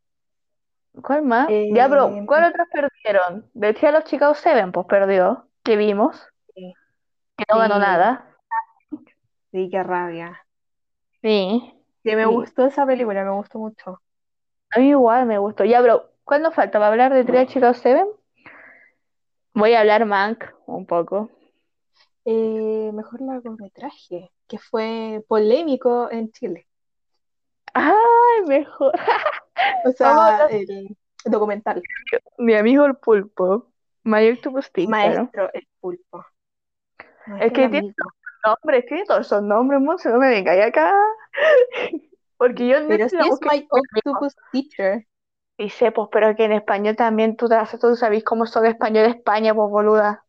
[1.02, 1.48] ¿cuál más?
[1.74, 3.50] Ya, pero Eh, ¿cuál otras perdieron?
[3.52, 6.16] Decía los Chicago Seven, pues perdió, que vimos,
[6.54, 6.72] Sí.
[7.36, 8.36] que no ganó nada.
[9.52, 10.44] Sí, qué rabia.
[11.22, 12.30] Sí, Que me Sí.
[12.32, 14.00] gustó esa película, me gustó mucho.
[14.70, 15.64] a mí igual me gustó.
[15.64, 18.06] Ya, pero ¿cuál nos falta para hablar de Three Chicago Seven?
[19.58, 21.30] Voy a hablar Mank un poco.
[22.24, 26.68] Eh, mejor largometraje, que fue polémico en Chile.
[27.74, 28.92] Ay, mejor.
[29.84, 31.82] O sea, el documental.
[32.36, 33.72] Mi amigo el pulpo,
[34.04, 34.88] Octopus Teacher.
[34.88, 36.24] Maestro el pulpo.
[37.26, 37.94] Maestro que el tiene- amigo.
[38.46, 40.94] Nombres, tiene todos esos nombres, monse, no me vengáis acá.
[42.36, 45.04] Porque yo en Pero la es My Octopus Teacher.
[45.58, 47.48] Y sé, pues, pero que en español también tú,
[47.80, 50.24] tú sabes cómo son español de España, pues, boluda.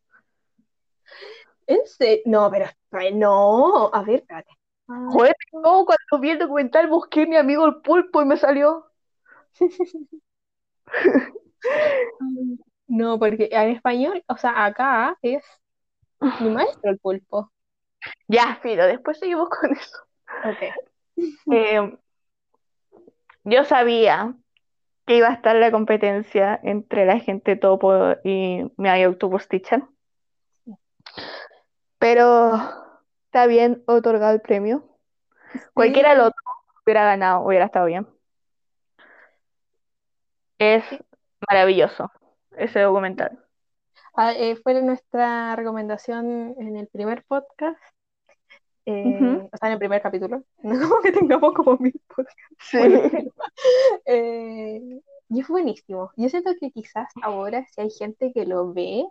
[1.66, 2.22] ¿En serio?
[2.26, 2.66] No, pero
[3.14, 3.90] no.
[3.94, 4.50] A ver, espérate.
[4.88, 8.86] Ah, Joder, no, cuando vi el documental busqué mi amigo el pulpo y me salió.
[12.88, 15.44] No, porque en español, o sea, acá es
[16.40, 17.52] mi maestro el pulpo.
[18.26, 19.96] Ya, Filo, después seguimos con eso.
[20.44, 21.22] Ok.
[21.52, 21.98] Eh,
[23.44, 24.34] yo sabía
[25.10, 28.88] que iba a estar la competencia entre la gente topo y mi
[29.48, 29.82] Teacher.
[31.98, 32.54] Pero
[33.24, 34.88] está bien otorgado el premio.
[35.74, 36.40] Cualquiera del otro
[36.86, 38.06] hubiera ganado, hubiera estado bien.
[40.58, 40.84] Es
[41.50, 42.12] maravilloso
[42.52, 43.36] ese documental.
[44.14, 47.82] Ah, eh, fue nuestra recomendación en el primer podcast,
[48.86, 50.42] eh, o sea, en el primer capítulo.
[50.62, 52.00] No como que tengamos como mil.
[52.58, 52.78] Sí.
[54.06, 56.10] Eh, y es buenísimo.
[56.16, 59.04] Yo siento que quizás ahora, si hay gente que lo ve,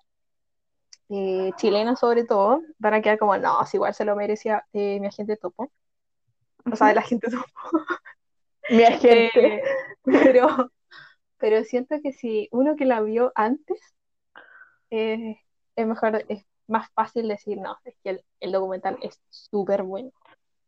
[1.10, 5.00] eh, chilena sobre todo, van a quedar como, no, si igual se lo merecía eh,
[5.00, 5.72] mi agente topo.
[6.72, 7.46] O sea, el agente topo.
[8.70, 9.56] Mi agente.
[9.56, 9.64] Eh,
[10.04, 10.72] pero,
[11.38, 13.80] pero siento que si uno que la vio antes,
[14.92, 15.40] eh,
[15.76, 20.12] es mejor, es más fácil decir, no, es que el, el documental es súper bueno.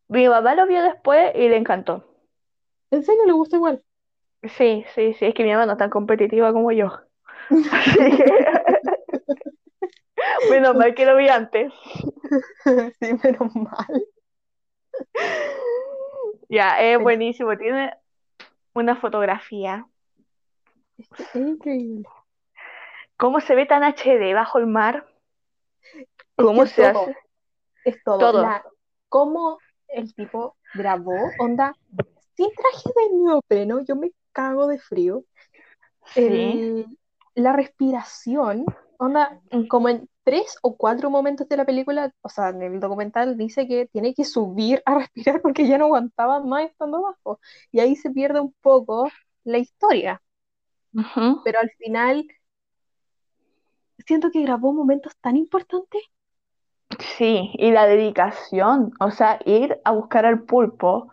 [0.08, 2.06] Mi papá lo vio después y le encantó.
[2.92, 3.82] ¿En serio le gusta igual?
[4.44, 6.92] Sí, sí, sí, es que mi mamá no es tan competitiva como yo.
[7.72, 8.26] Así que...
[10.50, 11.72] Menos mal que lo vi antes.
[13.00, 14.06] sí, pero mal.
[16.50, 17.58] Ya, es buenísimo.
[17.58, 17.94] Tiene
[18.74, 19.88] una fotografía.
[20.98, 22.08] Es increíble.
[23.18, 25.08] ¿Cómo se ve tan HD bajo el mar?
[26.46, 27.18] ¿Cómo se todo, hace?
[27.86, 28.20] Es todo.
[28.20, 28.42] Todo.
[28.42, 28.64] La,
[29.10, 29.58] cómo
[29.88, 31.76] el tipo grabó, onda,
[32.36, 35.24] sin traje de neopreno, yo me cago de frío.
[36.06, 36.86] Sí.
[37.36, 38.66] La respiración,
[38.98, 39.40] onda,
[39.70, 43.68] como en tres o cuatro momentos de la película, o sea, en el documental dice
[43.68, 47.40] que tiene que subir a respirar porque ya no aguantaba más estando abajo.
[47.72, 49.10] Y ahí se pierde un poco
[49.44, 50.22] la historia,
[50.94, 51.42] Ujú.
[51.44, 52.28] pero al final
[54.06, 56.02] siento que grabó momentos tan importantes.
[57.00, 61.10] Sí, y la dedicación, o sea, ir a buscar al pulpo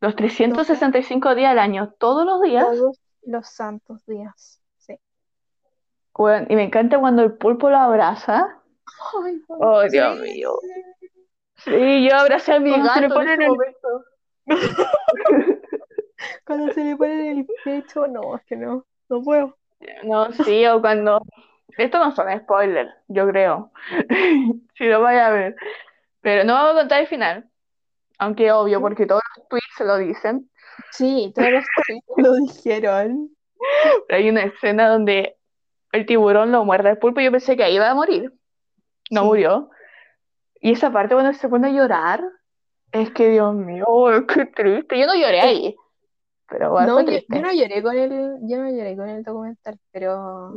[0.00, 2.64] los 365 días al año, todos los días.
[2.66, 4.60] todos los santos días.
[4.78, 4.98] Sí.
[6.16, 8.60] Weón, y me encanta cuando el pulpo lo abraza.
[9.24, 9.90] Ay, Oh, sí.
[9.90, 10.52] Dios mío.
[11.56, 14.04] Sí, yo abracé a mi Cuando se le gato en pone en el- momento.
[16.46, 19.56] Cuando se le pone en el pecho, no, es que no, no puedo.
[20.04, 21.22] No, sí, o cuando...
[21.78, 23.70] Esto no son spoilers, yo creo.
[24.76, 25.56] Si lo vaya a ver.
[26.22, 27.48] Pero no vamos a contar el final.
[28.18, 30.50] Aunque obvio, porque todos los tweets se lo dicen.
[30.92, 33.30] Sí, todos los tweets lo dijeron.
[34.08, 35.36] Pero hay una escena donde
[35.92, 38.32] el tiburón lo muerde al pulpo y yo pensé que ahí iba a morir.
[39.10, 39.26] No Sí.
[39.26, 39.70] murió.
[40.60, 42.22] Y esa parte cuando se pone a llorar,
[42.92, 43.86] es que Dios mío,
[44.28, 44.98] qué triste.
[44.98, 45.76] Yo no lloré ahí.
[46.48, 50.54] Pero igual No, yo no lloré con el, yo no lloré con el documental, pero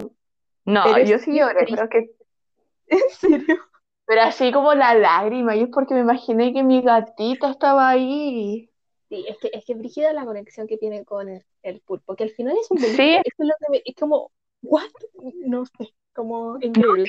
[0.66, 2.12] No, yo sí lloré, pero que
[2.88, 3.58] en serio.
[4.06, 8.70] Pero así como la lágrima, y es porque me imaginé que mi gatita estaba ahí.
[9.10, 12.32] Sí, es que es que brígida la conexión que tiene con el pulpo, que al
[12.32, 13.16] final es un Sí.
[13.16, 14.32] es lo que me, es como,
[14.62, 14.90] what?
[15.46, 17.06] No sé, como increíble.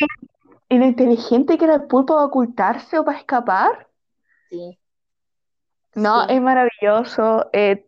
[0.68, 3.89] Y lo inteligente que era el pulpo para ocultarse o para escapar.
[4.51, 4.78] Sí.
[5.94, 6.35] No, Sí.
[6.35, 7.51] es maravilloso.
[7.52, 7.86] Eh,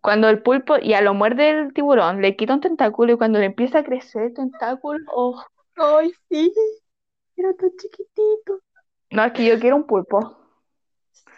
[0.00, 3.46] cuando el pulpo ya lo muerde el tiburón, le quita un tentáculo y cuando le
[3.46, 5.42] empieza a crecer el tentáculo, oh,
[5.76, 6.52] Ay, sí.
[7.36, 8.60] Era tan chiquitito.
[9.10, 10.36] no, es que yo quiero un pulpo.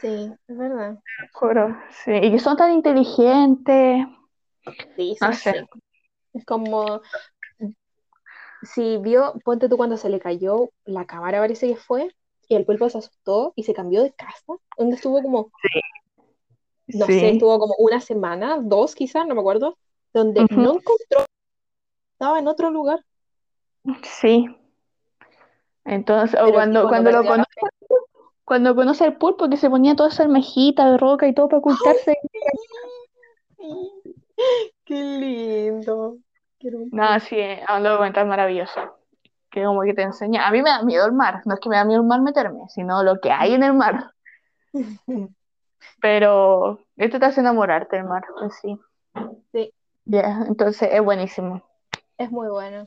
[0.00, 0.98] Sí, es verdad.
[1.32, 2.12] Juro, sí.
[2.12, 4.06] Y que son tan inteligentes.
[4.96, 5.52] Sí, No son sé.
[5.52, 5.80] secos.
[6.34, 7.02] Es como,
[8.62, 12.14] si vio, ponte tú cuando se le cayó la cámara, parece que fue,
[12.48, 15.50] y el pulpo se asustó y se cambió de casa, donde estuvo como,
[16.94, 19.78] no sé, estuvo como una semana, dos quizás, no me acuerdo,
[20.12, 21.24] donde no encontró,
[22.12, 23.04] estaba en otro lugar.
[24.02, 24.46] Sí.
[25.84, 27.60] Entonces, o cuando, cuando cuando lo conoce,
[28.44, 31.58] cuando conoce al pulpo que se ponía toda esa almejita de roca y todo para
[31.58, 32.16] ocultarse.
[34.84, 36.18] Qué lindo.
[36.92, 38.80] No, sí, es un documental maravilloso.
[39.50, 40.46] Que como que te enseña.
[40.46, 41.42] A mí me da miedo el mar.
[41.44, 43.74] No es que me da miedo el mar meterme, sino lo que hay en el
[43.74, 44.12] mar.
[46.00, 48.78] Pero esto te hace enamorarte mar, pues sí.
[49.52, 49.72] Sí,
[50.04, 51.62] Ya, entonces es buenísimo.
[52.18, 52.86] es muy bueno.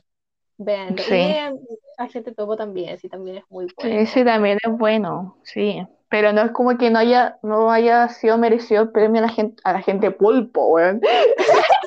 [0.58, 1.02] Veanlo.
[1.02, 1.14] Sí.
[1.14, 1.58] Y vean
[1.98, 4.06] Agente Topo también, sí, también es muy Sí, bueno.
[4.06, 5.86] sí, también es bueno, sí.
[6.08, 9.32] Pero no es como que no haya, no haya sido merecido el premio a la
[9.32, 11.00] gente, a la gente pulpo, weón.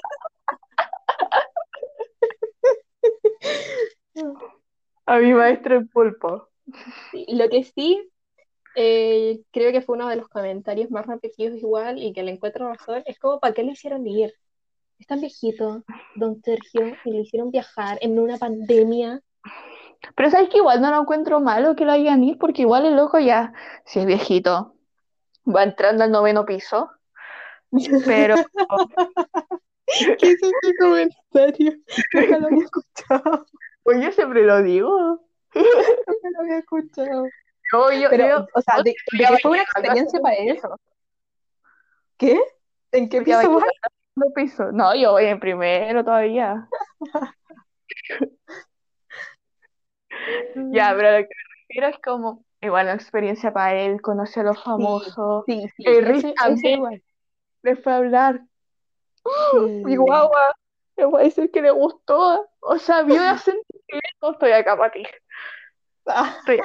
[5.05, 6.49] A mi maestro el pulpo.
[7.11, 8.09] Sí, Lo que sí,
[8.75, 12.69] eh, creo que fue uno de los comentarios más repetidos igual y que le encuentro
[12.69, 14.33] razón, es como, ¿para qué lo hicieron ir?
[14.99, 15.83] es tan viejito,
[16.15, 19.21] don Sergio, y lo hicieron viajar en una pandemia.
[20.15, 22.97] Pero sabes que igual no lo encuentro malo que lo hayan ido, porque igual el
[22.97, 23.53] loco ya,
[23.85, 24.75] si es viejito,
[25.47, 26.91] va entrando al noveno piso.
[28.05, 28.35] Pero
[30.19, 31.73] ¿Qué es ese comentario?
[32.13, 33.45] Nunca lo había escuchado.
[33.83, 35.21] pues yo siempre lo digo.
[35.55, 37.25] Nunca lo había escuchado.
[37.71, 40.59] Yo, yo, Pero, yo- o sea, de, que fue una experiencia para él.
[42.17, 42.39] ¿Qué?
[42.91, 43.41] ¿En qué piso vas?
[43.43, 44.71] segundo piso.
[44.71, 46.67] No, yo voy en primero todavía.
[50.71, 54.49] Ya, pero lo que me refiero es como, igual una experiencia para él, conocer a
[54.49, 55.43] los famosos.
[55.45, 56.75] Sí, sí, El Riz ese, ese también.
[56.77, 57.03] igual.
[57.61, 58.41] Le fue a hablar.
[59.23, 59.83] Sí.
[59.85, 60.55] Mi guagua,
[60.97, 62.49] le voy a decir que le gustó.
[62.59, 65.03] O sea, vio a sentir que no estoy acá para ti.
[66.39, 66.59] Estoy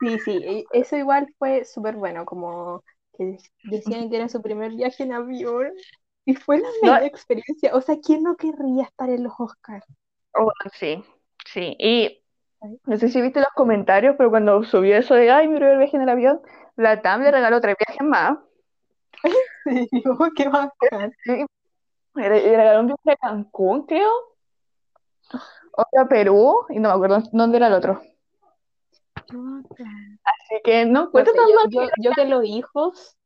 [0.00, 2.84] Sí, sí, eso igual fue súper bueno, como
[3.16, 5.72] que decían que era su primer viaje en avión
[6.24, 6.92] y fue la No.
[6.92, 7.74] mejor experiencia.
[7.74, 9.84] O sea, ¿quién no querría estar en los Oscars?
[10.34, 11.02] Oh, sí,
[11.46, 11.74] sí.
[11.78, 12.22] Y
[12.84, 15.96] no sé si viste los comentarios, pero cuando subió eso de, ay, mi primer viaje
[15.96, 16.40] en el avión,
[16.76, 18.38] la TAM le regaló tres viajes más.
[19.64, 21.12] Sí, oh, qué bacán.
[21.24, 21.44] Sí.
[22.14, 24.10] Le le regaló un viaje a Cancún, creo.
[25.80, 28.02] Otro a Perú, y no me acuerdo dónde era el otro.
[29.14, 31.68] Así que no encuentro sé, tan yo, mal.
[31.70, 33.16] yo, yo que los hijos,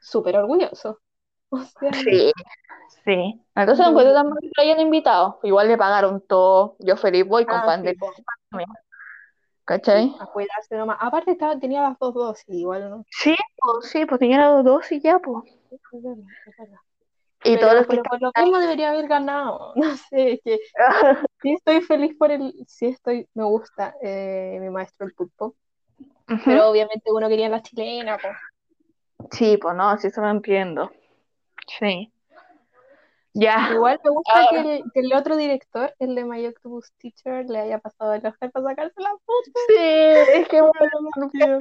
[0.00, 0.96] súper orgullosos.
[1.50, 2.30] O sea, Sí,
[3.06, 3.40] sí.
[3.54, 5.40] Entonces no encuentro tan mal que lo hayan invitado.
[5.44, 6.76] Igual le pagaron todo.
[6.80, 8.12] Yo feliz voy con ah, sí, pandemia, po,
[9.64, 10.14] ¿cachai?
[10.20, 10.98] a cuidarse nomás.
[11.00, 13.04] Aparte estaba, tenía las dos dosis, igual, ¿no?
[13.10, 15.44] Sí, pues, sí, pues tenía las dos y ya, pues.
[15.70, 16.80] Es verdad, es verdad.
[17.44, 19.72] Y Pero, todos los que pero por lo mismo debería haber ganado.
[19.76, 20.58] No sé, es que
[21.42, 25.54] sí estoy feliz por el, sí estoy, me gusta eh, mi maestro el pulpo.
[26.44, 28.36] Pero obviamente uno quería la chilena, pues.
[29.32, 30.90] Sí, pues no, sí se lo entiendo.
[31.78, 32.12] Sí.
[33.34, 33.70] Ya.
[33.72, 34.62] Igual me gusta Ahora.
[34.62, 38.26] que el, que el otro director, el de My Octopus Teacher, le haya pasado el
[38.26, 39.50] Oscar para sacarse la foto.
[39.68, 41.58] Sí, es que bueno, Lo quiero.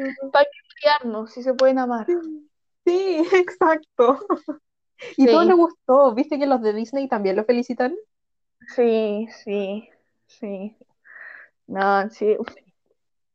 [0.82, 2.08] criarnos, si se pueden amar.
[2.86, 4.20] Sí, exacto.
[5.18, 5.32] Y Sí.
[5.32, 6.14] todo le gustó.
[6.14, 7.96] ¿Viste que los de Disney también lo felicitan?
[8.76, 9.90] Sí, sí,
[10.26, 10.78] sí.
[11.68, 12.38] No, sí.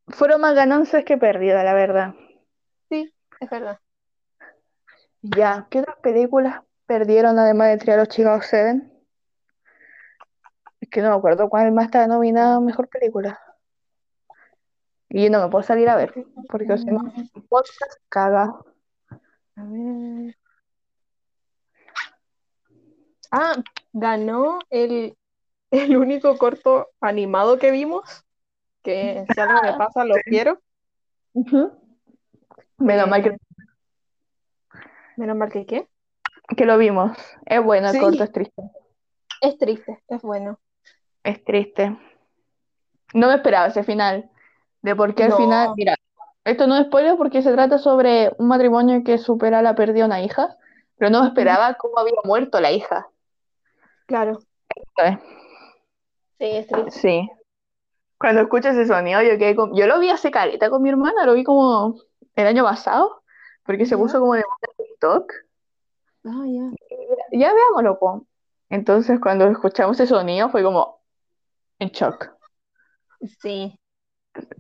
[0.09, 2.15] Fueron más ganancias que pérdidas, la verdad.
[2.89, 3.78] Sí, es verdad.
[5.23, 8.82] Ya, ¿qué otras películas perdieron además de Trial of Chicago 7?
[10.81, 13.40] Es que no me acuerdo cuál más estaba nominada mejor película.
[15.09, 16.12] Y yo no me puedo salir a ver,
[16.49, 18.59] porque si no, el podcast caga.
[19.57, 20.36] A ver.
[23.32, 23.54] Ah,
[23.92, 25.16] ganó el,
[25.70, 28.24] el único corto animado que vimos.
[28.82, 30.60] Que si algo me pasa, lo quiero.
[32.78, 33.38] Menos mal que, Eh,
[35.16, 35.88] menos mal que qué.
[36.56, 37.16] que lo vimos.
[37.46, 38.00] Es bueno, el Sí.
[38.00, 38.62] corto es triste.
[39.40, 40.59] Es triste, es bueno.
[41.24, 41.96] Es triste.
[43.14, 44.30] No me esperaba ese final.
[44.82, 45.36] De por qué al No.
[45.36, 45.70] final.
[45.76, 45.94] Mira,
[46.44, 50.04] esto no es spoiler porque se trata sobre un matrimonio que supera la pérdida de
[50.06, 50.56] una hija,
[50.96, 53.06] pero no me esperaba cómo había muerto la hija.
[54.06, 54.40] Claro.
[56.38, 56.90] Sí, es triste.
[56.90, 57.28] Sí.
[58.18, 59.74] Cuando escucho ese sonido, yo quedé con...
[59.74, 61.96] Yo lo vi hace careta con mi hermana, lo vi como
[62.36, 63.22] el año pasado,
[63.64, 64.44] porque se puso como de
[64.76, 65.32] TikTok.
[66.24, 66.70] Ah, ya.
[67.32, 68.26] Ya veámoslo, po.
[68.70, 71.02] Entonces, cuando escuchamos ese sonido, fue como
[71.78, 72.30] en shock.
[73.20, 73.78] Sí, sí,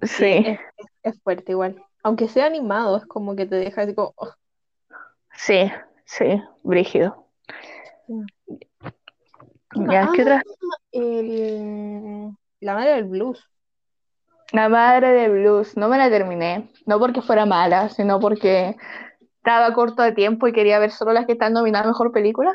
[0.02, 0.58] Sí,
[1.02, 1.82] es, fuerte igual.
[2.02, 4.32] Aunque sea animado, es como que te deja así como, oh,
[5.34, 5.70] sí,
[6.04, 7.26] sí, brígido.
[9.74, 10.42] Ya, ¿qué Ah, otra?
[10.92, 12.30] el,
[12.60, 13.48] la madre del blues.
[14.52, 18.76] La madre de Blues, no me la terminé, no porque fuera mala, sino porque
[19.36, 22.52] estaba corto de tiempo y quería ver solo las que están nominadas a Mejor Película.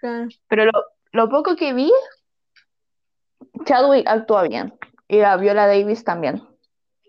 [0.00, 0.28] Claro.
[0.46, 0.72] Pero lo,
[1.10, 1.90] lo poco que vi,
[3.64, 4.74] Chadwick actúa bien
[5.08, 6.40] y la Viola Davis también.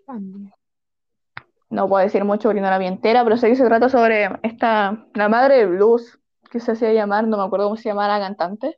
[0.08, 0.52] También.
[1.70, 4.28] No puedo decir mucho porque no la vi entera, pero sé que se trata sobre
[4.42, 6.20] esta, la madre del blues,
[6.50, 8.76] que se hacía llamar, no me acuerdo cómo se llamaba la cantante,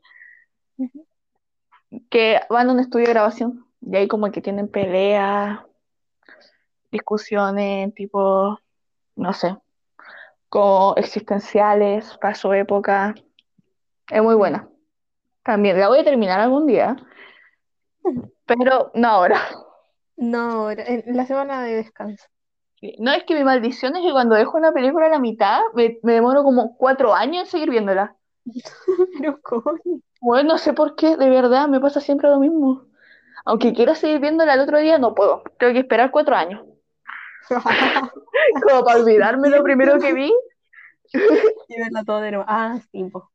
[2.09, 5.59] Que van a un estudio de grabación y ahí como que tienen peleas,
[6.91, 8.59] discusiones, tipo,
[9.15, 9.57] no sé,
[10.49, 13.15] como existenciales para su época.
[14.09, 14.69] Es muy buena.
[15.43, 16.97] También la voy a terminar algún día,
[18.45, 19.41] pero no ahora.
[20.17, 22.25] No, ahora- en la semana de descanso.
[22.99, 25.99] No es que mi maldición es que cuando dejo una película a la mitad, me,
[26.03, 28.15] me demoro como cuatro años en seguir viéndola.
[29.19, 30.01] Pero coño.
[30.21, 32.85] Bueno, no sé por qué, de verdad, me pasa siempre lo mismo.
[33.45, 35.43] Aunque quiera seguir viéndola el otro día, no puedo.
[35.59, 36.63] Tengo que esperar cuatro años.
[38.63, 40.33] Como para olvidarme lo primero que vi
[41.69, 42.45] Y verla todo de nuevo.
[42.47, 43.31] Ah, sí, po.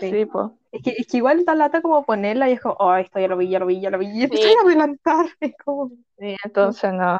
[0.00, 0.10] Sí.
[0.10, 0.50] Sí, pues.
[0.72, 3.28] Es que, es que igual da lata como ponerla y es como, oh, esto ya
[3.28, 4.06] lo vi, ya lo vi, ya lo vi.
[4.08, 4.54] Y Sí.
[4.58, 5.26] a adelantar.
[5.40, 7.18] Es como, Sí, entonces no.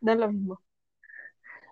[0.00, 0.60] da lo mismo.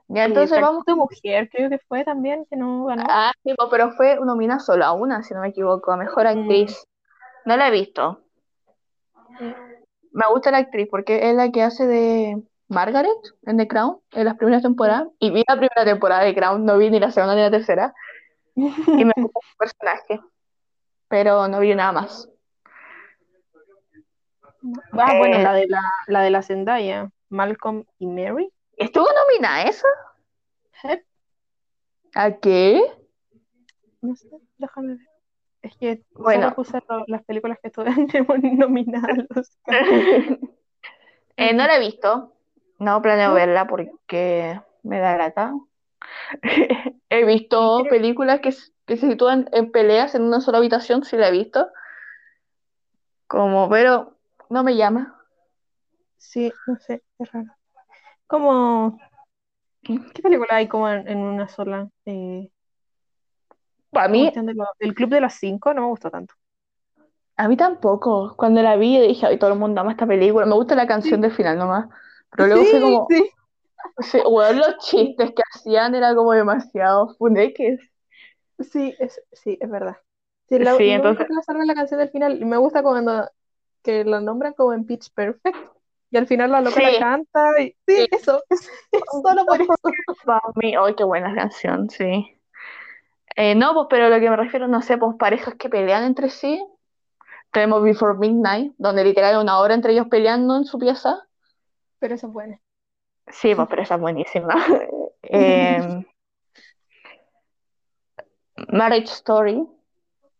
[0.08, 0.84] Ya, entonces vamos.
[0.84, 3.04] de mujer, creo que fue también, que no ganó.
[3.08, 6.28] Ah, sí, pero fue nomina solo a una, si no me equivoco, a mejor Mm.
[6.40, 6.86] actriz.
[7.46, 8.20] No la he visto.
[10.12, 13.10] Me gusta la actriz porque es la que hace de Margaret
[13.42, 15.08] en The Crown en las primeras temporadas.
[15.18, 17.94] Y vi la primera temporada de Crown, no vi ni la segunda ni la tercera.
[18.54, 20.20] Y me gusta su personaje.
[21.08, 22.28] Pero no vi nada más.
[24.92, 28.50] Ah, bueno, Eh, la de la, la de la Zendaya, Malcolm y Mary.
[28.76, 29.86] ¿Estuvo nominada esa?
[30.84, 31.04] Eh,
[32.14, 32.82] ¿A qué?
[34.02, 34.28] No sé,
[34.58, 35.08] déjame ver.
[35.62, 36.54] Es que Bueno.
[36.54, 38.06] puse las películas que estuvieron
[38.58, 39.58] nominadas.
[41.36, 42.32] Eh, no la he visto.
[42.78, 43.34] No planeo ¿No?
[43.34, 45.52] verla porque me da grata.
[47.10, 48.54] He visto películas que,
[48.86, 51.68] que se sitúan en peleas en una sola habitación, sí la he visto.
[53.26, 54.16] Como, pero
[54.48, 55.18] no me llama.
[56.18, 57.52] Sí, no sé, es raro.
[58.26, 58.98] Como,
[59.82, 61.88] ¿qué película hay como en, en una sola?
[62.06, 62.50] Eh,
[63.90, 66.34] Para la mí, lo- el Club de las Cinco no me gustó tanto.
[67.36, 68.34] a mí tampoco.
[68.36, 70.46] Cuando la vi, dije, ay, todo el mundo ama esta película.
[70.46, 71.86] Me gusta la canción del final nomás.
[72.30, 73.30] Pero luego fue Sí, como, sí.
[74.00, 77.80] sí, weón, los chistes que hacían era como demasiado funeques.
[78.60, 79.96] Sí, es, sí, es verdad.
[80.48, 81.26] Sí, la, Sí, entonces-
[81.66, 82.44] la canción del final.
[82.44, 83.28] Me gusta cuando
[83.82, 85.56] que lo nombran como en Pitch Perfect.
[86.14, 86.82] Y al final la loca Sí.
[86.92, 87.60] la canta.
[87.60, 88.08] Y, sí, Sí.
[88.12, 88.40] eso.
[88.50, 89.74] es- es solo por eso.
[90.24, 92.40] Para mí, ay, qué buena canción, sí.
[93.34, 96.30] Eh, no, pues, pero lo que me refiero, no sé, pues parejas que pelean entre
[96.30, 96.64] sí.
[97.50, 101.18] Tenemos Before Midnight, donde literal una hora entre ellos peleando en su pieza.
[101.98, 102.60] Pero eso es bueno.
[103.26, 104.54] Sí, pues, pero esa es buenísima.
[105.26, 106.04] Eh,
[108.68, 109.66] Marriage Story,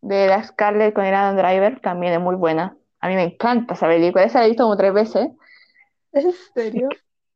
[0.01, 2.77] de la Scarlett con el Adam Driver, también es muy buena.
[3.01, 5.29] A mí me encanta esa película, esa la he visto como tres veces.
[6.15, 6.89] ¿En serio?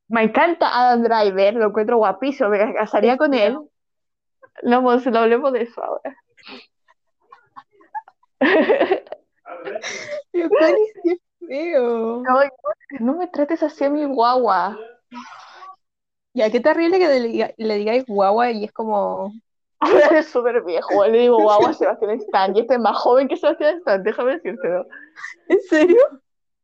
[0.08, 3.58] Me encanta Adam Driver, lo encuentro guapísimo, me casaría con él.
[4.64, 6.16] No, pues no hablemos de eso ahora.
[10.32, 12.24] Sí es feo.
[12.24, 12.40] No,
[13.00, 14.78] no me trates así a mi guagua.
[16.34, 19.34] Ya, qué terrible que le, diga- le digáis guagua y es como.
[19.80, 21.06] Ahora es súper viejo.
[21.08, 24.34] Le digo guagua a Sebastián Stan y este es más joven que Sebastián Stan, déjame
[24.34, 24.86] decírtelo.
[25.48, 25.98] ¿En serio?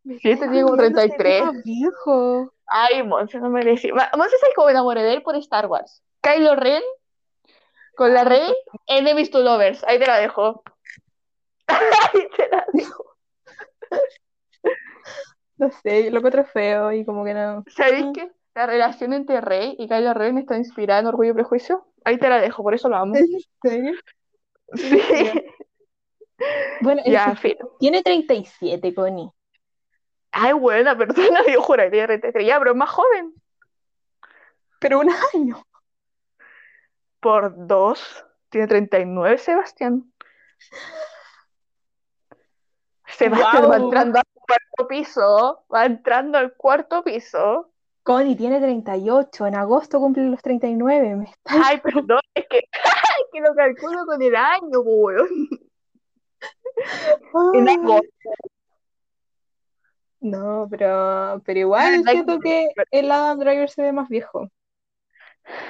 [0.05, 1.45] Sí, este tiene como Jodiendo, se ve 33.
[1.45, 2.53] más viejo.
[2.67, 3.91] Ay, Monse, no me decís.
[3.91, 6.03] Monse, ¿sabes cómo me enamoré de él por Star Wars?
[6.21, 6.83] Kylo Ren
[7.95, 8.53] con la Rey,
[8.87, 9.83] Enemies to Lovers.
[9.85, 10.63] Ahí te la dejo.
[11.67, 13.17] Ahí te la dejo.
[15.57, 17.63] No sé, lo encuentro feo y como que no.
[17.67, 21.87] ¿Sabéis que la relación entre Rey y Kylo Ren está inspirada en Orgullo y Prejuicio?
[22.03, 23.15] Ahí te la dejo, por eso lo amo.
[23.15, 23.27] ¿En
[23.63, 23.93] serio?
[24.73, 25.01] Sí.
[26.81, 27.33] Bueno, es Ya,
[27.79, 29.29] tiene 37, Connie.
[30.37, 32.45] Ay, buena persona, yo juraría 33.
[32.45, 33.33] Ya, pero es más joven.
[34.79, 35.65] Pero un año.
[37.21, 38.25] Por dos.
[38.49, 40.11] Tiene 39, Sebastián.
[43.07, 45.65] Sebastián va entrando al cuarto piso.
[45.73, 47.71] Va entrando al cuarto piso.
[48.03, 49.47] Connie tiene 38.
[49.47, 51.15] En agosto cumple los 39.
[51.15, 51.61] Me está...
[51.63, 55.49] Ay, perdón, es que, es que lo calculo con el año, weón.
[57.53, 57.75] En Ay.
[57.75, 58.09] agosto.
[60.25, 64.49] No, pero, pero igual siento que- el Adam Driver se ve más viejo.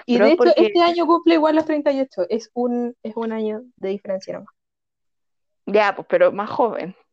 [0.05, 2.25] Y Pero de hecho, porque- este año cumple igual los 38.
[2.29, 4.53] Es un, es un año de diferencia nomás.
[5.65, 6.95] Ya, pues, pero más joven.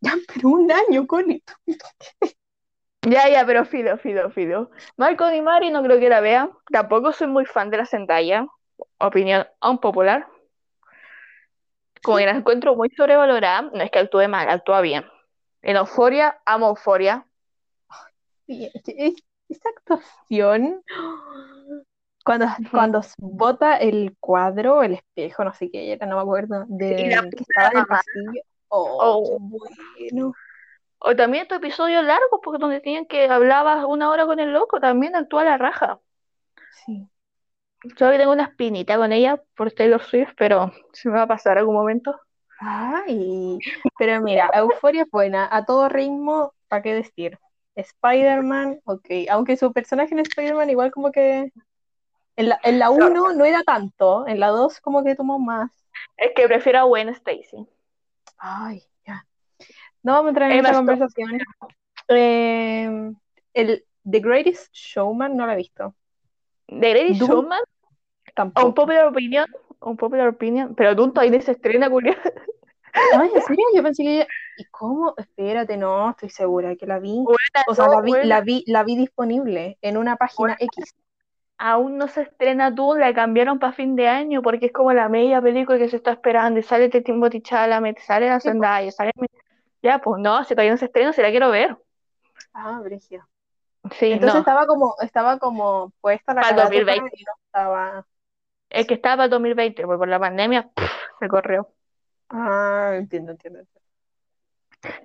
[0.00, 1.42] Ya, pero un año, Connie.
[3.02, 4.70] Ya, ya, pero Fido, Fido, Fido.
[4.96, 6.52] Malcolm y Mari no creo que la vean.
[6.70, 8.46] Tampoco soy muy fan de la Zendaya.
[8.98, 10.28] Opinión aún popular.
[12.04, 13.62] Como que la encuentro muy sobrevalorada.
[13.62, 15.04] No es que actúe mal, actúa bien.
[15.62, 16.68] En Euphoria, amo
[18.46, 20.82] es- esa actuación,
[22.24, 27.00] cuando, cuando bota el cuadro, el espejo, no sé qué era, no me acuerdo, de
[27.00, 27.88] Y la que estaba en el mamá.
[28.04, 28.42] pasillo.
[28.68, 29.38] Oh, Oh.
[29.40, 30.32] bueno.
[31.00, 34.80] O también estos episodios largos, porque donde tenían que hablabas una hora con el loco,
[34.80, 36.00] también actúa la raja.
[36.84, 37.08] Sí.
[37.96, 41.28] Yo hoy tengo una espinita con ella por Taylor Swift, pero se me va a
[41.28, 42.18] pasar algún momento.
[42.60, 43.58] Ay,
[43.98, 47.38] pero mira, Euforia es buena, a todo ritmo, ¿para qué decir?
[47.76, 51.52] Spider-Man, ok, aunque su personaje en Spider-Man igual como que
[52.36, 55.70] en la, en la 1 no era tanto, en la 2 como que tomó más.
[56.16, 57.66] Es que prefiero a Gwen Stacy.
[58.38, 59.24] Ay, ya.
[60.02, 61.38] No vamos a entrar en esa conversación.
[62.08, 63.12] Eh,
[63.54, 65.94] el The Greatest Showman no la he visto.
[66.68, 67.32] De Grady Dune.
[67.34, 68.74] Showman, Un Tampoco.
[68.74, 69.46] popular opinion,
[69.80, 72.16] un popular opinion, pero Dunto ahí se estrena, Julia.
[72.92, 73.64] Ay, ¿en serio?
[73.74, 74.26] Yo pensé que...
[74.56, 75.14] ¿Y cómo?
[75.16, 77.24] Espérate, no, estoy segura que la vi.
[77.68, 80.96] O sea, no, la vi, la vi, la vi disponible en una página X.
[81.58, 85.08] Aún no se estrena Dune, la cambiaron para fin de año porque es como la
[85.08, 88.40] media película que se está esperando y sale Timothy Tichala, sale la.
[88.40, 89.12] Zendaya, sale...
[89.82, 91.76] Ya, pues no, si todavía no se estrena, si la quiero ver.
[92.52, 93.24] Ah, brígido.
[93.92, 94.40] Sí, Entonces no.
[94.40, 97.16] estaba como, estaba como puesta la Para el carátula 2020.
[97.16, 98.06] y no estaba.
[98.70, 100.90] Es que estaba para el 2020, pues por la pandemia pff,
[101.20, 101.72] se corrió.
[102.28, 103.60] Ah, entiendo, entiendo.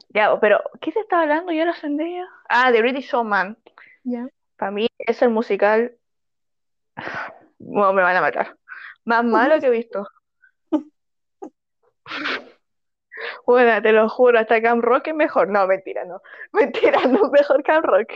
[0.09, 2.27] Ya, pero ¿qué te estaba hablando yo la Zendaya?
[2.49, 3.57] Ah, The British Showman.
[4.03, 4.27] Ya.
[4.57, 5.97] Para mí es el musical.
[7.57, 8.57] Bueno, me van a matar.
[9.05, 10.07] Más malo que he visto.
[13.45, 15.49] Bueno, te lo juro, hasta Camp Rock es mejor.
[15.49, 16.21] No, mentira, no.
[16.51, 18.11] Mentira, no es mejor Camp Rock.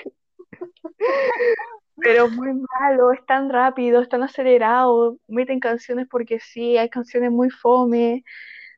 [1.98, 5.18] Pero muy malo, es tan rápido, es tan acelerado.
[5.28, 8.24] Meten canciones porque sí, hay canciones muy fome.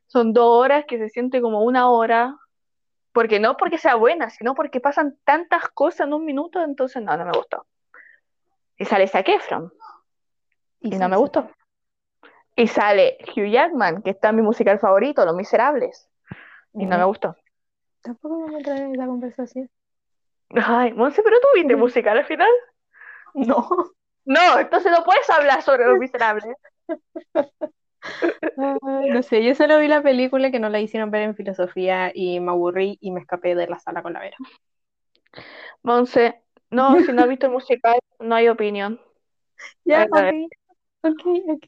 [0.08, 2.36] Son dos horas que se siente como una hora.
[3.12, 7.18] Porque no porque sea buena, sino porque pasan tantas cosas en un minuto, entonces no,
[7.18, 7.66] no me gustó.
[8.78, 9.74] Y sale Zac Efron,
[10.80, 11.50] y no me gustó.
[12.56, 16.10] Y sale Hugh Jackman, que está en mi musical favorito, Los Miserables,
[16.74, 17.36] y no me gustó.
[18.02, 19.70] Tampoco me trae esa conversación.
[20.52, 22.50] Ay, Monse, ¿pero tú viste musical al final?
[23.34, 23.68] No.
[24.26, 26.56] No, entonces no puedes hablar sobre Los Miserables.
[28.58, 32.12] Ay, no sé, yo solo vi la película que no la hicieron ver en filosofía
[32.14, 34.38] y me aburrí y me escapé de la sala con la vera.
[35.84, 36.42] Monse,
[36.72, 39.00] no, si no has visto el musical, no hay opinión.
[39.86, 40.50] Ya, A ver, ok,
[41.04, 41.64] ok, ok.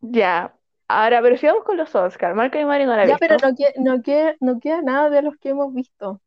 [0.00, 0.54] Ya.
[0.88, 2.36] Ahora, pero sigamos con los Oscars.
[2.36, 3.40] Marco y Mari no la Ya, pero visto.
[3.42, 6.20] no, que- no, queda, no queda nada de los que hemos visto.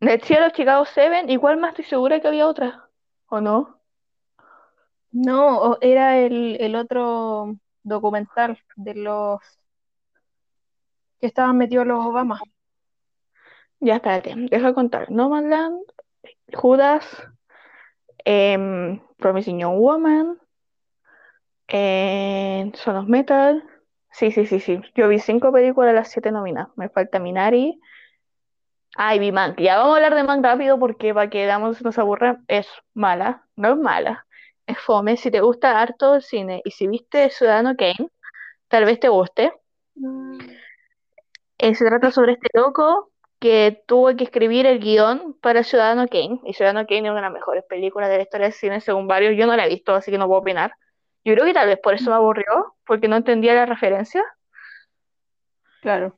[0.00, 2.85] De Cielo, Chicago 7, igual más estoy segura que había otra.
[3.34, 3.80] ¿O no?
[5.12, 9.40] No, era el, el otro documental de los
[11.20, 12.40] que estaban metidos los Obama.
[13.80, 15.10] Ya, espérate, deja contar.
[15.10, 15.80] Nomadland,
[16.54, 17.04] Judas,
[18.24, 20.38] em, Promising Young Woman,
[21.68, 23.62] em, Son of Metal.
[24.12, 24.80] Sí, sí, sí, sí.
[24.94, 26.68] Yo vi cinco películas de las siete nominadas.
[26.76, 27.80] Me falta Minari.
[28.98, 29.60] Y vi Mank.
[29.60, 32.40] Ya vamos a hablar de Mank rápido porque para que damos nos aburra.
[32.48, 34.26] Es mala, no es mala.
[34.66, 35.16] Es fome.
[35.16, 38.10] Si te gusta harto el cine y si viste Ciudadano Kane,
[38.68, 39.52] tal vez te guste.
[41.58, 46.40] Eh, se trata sobre este loco que tuvo que escribir el guion para Ciudadano Kane.
[46.44, 49.06] Y Ciudadano Kane es una de las mejores películas de la historia del cine, según
[49.06, 49.36] varios.
[49.36, 50.72] Yo no la he visto, así que no puedo opinar.
[51.24, 54.24] Yo creo que tal vez por eso me aburrió, porque no entendía la referencia.
[55.82, 56.14] Claro.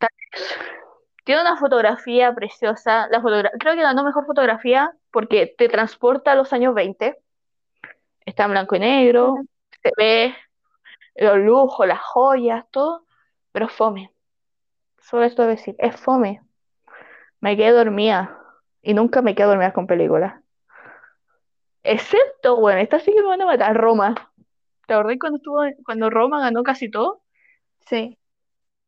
[1.28, 3.06] Tiene una fotografía preciosa.
[3.10, 7.18] La fotogra- Creo que ganó mejor fotografía porque te transporta a los años 20.
[8.24, 9.34] Está en blanco y negro,
[9.82, 10.34] se ve
[11.16, 13.04] los lujos, las joyas, todo,
[13.52, 14.12] pero fome.
[15.00, 16.42] Solo esto de decir, es fome.
[17.40, 18.38] Me quedé dormida
[18.82, 20.40] y nunca me quedo dormida con películas.
[21.82, 24.14] Excepto, bueno, esta sí que me van a matar, Roma.
[24.86, 27.22] ¿Te acordás cuando estuvo, cuando Roma ganó casi todo?
[27.86, 28.18] Sí.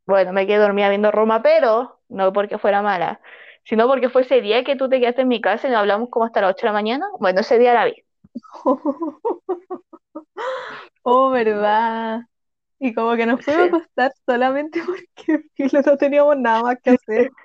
[0.06, 3.20] Bueno, me quedé dormida viendo Roma, pero no porque fuera mala,
[3.64, 6.10] sino porque fue ese día que tú te quedaste en mi casa y nos hablamos
[6.10, 7.06] como hasta las 8 de la mañana.
[7.18, 8.04] Bueno, ese día la vi.
[11.02, 12.20] Oh, verdad.
[12.78, 14.82] Y como que nos fuimos a acostar solamente
[15.56, 17.30] porque no teníamos nada más que hacer.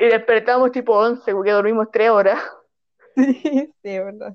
[0.00, 2.40] Y despertamos tipo 11 porque dormimos 3 horas.
[3.16, 4.32] Sí, sí, verdad.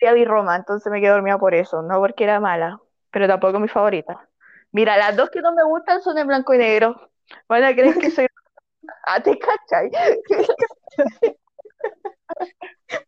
[0.00, 3.58] Día vi Roma, entonces me quedé dormida por eso, no porque era mala, pero tampoco
[3.58, 4.28] mi favorita.
[4.70, 7.10] Mira, las dos que no me gustan son en blanco y negro.
[7.48, 8.28] Van a creer que soy...
[9.06, 9.90] Ah, ¿te cachai?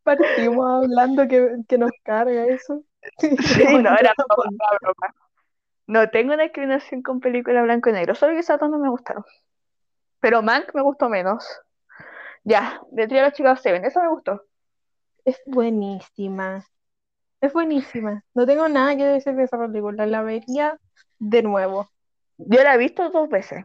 [0.02, 2.82] Partimos hablando que, que nos carga eso.
[3.18, 5.14] Sí, no, era broma, broma.
[5.86, 8.88] No tengo una inclinación con películas blanco y negro, solo que esas dos no me
[8.88, 9.24] gustaron.
[10.20, 11.46] Pero Mank me gustó menos.
[12.44, 14.42] Ya, de Three Chicago Seven, eso me gustó.
[15.24, 16.64] Es buenísima.
[17.40, 18.24] Es buenísima.
[18.34, 20.06] No tengo nada que decir de esa película.
[20.06, 20.78] La vería
[21.18, 21.88] de nuevo.
[22.38, 23.64] Yo la he visto dos veces.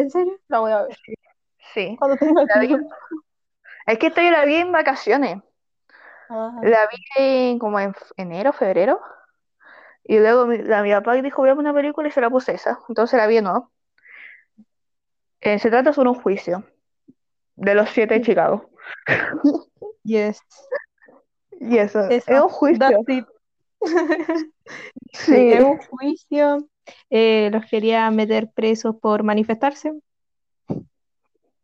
[0.00, 0.38] ¿En serio?
[0.48, 0.96] La voy a ver.
[1.74, 1.96] Sí.
[1.98, 2.88] Cuando tenga tiempo.
[3.86, 5.42] Es que esta yo la vi en vacaciones.
[6.62, 9.00] La vi en- como en enero, febrero.
[10.04, 12.78] Y luego mi, la, mi papá dijo, veamos una película y se la puse esa.
[12.88, 13.70] Entonces la vi nuevo.
[15.40, 16.64] Eh, se trata sobre un juicio
[17.56, 18.70] de los siete de Chicago.
[20.04, 20.40] yes.
[21.60, 22.32] Y eso, Eso.
[22.32, 23.04] es un juicio.
[25.12, 26.68] Sí, un juicio.
[27.10, 29.92] Eh, los quería meter presos por manifestarse.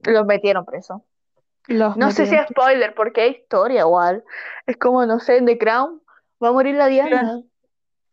[0.01, 1.03] Los metieron presos.
[1.67, 4.25] Los No sé si es spoiler, porque es historia igual.
[4.67, 6.01] Es como, no sé, en The Crown
[6.43, 7.43] va a morir la Diana.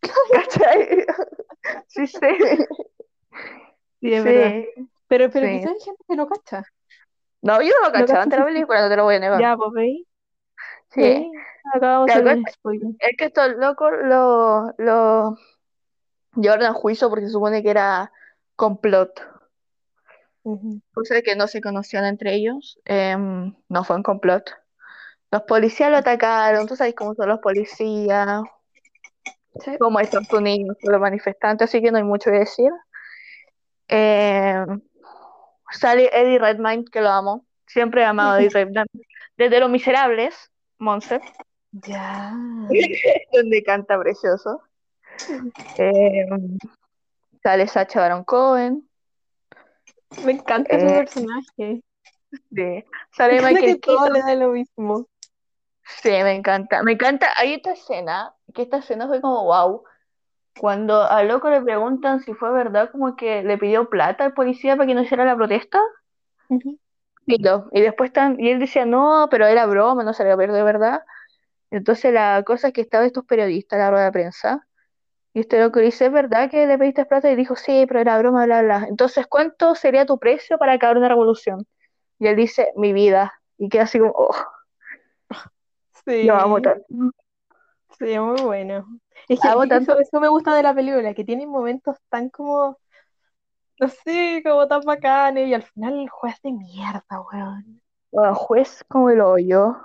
[0.32, 1.06] ¿Cachai?
[1.88, 2.18] Sí, sí.
[4.02, 4.52] Sí, es verdad.
[4.76, 4.90] Sí.
[5.07, 5.53] Pero, pero Sí.
[5.60, 6.64] quizás hay gente que no cacha.
[7.41, 9.20] No, yo no lo ¿No cachaba antes de la película, no te lo voy a
[9.20, 9.40] negar.
[9.40, 10.06] Ya, pues veis.
[10.94, 11.32] Sí.
[11.74, 12.53] Acabamos ¿Te de hacer un acuerdas?
[12.56, 12.88] spoiler.
[12.99, 15.38] Es que estos locos lo, lo
[16.36, 18.11] llevaron a juicio porque se supone que era
[18.56, 19.22] complot.
[20.44, 20.82] Ujú.
[20.94, 22.80] Cosa de que no se conocían entre ellos.
[22.86, 24.52] Em, no fue un complot.
[25.32, 28.41] Los policías lo atacaron, tú sabes cómo son los policías,
[29.64, 29.78] Sí.
[29.80, 32.72] como Estados Unidos, los manifestantes, así que no hay mucho que decir.
[33.88, 34.82] Em,
[35.72, 37.45] sale Eddie Redmayne, que lo amo.
[37.68, 38.90] Siempre he amado a Eddie Redmayne.
[39.38, 40.52] Desde Los Miserables,
[40.84, 41.22] Monse,
[41.72, 42.34] Ya.
[43.31, 44.61] donde canta precioso.
[45.77, 46.57] Em,
[47.41, 48.88] sale Sacha Baron Cohen.
[50.26, 51.84] Me encanta su Eh, personaje.
[52.51, 52.85] Me
[53.15, 54.14] sale Michael todo Keaton.
[54.14, 55.07] le da lo mismo.
[56.01, 56.84] Sí, me encanta.
[56.84, 57.27] Me encanta.
[57.38, 59.84] Hay esta escena, que esta escena fue como wow.
[60.60, 64.76] Cuando al loco le preguntan si fue verdad, como que le pidió plata al policía
[64.76, 65.80] para que no hiciera la protesta.
[66.49, 66.80] Y,
[67.28, 70.56] lo- y después están, y él decía, no, pero era broma, no se le perdió
[70.56, 71.04] de verdad.
[71.72, 74.68] Entonces la cosa es que estaban estos periodistas, la rueda de prensa,
[75.34, 77.32] y este loco dice, ¿es verdad que le pediste plata?
[77.32, 78.86] Y dijo, sí, pero era broma, bla, bla.
[78.90, 81.66] Entonces, ¿cuánto sería tu precio para acabar una revolución?
[82.20, 83.34] Y él dice, mi vida.
[83.58, 84.36] Y queda así como, oh,
[86.06, 86.86] Sí, lo amo tanto.
[88.00, 89.00] sí, muy bueno.
[89.28, 92.78] Es que eso me gusta de la película, que tiene momentos tan como,
[93.88, 97.81] sé, como tan bacanes, y al final el juez de mierda, weón.
[98.11, 99.76] Bueno, juez como el hoyo.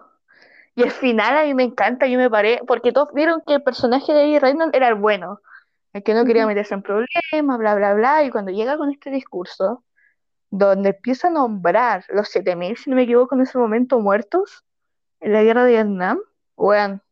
[0.74, 3.62] Y el final a mí me encanta, yo me paré, porque todos vieron que el
[3.62, 5.40] personaje de Eddie Redmayne era el bueno,
[5.92, 9.10] el que no quería meterse en problemas, bla, bla, bla, y cuando llega con este
[9.10, 9.82] discurso,
[10.50, 14.64] donde empieza a nombrar los 7.000, si no me equivoco, en ese momento muertos
[15.20, 16.20] en la guerra de Vietnam,
[16.56, 17.02] weón,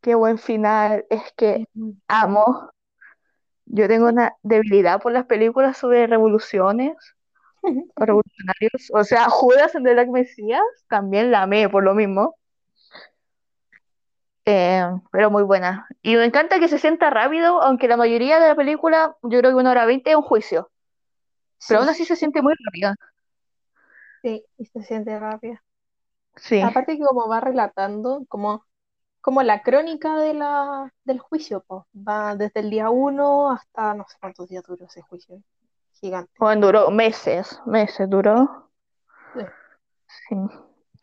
[0.00, 1.66] qué buen final, es que
[2.08, 2.70] amo,
[3.66, 6.96] yo tengo una debilidad por las películas sobre revoluciones
[7.96, 12.36] o revolucionarios, o sea, Judas en The Black Messiah también la amé por lo mismo.
[14.44, 15.88] Eh, pero muy buena.
[16.02, 19.50] Y me encanta que se sienta rápido, aunque la mayoría de la película, yo creo
[19.50, 20.70] que una hora veinte es un juicio.
[21.66, 22.96] Pero aún Sí, así se siente muy rápida.
[24.22, 25.56] sí, y se siente rápido.
[26.36, 26.62] Sí.
[26.66, 28.66] Aparte que como va relatando, como,
[29.26, 34.06] como la crónica de la, del juicio, pues, va desde el día uno hasta no
[34.08, 35.42] sé cuántos días duró ese juicio.
[35.94, 36.30] Gigante.
[36.38, 38.70] Bueno, duró meses, meses duró.
[39.34, 39.40] Sí.
[40.28, 40.36] Sí.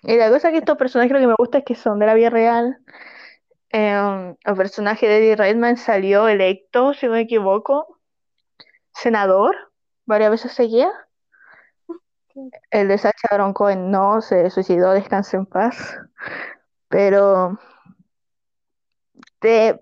[0.04, 2.06] Y la cosa es que estos personajes lo que me gusta es que son de
[2.06, 2.78] la vida real.
[3.74, 8.00] Eh, el personaje de Eddie Redmayne salió electo, si no me equivoco,
[8.94, 9.54] senador,
[10.06, 10.90] varias veces seguía.
[12.72, 15.98] El de Sacha Baron Cohen no, se suicidó, descanse en paz.
[16.88, 17.60] Pero
[19.44, 19.80] te,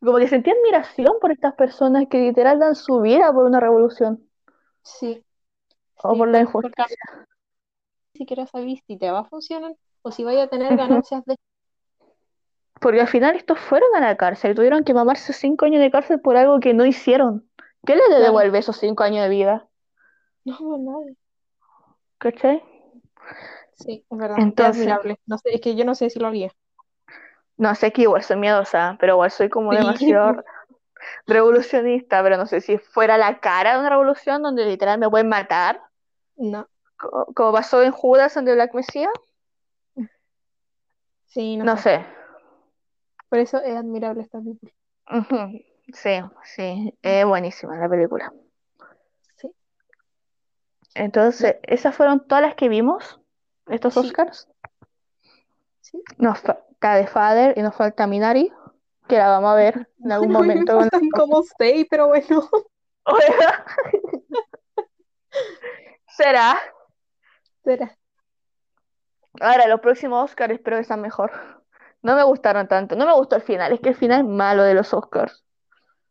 [0.00, 4.26] como que sentí admiración por estas personas que literal dan su vida por una revolución
[4.82, 5.22] Sí,
[6.02, 6.96] o sí, por la injusticia.
[8.14, 11.36] ni siquiera sabís si te va a funcionar o si vaya a tener ganancias de...
[12.80, 16.20] Porque al final estos fueron a la cárcel, tuvieron que mamarse cinco años de cárcel
[16.20, 17.46] por algo que no hicieron.
[17.84, 18.22] ¿Qué les Claro.
[18.24, 19.68] devuelve esos cinco años de vida?
[20.46, 21.14] No, nada.
[22.18, 22.62] ¿Cachai?
[23.72, 24.38] Sí, es verdad.
[24.38, 25.20] Es Entonces, admirable.
[25.26, 26.52] No sé, es que yo no sé si lo haría.
[27.58, 30.44] No sé que igual soy miedosa, pero igual soy como Sí, demasiado
[31.26, 35.28] revolucionista, pero no sé si fuera la cara de una revolución donde literal me pueden
[35.30, 35.82] matar,
[36.36, 36.68] no.
[36.98, 39.08] co- como pasó en Judas en The Black Messiah,
[41.26, 41.82] Sí, no no sé.
[41.82, 42.04] sé.
[43.28, 44.72] Por eso es admirable esta película.
[45.92, 46.10] Sí,
[46.44, 48.32] sí, es buenísima la película.
[49.36, 49.48] Sí,
[50.94, 53.20] Entonces, esas fueron todas las que vimos,
[53.68, 54.48] estos sí, Oscars.
[55.80, 56.06] sí.
[56.18, 58.52] Nos falta The Father y nos falta Minari,
[59.08, 60.74] que la vamos a ver en algún me momento.
[60.74, 62.48] con- faltan como seis, pero bueno.
[66.08, 66.58] Será.
[67.64, 67.96] Será.
[69.40, 71.30] Ahora, los próximos Oscars espero que sean mejor.
[72.02, 74.62] No me gustaron tanto, no me gustó el final, es que el final es malo
[74.62, 75.44] de los Oscars.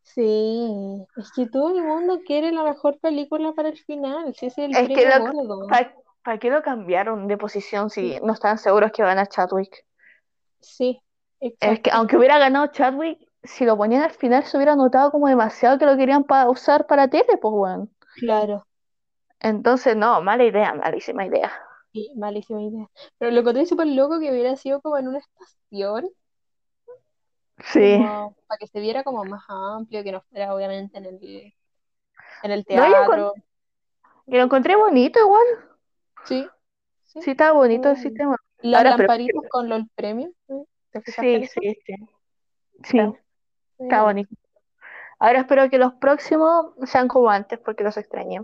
[0.03, 4.57] Sí, es que todo el mundo quiere la mejor película para el final, si es
[4.57, 5.67] el Es que lo, gordo.
[6.23, 9.85] ¿para qué lo cambiaron de posición si no estaban seguros que van a Chadwick?
[10.65, 11.01] Sí,
[11.59, 11.81] Es exacto.
[11.81, 15.77] que aunque hubiera ganado Chadwick, si lo ponían al final se hubiera notado como demasiado
[15.77, 17.89] que lo querían pa- usar para tele, pues bueno.
[18.19, 18.67] Claro,
[19.39, 21.49] Entonces, no, mala idea, malísima idea.
[21.93, 22.89] sí, malísima idea.
[23.17, 26.09] Pero lo encontré súper loco que hubiera sido como en una estación,
[27.71, 27.81] Sí.
[27.87, 31.53] como para que se viera como más amplio, que no fuera obviamente en el,
[32.41, 33.33] en el No, teatro.
[34.27, 35.45] que lo encontré bonito igual.
[36.23, 36.53] Sí,
[37.03, 37.19] sí.
[37.19, 38.37] Sí, estaba bonito el sistema.
[38.65, 40.63] Las Ahora, pero- con los premios, ¿eh?
[40.89, 41.95] ¿te fijaste en Sí, sí, sí.
[42.83, 42.99] Sí.
[43.77, 44.33] Está bonito.
[45.19, 48.41] Ahora espero que los próximos sean como antes porque los extrañé.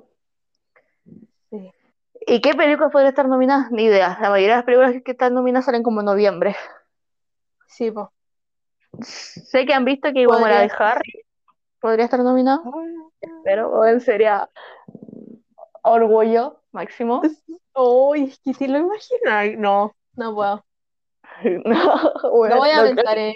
[1.50, 1.72] sí,
[2.28, 3.72] ¿Y qué películas podrían estar nominadas?
[3.72, 4.20] Ni idea.
[4.22, 6.56] La mayoría de las películas que están nominadas salen como en noviembre.
[7.68, 8.08] sí, pues.
[9.02, 11.24] Sé que han visto que como la de Harry
[11.80, 12.62] podría estar nominada,
[13.44, 14.48] pero bueno, sería
[15.82, 17.22] orgullo máximo.
[17.76, 20.66] Uy, es que si lo imaginas, no, no puedo.
[21.66, 23.34] No, bueno, No voy a no creo, pensar en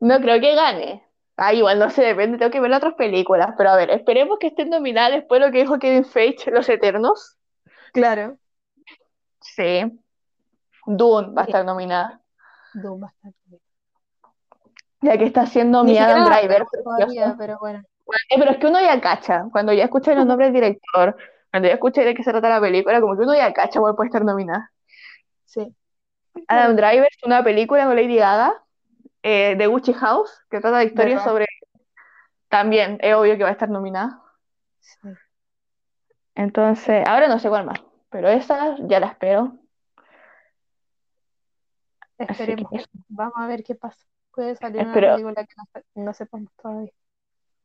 [0.00, 1.04] no creo que gane.
[1.36, 3.54] Ah, igual no sé, depende, tengo que ver otras películas.
[3.56, 6.68] Pero a ver, esperemos que estén nominadas después de lo que dijo Kevin Feige, Los
[6.68, 7.36] Eternos.
[7.92, 8.38] Claro.
[9.40, 9.82] Sí.
[10.86, 12.20] Dune va a estar nominada.
[12.74, 13.38] Doom bastante.
[15.00, 16.64] Ya que está haciendo Ni mi Adam Driver.
[16.82, 17.82] todavía, pero bueno.
[18.30, 19.44] Eh, pero es que uno ya cacha.
[19.52, 21.16] Cuando ya escucha los nombres del director,
[21.50, 24.06] cuando ya escucha de qué se trata la película, como que uno ya cacha puede
[24.06, 24.70] estar nominada.
[25.44, 25.74] Sí.
[26.48, 28.62] Adam Driver es una película con Lady Gaga,
[29.22, 31.30] eh, de Gucci House, que trata de historias ¿Verdad?
[31.30, 31.46] sobre.
[32.48, 34.22] También, es obvio que va a estar nominada.
[34.80, 35.08] Sí.
[36.34, 37.80] Entonces, ahora no sé cuál más,
[38.10, 39.56] pero esa ya la espero.
[42.18, 42.70] Que Esperemos.
[42.72, 42.88] eso.
[43.08, 44.04] Vamos a ver qué pasa.
[44.32, 45.54] Puede salir una película que
[45.94, 46.90] no, no sepamos todavía.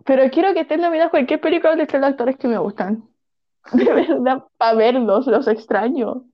[0.05, 3.07] Pero quiero que estén nominadas cualquier película de los actores que me gustan.
[3.73, 6.25] De verdad, para verlos, los extraño.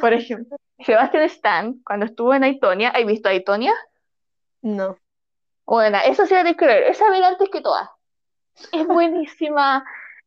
[0.00, 3.72] Por ejemplo, Sebastian Stan, cuando estuvo en Aitonia, ¿has visto Aitonia?
[4.62, 4.96] No.
[5.64, 7.88] Bueno, eso sí la tienes que ver, esa ver antes que todas.
[8.72, 9.84] Es buenísima,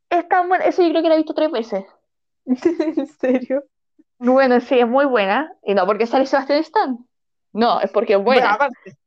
[0.10, 1.86] es tan buena, eso yo creo que la he visto tres veces.
[2.45, 3.64] ¿En serio?
[4.18, 6.98] Bueno, sí, es muy buena, y no porque sale Sebastian Stan,
[7.52, 8.53] no, es porque es Bueno, buena.
[8.53, 8.98] aparte.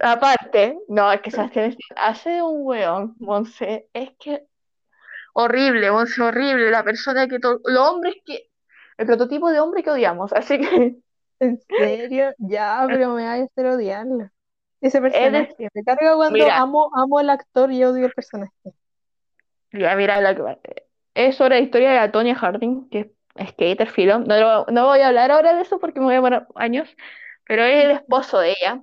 [0.00, 4.46] Aparte, no, es que Sebastián Stan hace de un weón, Monse, es que
[5.34, 8.50] horrible, Monse, horrible, la persona que todo, los hombres que,
[8.98, 10.96] el prototipo de hombre que odiamos, así que
[11.40, 12.32] ¿En serio?
[12.38, 14.30] Ya, pero me vaya a hacer odiarlo.
[14.80, 15.68] Ese personaje.
[15.74, 18.52] Me carga cuando mira, amo, amo al actor y odio al personaje.
[19.72, 20.58] ya mira, la
[21.14, 24.86] es sobre la historia de la Tonya Harding, que es skater, filo, no, lo- no
[24.86, 26.88] voy a hablar ahora de eso porque me voy a demorar años,
[27.46, 28.82] pero es el esposo de ella,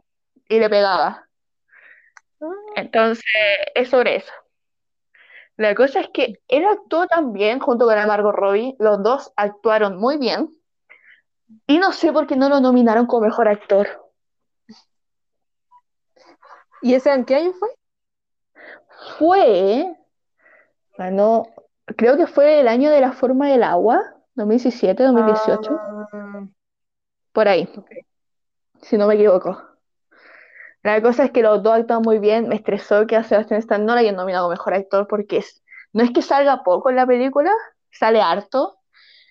[0.50, 1.28] y le pegaba,
[2.42, 3.24] Ah, entonces
[3.76, 4.32] es sobre eso.
[5.62, 9.96] La cosa es que él actuó también junto con la Margot Robbie, los dos actuaron
[9.96, 10.50] muy bien,
[11.68, 13.88] y no sé por qué no lo nominaron como mejor actor.
[16.82, 17.70] ¿Y ese en qué año fue?
[19.20, 19.96] Fue,
[20.98, 21.46] ganó,
[21.86, 24.02] creo que fue el año de la forma del agua,
[24.34, 26.48] 2017, 2018, Ah,
[27.34, 27.70] por ahí,
[28.82, 29.71] si no me equivoco.
[30.84, 33.86] La cosa es que los dos actúan muy bien, me estresó que a Sebastián Stan
[33.86, 35.64] no le hayan nominado mejor actor porque es,
[35.94, 37.52] no es que salga poco en la película,
[37.92, 38.80] sale harto,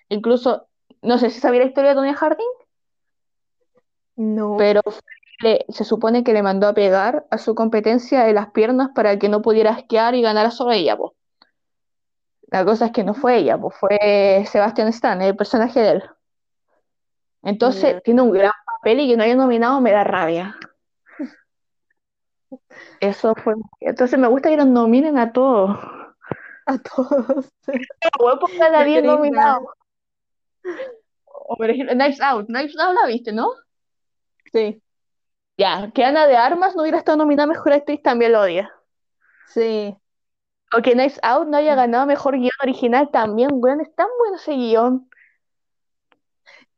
[0.07, 0.67] incluso,
[1.01, 2.47] no sé si sabía la historia de Tonya Harding,
[4.15, 4.55] No.
[4.57, 4.81] pero
[5.39, 9.17] le- se supone que le mandó a pegar a su competencia de las piernas para
[9.19, 11.15] que no pudiera esquiar y ganara sobre ella, po.
[12.43, 16.03] La cosa es que no fue ella, pues fue Sebastian Stan, el personaje de él.
[17.43, 20.55] Entonces, tiene un gran papel y que no haya nominado me da rabia.
[22.99, 23.55] Eso fue.
[23.79, 25.77] Entonces, me gusta que nos nominen a todos.
[26.65, 27.49] A todos.
[28.19, 28.75] Voy a poner
[29.39, 29.59] a.
[31.25, 32.47] O, por ejemplo, Knives Out.
[32.47, 33.49] Knives Out la viste, ¿no?
[34.51, 34.81] Sí,
[35.57, 38.71] Ya, que Ana de Armas no hubiera estado nominada Mejor Actriz, también lo odia.
[39.45, 39.95] sí.
[40.75, 44.37] O que Knives Out no haya ganado Mejor Guión Original, también, weón, es tan bueno
[44.37, 45.09] ese guion.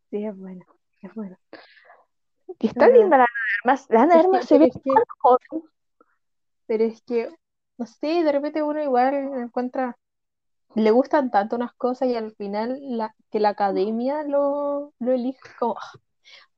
[0.10, 0.66] Sí, es bueno.
[1.02, 1.38] Es bueno.
[2.60, 3.86] Y está Pero, linda la Ana de Armas.
[3.90, 5.64] La Ana de Armas se ve que, tan joven.
[6.66, 7.30] pero es que,
[7.78, 9.98] no sé, de repente uno igual encuentra,
[10.76, 15.40] le gustan tanto unas cosas y al final la, que la academia lo, lo elige
[15.60, 15.92] como, ah.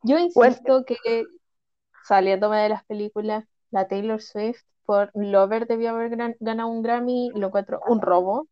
[0.03, 0.97] Yo Bueno, insisto que
[2.05, 7.31] saliéndome de las películas, la Taylor Swift por Lover debió haber gran- ganado un Grammy,
[7.35, 8.47] lo encuentro un robo.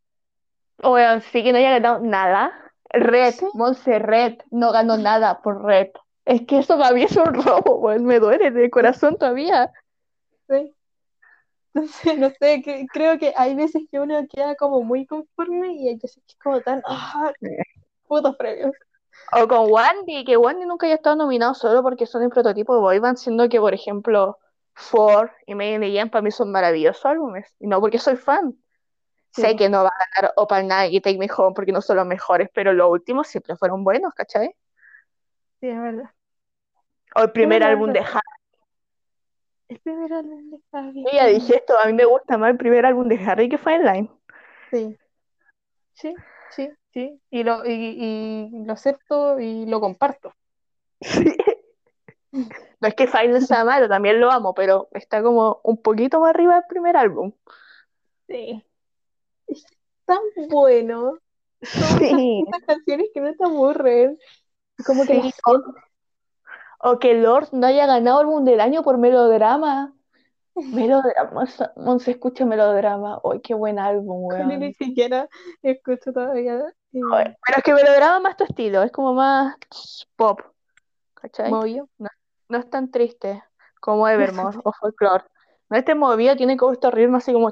[0.83, 2.51] weón, sí que no haya ganado nada.
[2.91, 5.87] Red, Sí, Monse Red, no ganó nada por Red.
[6.25, 9.71] Es que eso para mí es un robo, me duele de corazón todavía.
[10.47, 10.73] sí.
[11.73, 15.89] Entonces, no sé, que- creo que hay veces que uno queda como muy conforme y
[15.89, 17.31] hay veces que es como tan, ah,
[18.07, 18.73] putos premios.
[19.41, 22.81] O con Wandy, que Wandy nunca haya estado nominado solo porque son el prototipo de
[22.81, 24.37] boy band, siendo que, por ejemplo,
[24.75, 27.55] Four y Made in the Jam para mí son maravillosos álbumes.
[27.59, 28.55] Y no porque soy fan.
[29.35, 31.81] Sí, Sé que no va a ganar Opal Night y Take Me Home porque no
[31.81, 34.55] son los mejores, pero los últimos siempre fueron buenos, ¿cachai?
[35.63, 36.11] Sí, es verdad.
[37.15, 38.19] O el primer álbum de Harry.
[39.69, 42.57] el primer álbum de Harry Yo ya dije esto, a mí me gusta más el
[42.57, 44.09] primer álbum de Harry que fue Line.
[44.71, 44.97] Sí,
[45.93, 46.15] sí,
[46.51, 47.21] sí, sí.
[47.31, 50.33] Y lo, y, y lo acepto y lo comparto.
[51.01, 51.25] Sí.
[52.31, 56.31] No es que Final sea malo, también lo amo, pero está como un poquito más
[56.31, 57.31] arriba del primer álbum.
[58.27, 58.63] Sí.
[59.47, 59.65] Es
[60.05, 60.19] tan
[60.49, 61.19] bueno.
[61.61, 64.17] Son Sí, esas canciones que no te aburren.
[64.85, 65.31] Como que sí.
[65.45, 69.93] O, o que Lord no haya ganado álbum del año por melodrama.
[70.55, 73.19] Melodrama, se escucha melodrama.
[73.23, 74.73] ¡Ay, qué buen álbum, siento ni weón!
[74.73, 75.29] siquiera
[75.61, 76.57] escucho todavía
[76.93, 76.99] eh,
[77.45, 79.55] Pero es que melodrama más tu estilo, es como más
[80.15, 80.41] pop,
[81.15, 81.49] ¿cachai?
[81.49, 81.89] movido.
[81.97, 82.09] No,
[82.49, 83.43] no es tan triste
[83.79, 85.25] como Evermore o Folklore.
[85.69, 87.51] No este movido, tiene como estos ritmos así como...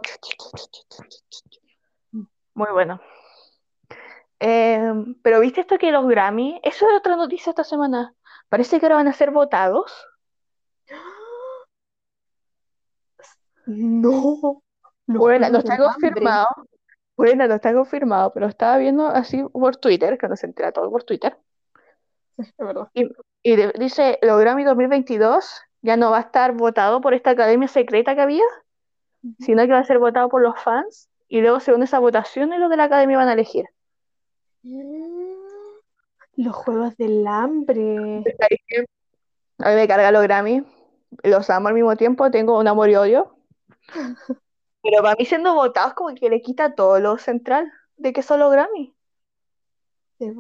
[2.54, 3.02] Muy bueno.
[4.42, 4.92] Eh,
[5.22, 6.60] pero ¿viste esto que los Grammy?
[6.64, 8.16] Eso es otra noticia esta semana.
[8.50, 9.92] Parece que ahora van a ser votados.
[13.68, 14.64] No,
[15.06, 16.48] Bueno, no está confirmado.
[17.16, 20.90] Bueno, no está confirmado, pero estaba viendo así por Twitter, que no se entera todo
[20.90, 21.38] por Twitter.
[22.38, 22.88] Es verdad.
[22.94, 23.10] Y,
[23.44, 27.68] y de- dice, los Grammy 2022 ya no va a estar votado por esta academia
[27.68, 28.44] secreta que había,
[29.40, 31.10] sino que va a ser votado por los fans.
[31.28, 33.66] Y luego, según esa votación, los de la academia van a elegir.
[34.64, 35.34] Mm,
[36.38, 38.24] Los Juegos del Hambre.
[39.60, 40.64] A mí me carga los Grammy,
[41.24, 43.36] los amo al mismo tiempo, tengo un amor y odio.
[44.84, 48.40] Pero para mí siendo votados como que le quita todo lo central de que son
[48.40, 48.96] los Grammy.
[50.18, 50.34] Sí.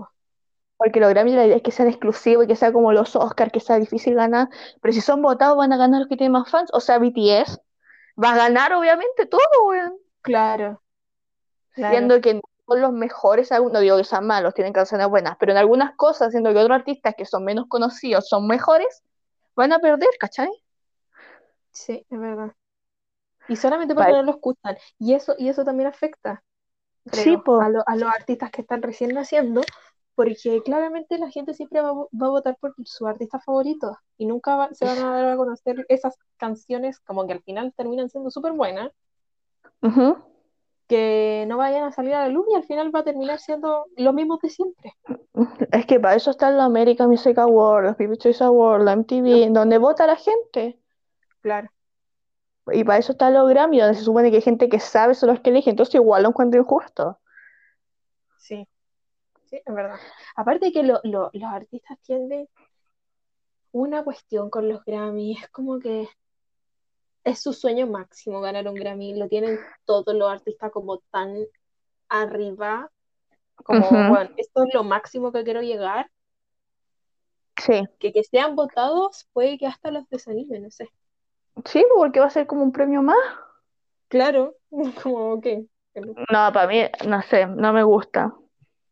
[0.77, 3.51] Porque los Grammy la idea es que sean exclusivos y que sea como los Oscars,
[3.51, 4.49] que sea difícil ganar.
[4.81, 6.71] Pero si son votados van a ganar los que tienen más fans.
[6.73, 7.59] O sea, BTS
[8.21, 9.93] va a ganar obviamente todo, weón.
[10.21, 10.81] Claro,
[11.73, 11.91] claro.
[11.91, 12.41] Siendo que
[12.73, 16.31] son los mejores, no digo que sean malos, tienen canciones buenas, pero en algunas cosas,
[16.31, 19.03] siendo que otros artistas que son menos conocidos son mejores,
[19.55, 20.49] van a perder, ¿cachai?
[21.71, 22.53] Sí, es verdad.
[23.47, 24.13] Y solamente porque Vale.
[24.13, 24.77] no lo escuchan.
[24.99, 26.43] Y eso, y eso también afecta,
[27.11, 27.61] Sí, creo, po.
[27.61, 29.61] a, lo- a los artistas que están recién naciendo,
[30.15, 34.55] porque claramente la gente siempre va, va a votar por su artista favorito y nunca
[34.57, 38.31] va- se van a dar a conocer esas canciones como que al final terminan siendo
[38.31, 38.91] súper buenas,
[39.81, 40.17] Ujú.
[40.91, 43.85] Que no vayan a salir a la luz y al final va a terminar siendo
[43.97, 44.93] lo mismo de siempre.
[45.71, 49.49] Es que para eso están los American Music Awards, los People's Choice Awards, la MTV,
[49.51, 50.79] donde vota la gente.
[51.41, 51.69] Claro,
[52.73, 55.29] Y para eso están los Grammy, donde se supone que hay gente que sabe son
[55.29, 55.71] los que eligen.
[55.73, 57.19] Entonces igual lo encuentro injusto.
[58.37, 58.67] sí,
[59.45, 59.99] sí, es verdad.
[60.35, 62.47] Aparte que lo- lo- los artistas tienden
[63.73, 66.07] una cuestión con los Grammy, es como que
[67.23, 71.35] es su sueño máximo ganar un Grammy, lo tienen todos los artistas como tan
[72.09, 72.91] arriba,
[73.55, 76.09] como, bueno, esto es lo máximo que quiero llegar,
[77.57, 77.83] Sí.
[77.99, 80.89] que que sean votados puede que hasta los desanime, no sé.
[81.65, 83.17] Sí, porque va a ser como un premio más.
[84.07, 84.55] Claro,
[85.03, 88.33] como que No, para mí, no sé, no me gusta.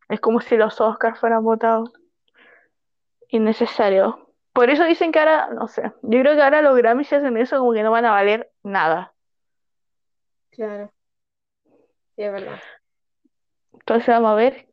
[0.08, 1.92] Es como si los Oscars fueran votados.
[3.28, 4.29] Innecesario.
[4.52, 7.36] Por eso dicen que ahora, no sé, yo creo que ahora los Grammys si hacen
[7.36, 9.14] eso como que no van a valer nada.
[10.50, 10.92] claro,
[12.16, 12.60] sí, es verdad.
[13.72, 14.68] Entonces vamos a ver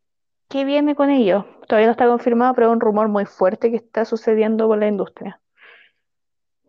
[0.49, 1.45] qué viene con ello.
[1.67, 4.87] Todavía no está confirmado, pero es un rumor muy fuerte que está sucediendo con la
[4.87, 5.41] industria.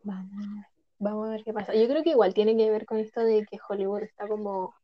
[0.02, 0.66] Vamos, a ver-
[0.98, 1.74] vamos a ver qué pasa.
[1.74, 4.74] Yo creo que igual tiene que ver con esto de que Hollywood está como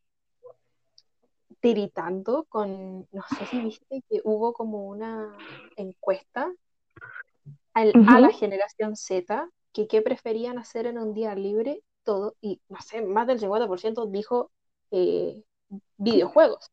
[1.60, 5.32] tiritando con, no sé si viste que hubo como una
[5.76, 6.52] encuesta
[7.74, 12.60] al- a la generación Z que qué preferían hacer en un día libre, todo, y
[12.68, 14.52] no sé, más del 50% dijo
[14.92, 15.42] eh,
[15.98, 16.70] videojuegos.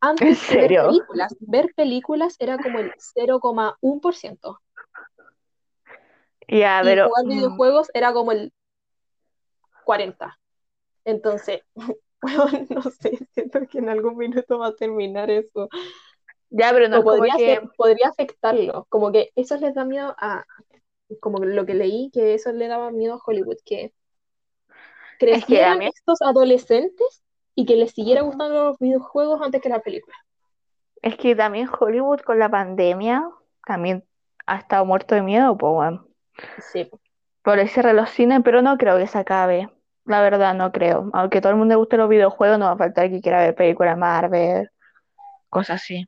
[0.00, 4.58] Antes ver películas, ver películas era como el 0,1%.
[6.48, 8.52] Ya, y pero jugar mm, videojuegos era como el
[9.84, 10.38] 40.
[11.04, 11.62] Entonces,
[12.70, 15.68] no sé, siento que en algún minuto va a terminar eso.
[16.50, 18.86] Ya, pero no O es como podría que ser, podría afectarlo.
[18.88, 20.44] Como que eso les da miedo a,
[21.20, 23.92] como lo que leí, que eso le daba miedo a Hollywood, que
[25.28, 27.22] es que crecieran estos adolescentes
[27.54, 30.16] y que les siguiera gustando los videojuegos antes que la película.
[31.02, 33.30] es que también Hollywood con la pandemia
[33.64, 34.04] también
[34.46, 36.06] ha estado muerto de miedo, pues bueno.
[36.58, 36.90] Sí,
[37.42, 39.68] Por el cierre de los cines, pero no creo que se acabe.
[40.04, 41.10] La verdad, no creo.
[41.12, 43.98] Aunque todo el mundo guste los videojuegos, no va a faltar que quiera ver películas
[43.98, 44.70] Marvel,
[45.48, 46.06] cosas así.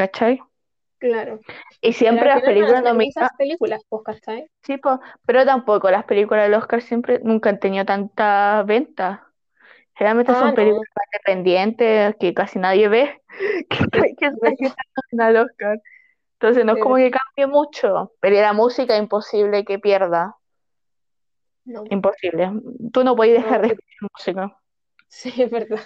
[0.00, 0.40] ¿Cachai?
[0.98, 1.40] claro.
[1.82, 4.50] Y siempre las películas nominadas, esas películas, pues, ¿cachai?
[4.62, 9.28] sí, po, pero tampoco las películas del Oscar siempre nunca han tenido tanta venta.
[9.94, 10.54] Generalmente Ah, son no.
[10.54, 13.20] películas independientes que casi nadie ve,
[13.68, 13.76] que,
[15.10, 15.82] están al Oscar.
[16.38, 20.34] Entonces no es como que cambie mucho, pero la música es imposible que pierda.
[21.66, 22.52] No, Imposible.
[22.90, 24.59] Tú no puedes dejar no, de escuchar música.
[25.10, 25.80] Sí, es verdad.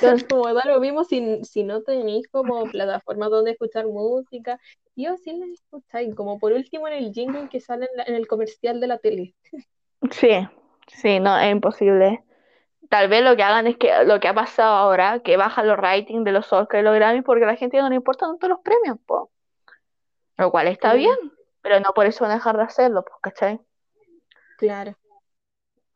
[0.00, 4.60] Entonces, Como da lo mismo si, si no tenéis como plataformas donde escuchar música.
[4.96, 8.14] Yo sí la escucháis, como por último en el jingle que sale en, la- en
[8.16, 9.34] el comercial de la tele.
[10.10, 10.28] sí,
[10.88, 12.24] sí, no, es imposible.
[12.90, 15.78] Tal vez lo que hagan es que lo que ha pasado ahora, que bajan los
[15.78, 18.48] ratings de los Oscars y los Grammys porque a la gente no le importan tanto
[18.48, 19.32] los premios, po.
[20.38, 21.12] Lo cual está bien,
[21.60, 23.60] pero no por eso van a dejar de hacerlo, pues, ¿cachai?
[24.56, 24.98] claro.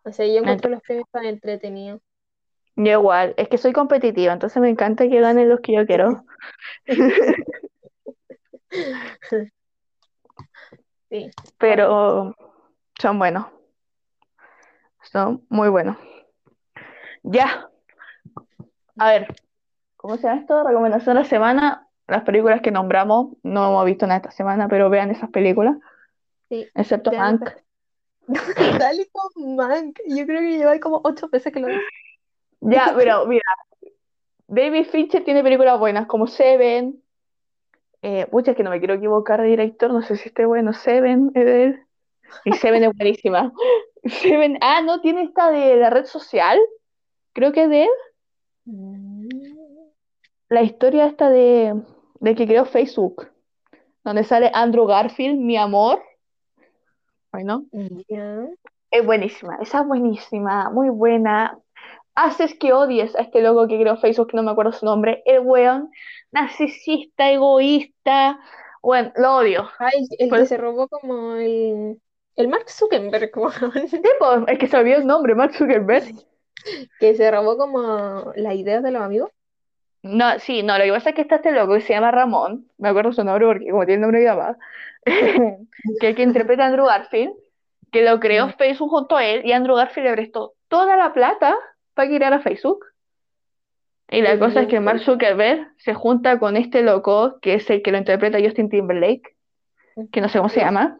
[0.04, 2.00] O sea, yo encuentro Ent- los premios tan entretenidos.
[2.76, 6.24] Yo igual, es que soy competitiva, entonces me encanta que ganen los que yo quiero,
[11.10, 12.34] Sí, pero
[12.98, 13.46] son buenos,
[15.02, 15.96] son muy buenos.
[17.22, 17.68] Ya,
[18.98, 19.26] a ver,
[19.96, 20.64] ¿cómo se llama esto?
[20.64, 24.90] Recomendación de la semana, las películas que nombramos, no hemos visto nada esta semana, pero
[24.90, 25.76] vean esas películas,
[26.48, 26.66] sí.
[26.74, 27.48] excepto Mank.
[28.26, 29.98] Dale con Mank.
[30.06, 31.80] Yo creo que lleva como ocho veces que lo dice.
[32.62, 33.44] Ya, pero mira,
[34.46, 37.02] David Fincher tiene películas buenas como Seven,
[38.02, 40.72] eh, pucha, es que no me quiero equivocar de director, no sé si esté bueno,
[40.72, 41.80] Seven es de él,
[42.44, 43.52] y Seven es buenísima.
[44.04, 46.58] Seven, ah, no, tiene esta de la red social,
[47.32, 47.90] creo que es de él,
[48.64, 49.26] Mm,
[50.48, 51.82] la historia esta de,
[52.20, 53.28] de que creó Facebook,
[54.04, 56.00] donde sale Andrew Garfield, mi amor,
[57.32, 57.64] bueno,
[58.08, 58.46] Ya.
[58.90, 61.58] es buenísima, esa es buenísima, muy buena.
[62.14, 65.22] Haces que odies a este loco que creó Facebook, que no me acuerdo su nombre,
[65.24, 65.90] el weón,
[66.30, 68.38] narcisista, egoísta,
[68.82, 69.70] bueno, lo odio.
[69.78, 72.00] Ay, el que se robó como el,
[72.36, 73.72] el Mark Zuckerberg, weón.
[73.72, 76.04] Pues, es que se olvidó el nombre, Mark Zuckerberg.
[77.00, 79.32] Que se robó como las ideas de los amigos.
[80.02, 82.68] No, sí, no, lo que pasa es que está este loco que se llama Ramón,
[82.78, 84.58] me acuerdo su nombre porque como tiene el nombre de mi mamá,
[85.04, 85.56] que
[86.00, 87.32] es el que interpreta a Andrew Garfield,
[87.90, 88.50] que lo creó.
[88.50, 91.56] Facebook junto a él y Andrew Garfield le prestó toda la plata
[91.94, 92.84] para crear a Facebook.
[94.10, 94.80] Y la cosa es que.
[94.80, 99.36] Mark Zuckerberg se junta con este loco, que es el que lo interpreta Justin Timberlake,
[100.10, 100.98] que no sé cómo se llama,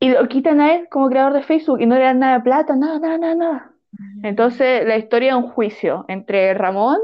[0.00, 2.44] y lo quitan a él como creador de Facebook y no le dan nada de
[2.44, 3.72] plata, nada, nada, nada, nada.
[4.22, 6.98] Entonces la historia es un juicio entre Ramón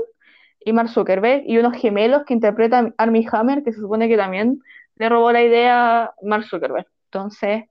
[0.60, 4.60] y Mark Zuckerberg y unos gemelos que interpretan Armie Hammer, que se supone que también
[4.96, 6.86] le robó la idea a Mark Zuckerberg.
[7.06, 7.64] Entonces,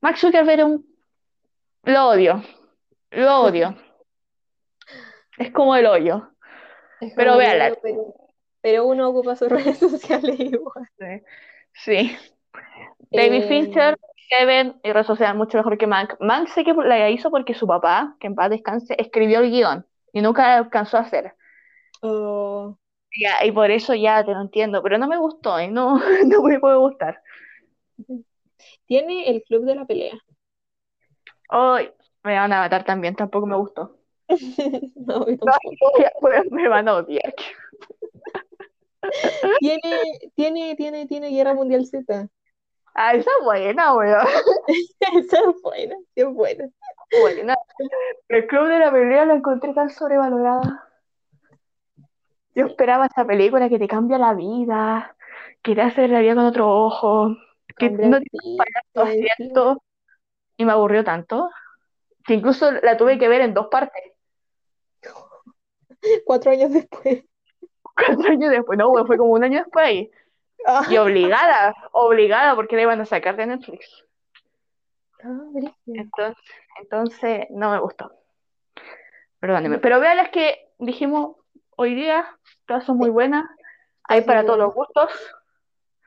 [0.00, 0.86] Mark Zuckerberg un...
[1.84, 2.42] lo odio,
[3.10, 3.76] lo odio.
[5.38, 6.30] Es como el hoyo.
[7.00, 7.74] Es Pero véala.
[7.82, 8.14] pero,
[8.60, 10.88] pero uno ocupa sus redes sociales igual.
[11.72, 12.16] Sí.
[13.10, 13.96] David Eh, Fincher,
[14.28, 16.14] Seven y redes sociales mucho mejor que Mank.
[16.20, 19.86] Mank sé que la hizo porque su papá, que en paz descanse, escribió el guion
[20.12, 21.34] y nunca alcanzó a hacer.
[22.02, 22.76] oh,
[23.20, 26.42] Ya, y por eso ya te lo entiendo, pero no me gustó y no, no
[26.42, 27.20] me puede gustar.
[28.86, 30.18] tiene el club de la pelea.
[31.50, 31.90] Hoy
[32.24, 33.96] me van a matar también, tampoco me gustó.
[34.96, 35.26] No, No,
[36.20, 37.34] pues, me van a odiar.
[39.58, 39.80] Tiene,
[40.34, 42.28] tiene, tiene, tiene Guerra Mundial Z.
[42.94, 44.26] Ah, esa es buena, weón.
[45.14, 46.68] Esa es buena, sí es buena.
[47.20, 47.56] Buena.
[48.28, 50.84] El club de la pelea la encontré tan sobrevalorada.
[52.54, 52.70] Yo Sí.
[52.72, 55.16] esperaba esa película que te cambia la vida,
[55.62, 57.36] que te hace la vida con otro ojo,
[57.78, 59.28] que no tipo, tu encima.
[59.34, 59.82] asiento,
[60.56, 61.50] y me aburrió tanto,
[62.24, 64.02] que incluso la tuve que ver en dos partes.
[66.24, 67.24] Cuatro años después.
[67.82, 70.10] Cuatro años después, no, fue como un año después ahí.
[70.66, 74.04] Ah, Y obligada, obligada, porque la iban a sacar de Netflix.
[75.24, 75.40] ah.
[75.86, 76.44] Entonces,
[76.80, 78.12] entonces no me gustó.
[79.40, 79.78] Perdóneme.
[79.78, 81.36] Pero vean las que dijimos
[81.76, 83.44] hoy día, todas son muy Sí, buenas.
[84.04, 85.10] Hay para todos los gustos.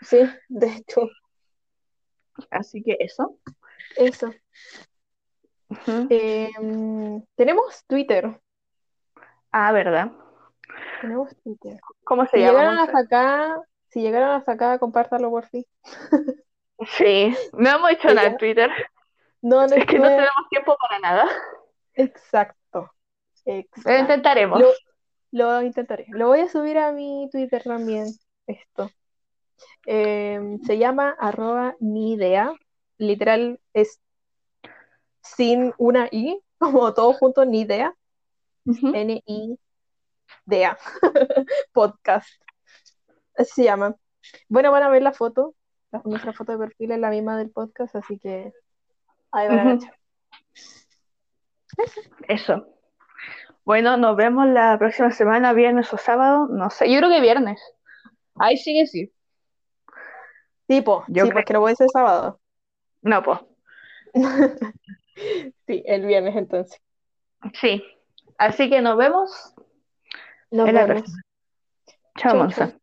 [0.01, 0.19] Sí,
[0.49, 1.09] de hecho,
[2.49, 3.37] Así que eso.
[3.95, 4.33] eso.
[6.09, 8.39] Em, tenemos Twitter.
[9.51, 10.11] Ah, ¿verdad?
[10.99, 11.79] Tenemos Twitter.
[12.03, 12.91] ¿Cómo se Si llama, llegaron Monse?
[12.91, 15.65] hasta acá, si llegaron hasta acá, compártalo por fin.
[16.97, 18.69] Sí, no hemos hecho nada en Twitter.
[19.41, 21.25] No, no, Es que no tenemos tiempo para nada.
[21.93, 22.91] exacto.
[23.85, 24.59] Lo intentaremos.
[24.59, 24.69] Lo,
[25.31, 26.05] lo intentaré.
[26.09, 28.07] Lo voy a subir a mi Twitter también,
[28.47, 28.89] esto.
[29.85, 32.53] Em, se llama arroba ni idea.
[32.97, 33.99] Literal es
[35.23, 37.95] sin una i, como todo junto, ni idea.
[38.65, 38.91] Ujú.
[38.93, 40.77] N-I-D-A.
[41.73, 42.29] Podcast.
[43.35, 43.95] Así se llama.
[44.47, 45.55] Bueno, van a ver la foto.
[45.91, 48.53] La- nuestra foto de perfil es la misma del podcast, así que
[49.31, 49.79] ahí van a.
[52.27, 52.67] Eso.
[53.65, 56.47] Bueno, nos vemos la próxima semana, viernes o sábado.
[56.47, 57.61] No sé, yo creo que viernes.
[58.35, 59.11] Ahí sí que sí.
[60.67, 62.39] Tipo, Yo sí, creo- porque lo voy a hacer sábado.
[63.01, 63.39] No, pues.
[65.15, 66.81] Sí, el viernes entonces.
[67.53, 67.83] Sí.
[68.37, 69.53] Así que nos vemos
[70.51, 71.01] Nos en la vemos.
[71.03, 71.21] próxima.
[72.17, 72.77] Chao, Monza.